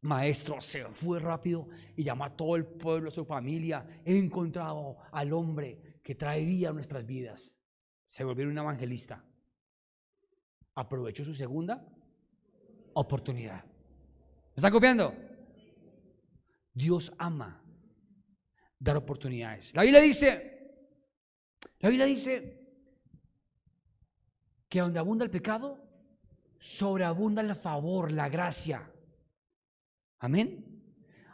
maestro, 0.02 0.62
se 0.62 0.86
fue 0.86 1.20
rápido 1.20 1.68
y 1.96 2.04
llamó 2.04 2.26
a 2.26 2.36
todo 2.36 2.56
el 2.56 2.66
pueblo, 2.66 3.10
a 3.10 3.12
su 3.12 3.26
familia. 3.26 3.86
He 4.06 4.18
encontrado 4.18 4.98
al 5.12 5.34
hombre 5.34 6.00
que 6.04 6.16
trae 6.16 6.44
vida 6.44 6.70
a 6.70 6.74
nuestras 6.74 7.06
vidas. 7.06 7.58
Se 8.06 8.24
volvió 8.24 8.48
un 8.48 8.58
evangelista. 8.58 9.24
Aprovechó 10.76 11.24
su 11.24 11.34
segunda 11.34 11.86
oportunidad. 12.94 13.64
¿Me 13.64 14.56
están 14.56 14.72
copiando? 14.72 15.14
Dios 16.74 17.14
ama 17.18 17.64
dar 18.80 18.98
oportunidades. 18.98 19.74
La 19.74 19.84
Biblia 19.84 20.02
dice, 20.02 20.76
la 21.80 21.90
Biblia 21.90 22.06
dice 22.06 22.60
que 24.68 24.80
donde 24.80 25.00
abunda 25.00 25.24
el 25.24 25.32
pecado, 25.32 25.80
sobreabunda 26.60 27.42
el 27.42 27.56
favor, 27.56 28.12
la 28.12 28.28
gracia. 28.30 28.92
Amén. 30.20 30.74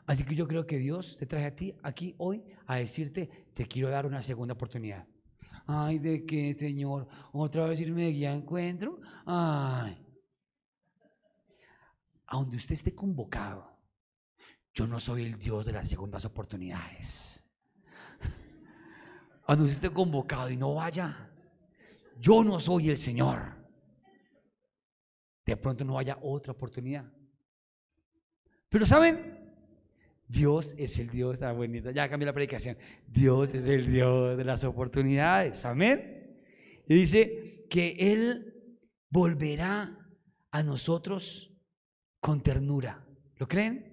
Así 0.05 0.23
que 0.23 0.35
yo 0.35 0.47
creo 0.47 0.65
que 0.65 0.77
Dios 0.77 1.17
te 1.17 1.25
trae 1.25 1.45
a 1.45 1.55
ti 1.55 1.75
aquí 1.83 2.15
hoy 2.17 2.43
a 2.65 2.77
decirte, 2.77 3.29
te 3.53 3.67
quiero 3.67 3.89
dar 3.89 4.05
una 4.05 4.21
segunda 4.21 4.53
oportunidad. 4.53 5.07
Ay, 5.71 5.99
¿de 5.99 6.25
qué, 6.25 6.51
Señor? 6.51 7.07
¿Otra 7.31 7.67
vez 7.67 7.79
irme 7.79 8.05
de 8.05 8.11
guía 8.11 8.33
encuentro? 8.33 8.99
Ay. 9.23 10.03
A 12.25 12.37
donde 12.37 12.55
usted 12.55 12.73
esté 12.73 12.95
convocado, 12.95 13.77
yo 14.73 14.87
no 14.87 14.99
soy 14.99 15.25
el 15.25 15.37
Dios 15.37 15.67
de 15.67 15.73
las 15.73 15.87
segundas 15.87 16.25
oportunidades. 16.25 17.43
A 19.45 19.53
usted 19.53 19.67
esté 19.67 19.89
convocado 19.91 20.49
y 20.49 20.57
no 20.57 20.73
vaya, 20.73 21.31
yo 22.17 22.43
no 22.43 22.59
soy 22.59 22.89
el 22.89 22.97
Señor. 22.97 23.55
De 25.45 25.55
pronto 25.55 25.85
no 25.85 25.99
haya 25.99 26.17
otra 26.23 26.53
oportunidad. 26.53 27.05
Pero 28.69 28.87
¿saben? 28.87 29.38
Dios 30.29 30.75
es 30.77 30.99
el 30.99 31.09
Dios, 31.09 31.41
ah, 31.41 31.51
bonita, 31.53 31.89
ya 31.91 32.07
cambié 32.07 32.27
la 32.27 32.33
predicación. 32.33 32.77
Dios 33.07 33.55
es 33.55 33.65
el 33.65 33.91
Dios 33.91 34.37
de 34.37 34.43
las 34.43 34.63
oportunidades, 34.63 35.65
amén. 35.65 36.39
Y 36.87 36.93
dice 36.93 37.65
que 37.67 37.95
Él 37.97 38.53
volverá 39.09 39.97
a 40.51 40.63
nosotros 40.63 41.51
con 42.19 42.41
ternura. 42.43 43.03
¿Lo 43.37 43.47
creen? 43.47 43.89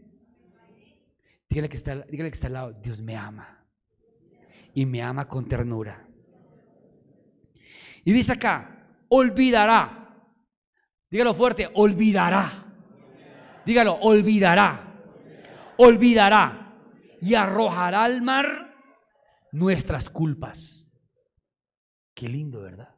Dígale 1.49 1.71
que, 1.71 1.77
está, 1.79 2.03
dígale 2.03 2.31
que 2.31 2.35
está 2.35 2.49
al 2.49 2.53
lado, 2.53 2.73
Dios 2.83 3.01
me 3.01 3.17
ama. 3.17 3.67
Y 4.75 4.85
me 4.85 5.03
ama 5.03 5.27
con 5.27 5.49
ternura. 5.49 6.07
Y 8.05 8.13
dice 8.13 8.35
acá, 8.35 8.95
olvidará. 9.09 10.23
Dígalo 11.11 11.33
fuerte, 11.33 11.71
olvidará. 11.73 12.75
Dígalo, 13.65 13.95
olvidará. 13.95 14.96
Olvidará. 15.79 16.63
Y 17.21 17.35
arrojará 17.35 18.05
al 18.05 18.23
mar 18.23 18.75
nuestras 19.53 20.11
culpas. 20.11 20.87
Qué 22.15 22.29
lindo, 22.29 22.61
¿verdad? 22.61 22.95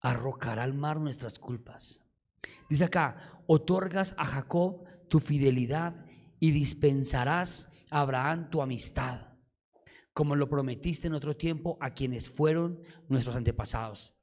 Arrojará 0.00 0.64
al 0.64 0.74
mar 0.74 1.00
nuestras 1.00 1.38
culpas. 1.38 2.00
Dice 2.68 2.84
acá, 2.84 3.42
otorgas 3.46 4.14
a 4.16 4.24
Jacob 4.24 4.84
tu 5.08 5.20
fidelidad 5.20 6.04
y 6.38 6.50
dispensarás 6.50 7.68
a 7.90 8.00
Abraham 8.00 8.50
tu 8.50 8.60
amistad, 8.60 9.34
como 10.12 10.34
lo 10.34 10.48
prometiste 10.48 11.06
en 11.06 11.14
otro 11.14 11.36
tiempo 11.36 11.78
a 11.80 11.94
quienes 11.94 12.28
fueron 12.28 12.80
nuestros 13.08 13.36
antepasados. 13.36 14.14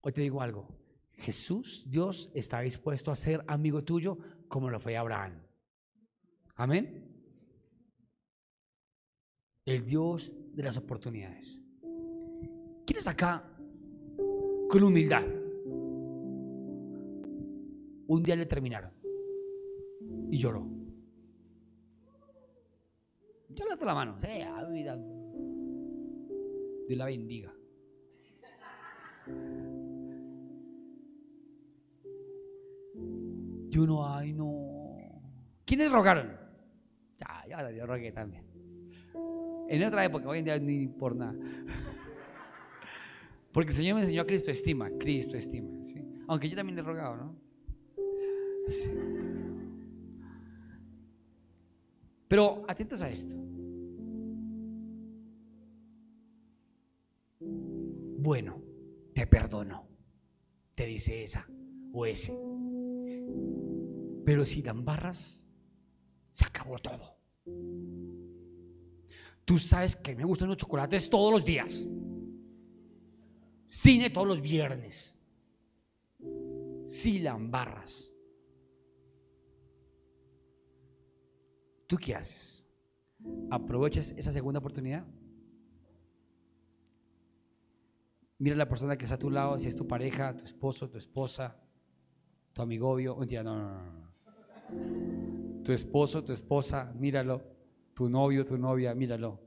Hoy 0.00 0.12
te 0.12 0.20
digo 0.20 0.42
algo, 0.42 0.78
Jesús, 1.12 1.84
Dios, 1.86 2.30
está 2.34 2.60
dispuesto 2.60 3.10
a 3.10 3.16
ser 3.16 3.42
amigo 3.48 3.82
tuyo 3.82 4.18
como 4.48 4.70
lo 4.70 4.80
fue 4.80 4.96
Abraham. 4.96 5.42
Amén. 6.56 7.06
El 9.64 9.84
Dios 9.84 10.36
de 10.54 10.62
las 10.62 10.76
oportunidades. 10.76 11.60
¿Quiénes 12.86 13.06
acá 13.06 13.44
con 14.68 14.82
humildad? 14.82 15.24
Un 18.08 18.22
día 18.22 18.36
le 18.36 18.46
terminaron 18.46 18.92
y 20.30 20.38
lloró. 20.38 20.66
Yo 23.48 23.64
le 23.64 23.76
la 23.84 23.94
mano. 23.94 24.18
Dios 26.88 26.96
la 26.96 27.06
bendiga. 27.06 27.52
Y 33.76 33.78
uno, 33.78 34.08
ay, 34.08 34.32
no. 34.32 34.96
¿Quiénes 35.66 35.92
rogaron? 35.92 36.34
Ya, 37.18 37.44
ya, 37.46 37.70
yo 37.70 37.84
rogué 37.84 38.10
también. 38.10 38.42
En 39.68 39.84
otra 39.84 40.02
época, 40.02 40.30
hoy 40.30 40.38
en 40.38 40.44
día 40.46 40.58
ni 40.58 40.86
por 40.86 41.14
nada. 41.14 41.34
Porque 43.52 43.72
el 43.72 43.76
Señor 43.76 43.96
me 43.96 44.00
enseñó 44.00 44.22
a 44.22 44.24
Cristo 44.24 44.50
estima, 44.50 44.88
Cristo 44.98 45.36
estima. 45.36 45.68
Aunque 46.26 46.48
yo 46.48 46.56
también 46.56 46.76
le 46.76 46.80
he 46.80 46.84
rogado, 46.86 47.16
¿no? 47.16 47.36
Sí. 48.66 48.90
Pero 52.28 52.64
atentos 52.68 53.02
a 53.02 53.10
esto. 53.10 53.36
Bueno, 57.40 58.62
te 59.12 59.26
perdono, 59.26 59.86
te 60.74 60.86
dice 60.86 61.24
esa 61.24 61.46
o 61.92 62.06
ese. 62.06 62.45
Pero 64.24 64.44
si 64.44 64.62
la 64.62 64.72
embarras, 64.72 65.44
se 66.32 66.44
acabó 66.44 66.78
todo. 66.78 67.16
Tú 69.44 69.58
sabes 69.58 69.94
que 69.94 70.16
me 70.16 70.24
gustan 70.24 70.48
los 70.48 70.56
chocolates 70.56 71.08
todos 71.08 71.32
los 71.32 71.44
días. 71.44 71.86
Cine 73.68 74.10
todos 74.10 74.26
los 74.26 74.40
viernes. 74.40 75.16
Si 76.86 77.20
la 77.20 77.32
embarras. 77.32 78.12
¿Tú 81.86 81.96
qué 81.96 82.16
haces? 82.16 82.66
¿Aprovechas 83.50 84.12
esa 84.16 84.32
segunda 84.32 84.58
oportunidad? 84.58 85.06
Mira 88.38 88.54
a 88.54 88.58
la 88.58 88.68
persona 88.68 88.98
que 88.98 89.04
está 89.04 89.14
a 89.14 89.18
tu 89.18 89.30
lado, 89.30 89.58
si 89.58 89.68
es 89.68 89.76
tu 89.76 89.86
pareja, 89.86 90.36
tu 90.36 90.44
esposo, 90.44 90.90
tu 90.90 90.98
esposa, 90.98 91.56
tu 92.56 92.62
amigovio. 92.62 93.18
No, 93.20 93.42
no, 93.42 93.54
no. 93.68 95.62
Tu 95.62 95.72
esposo, 95.72 96.24
tu 96.24 96.32
esposa, 96.32 96.90
míralo. 96.94 97.42
Tu 97.94 98.08
novio, 98.08 98.46
tu 98.46 98.56
novia, 98.56 98.94
míralo. 98.94 99.38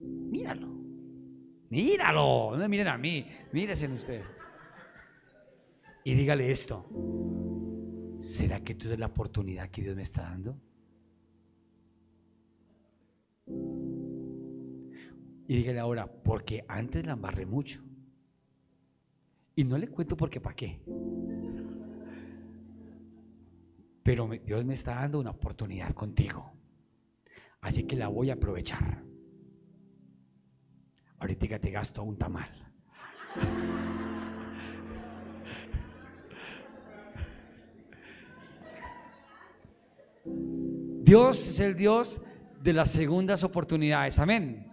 Míralo. 0.00 0.68
Míralo. 1.68 2.56
No 2.56 2.68
miren 2.68 2.88
a 2.88 2.96
mí, 2.96 3.26
mírense 3.52 3.86
usted. 3.88 4.22
Y 6.02 6.14
dígale 6.14 6.50
esto. 6.50 6.86
¿Será 8.18 8.60
que 8.60 8.74
tú 8.74 8.88
es 8.90 8.98
la 8.98 9.06
oportunidad 9.06 9.68
que 9.68 9.82
Dios 9.82 9.94
me 9.94 10.02
está 10.02 10.22
dando? 10.22 10.58
Y 15.46 15.56
dígale 15.56 15.78
ahora, 15.78 16.10
porque 16.10 16.64
antes 16.68 17.04
la 17.04 17.12
embarré 17.12 17.44
mucho. 17.44 17.82
Y 19.56 19.64
no 19.64 19.76
le 19.76 19.88
cuento 19.88 20.16
porque 20.16 20.40
para 20.40 20.56
qué. 20.56 20.80
Pero 24.04 24.28
Dios 24.44 24.64
me 24.66 24.74
está 24.74 24.96
dando 24.96 25.18
una 25.18 25.30
oportunidad 25.30 25.92
contigo. 25.94 26.52
Así 27.62 27.84
que 27.84 27.96
la 27.96 28.08
voy 28.08 28.28
a 28.28 28.34
aprovechar. 28.34 29.02
Ahorita 31.18 31.58
te 31.58 31.70
gasto 31.70 32.02
un 32.02 32.18
tamal. 32.18 32.50
Dios 41.02 41.48
es 41.48 41.60
el 41.60 41.74
Dios 41.74 42.20
de 42.62 42.72
las 42.74 42.90
segundas 42.90 43.42
oportunidades. 43.42 44.18
Amén. 44.18 44.70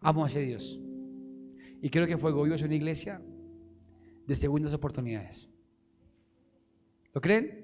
Amo 0.00 0.24
a 0.24 0.28
ese 0.28 0.42
Dios. 0.42 0.80
Y 1.82 1.90
creo 1.90 2.06
que 2.06 2.18
Fuego 2.18 2.44
Vivo 2.44 2.54
es 2.54 2.62
una 2.62 2.74
iglesia 2.76 3.20
de 4.26 4.34
segundas 4.36 4.74
oportunidades. 4.74 5.48
¿Lo 7.12 7.20
creen? 7.20 7.63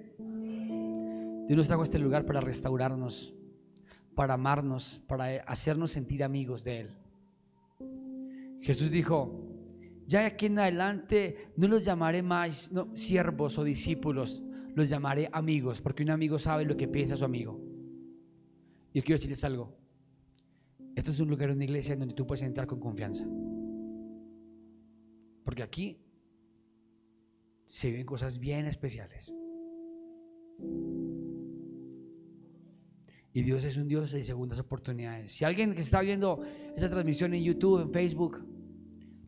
Dios 1.50 1.56
nos 1.56 1.66
trajo 1.66 1.82
a 1.82 1.84
este 1.84 1.98
lugar 1.98 2.24
para 2.24 2.40
restaurarnos, 2.40 3.34
para 4.14 4.34
amarnos, 4.34 5.02
para 5.08 5.24
hacernos 5.48 5.90
sentir 5.90 6.22
amigos 6.22 6.62
de 6.62 6.78
Él. 6.82 6.90
Jesús 8.60 8.92
dijo, 8.92 9.48
ya 10.06 10.26
aquí 10.26 10.46
en 10.46 10.60
adelante 10.60 11.50
no 11.56 11.66
los 11.66 11.84
llamaré 11.84 12.22
más 12.22 12.70
siervos 12.94 13.58
o 13.58 13.64
discípulos, 13.64 14.44
los 14.76 14.88
llamaré 14.88 15.28
amigos, 15.32 15.80
porque 15.80 16.04
un 16.04 16.10
amigo 16.10 16.38
sabe 16.38 16.64
lo 16.64 16.76
que 16.76 16.86
piensa 16.86 17.16
su 17.16 17.24
amigo. 17.24 17.60
Yo 18.94 19.02
quiero 19.02 19.16
decirles 19.16 19.42
algo. 19.42 19.76
Esto 20.94 21.10
es 21.10 21.18
un 21.18 21.30
lugar, 21.30 21.50
una 21.50 21.64
iglesia 21.64 21.94
en 21.94 21.98
donde 21.98 22.14
tú 22.14 22.28
puedes 22.28 22.44
entrar 22.44 22.68
con 22.68 22.78
confianza. 22.78 23.26
Porque 25.42 25.64
aquí 25.64 26.00
se 27.66 27.90
ven 27.90 28.06
cosas 28.06 28.38
bien 28.38 28.66
especiales. 28.66 29.34
Y 33.32 33.42
Dios 33.42 33.64
es 33.64 33.76
un 33.76 33.86
Dios 33.86 34.10
de 34.10 34.24
segundas 34.24 34.58
oportunidades. 34.58 35.32
Si 35.32 35.44
alguien 35.44 35.72
que 35.72 35.82
está 35.82 36.00
viendo 36.00 36.42
esta 36.74 36.90
transmisión 36.90 37.32
en 37.34 37.44
YouTube, 37.44 37.82
en 37.82 37.92
Facebook, 37.92 38.44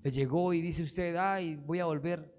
le 0.02 0.10
llegó 0.10 0.52
y 0.52 0.60
dice 0.60 0.82
usted, 0.82 1.14
ay, 1.16 1.54
voy 1.54 1.78
a 1.78 1.84
volver, 1.84 2.34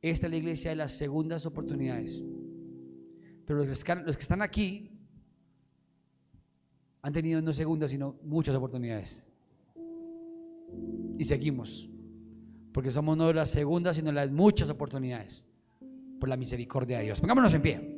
esta 0.00 0.26
es 0.26 0.30
la 0.30 0.36
iglesia 0.36 0.70
de 0.70 0.76
las 0.76 0.92
segundas 0.92 1.46
oportunidades. 1.46 2.22
Pero 3.46 3.64
los 3.64 3.84
que, 3.84 3.94
los 3.94 4.16
que 4.16 4.22
están 4.22 4.42
aquí 4.42 4.90
han 7.02 7.12
tenido 7.12 7.40
no 7.40 7.52
segundas, 7.52 7.92
sino 7.92 8.16
muchas 8.24 8.56
oportunidades. 8.56 9.24
Y 11.18 11.24
seguimos. 11.24 11.88
Porque 12.72 12.90
somos 12.90 13.16
no 13.16 13.32
las 13.32 13.50
segundas, 13.50 13.96
sino 13.96 14.10
las 14.10 14.30
muchas 14.30 14.70
oportunidades. 14.70 15.44
Por 16.18 16.28
la 16.28 16.36
misericordia 16.36 16.98
de 16.98 17.04
Dios. 17.04 17.20
Pongámonos 17.20 17.52
en 17.54 17.62
pie. 17.62 17.91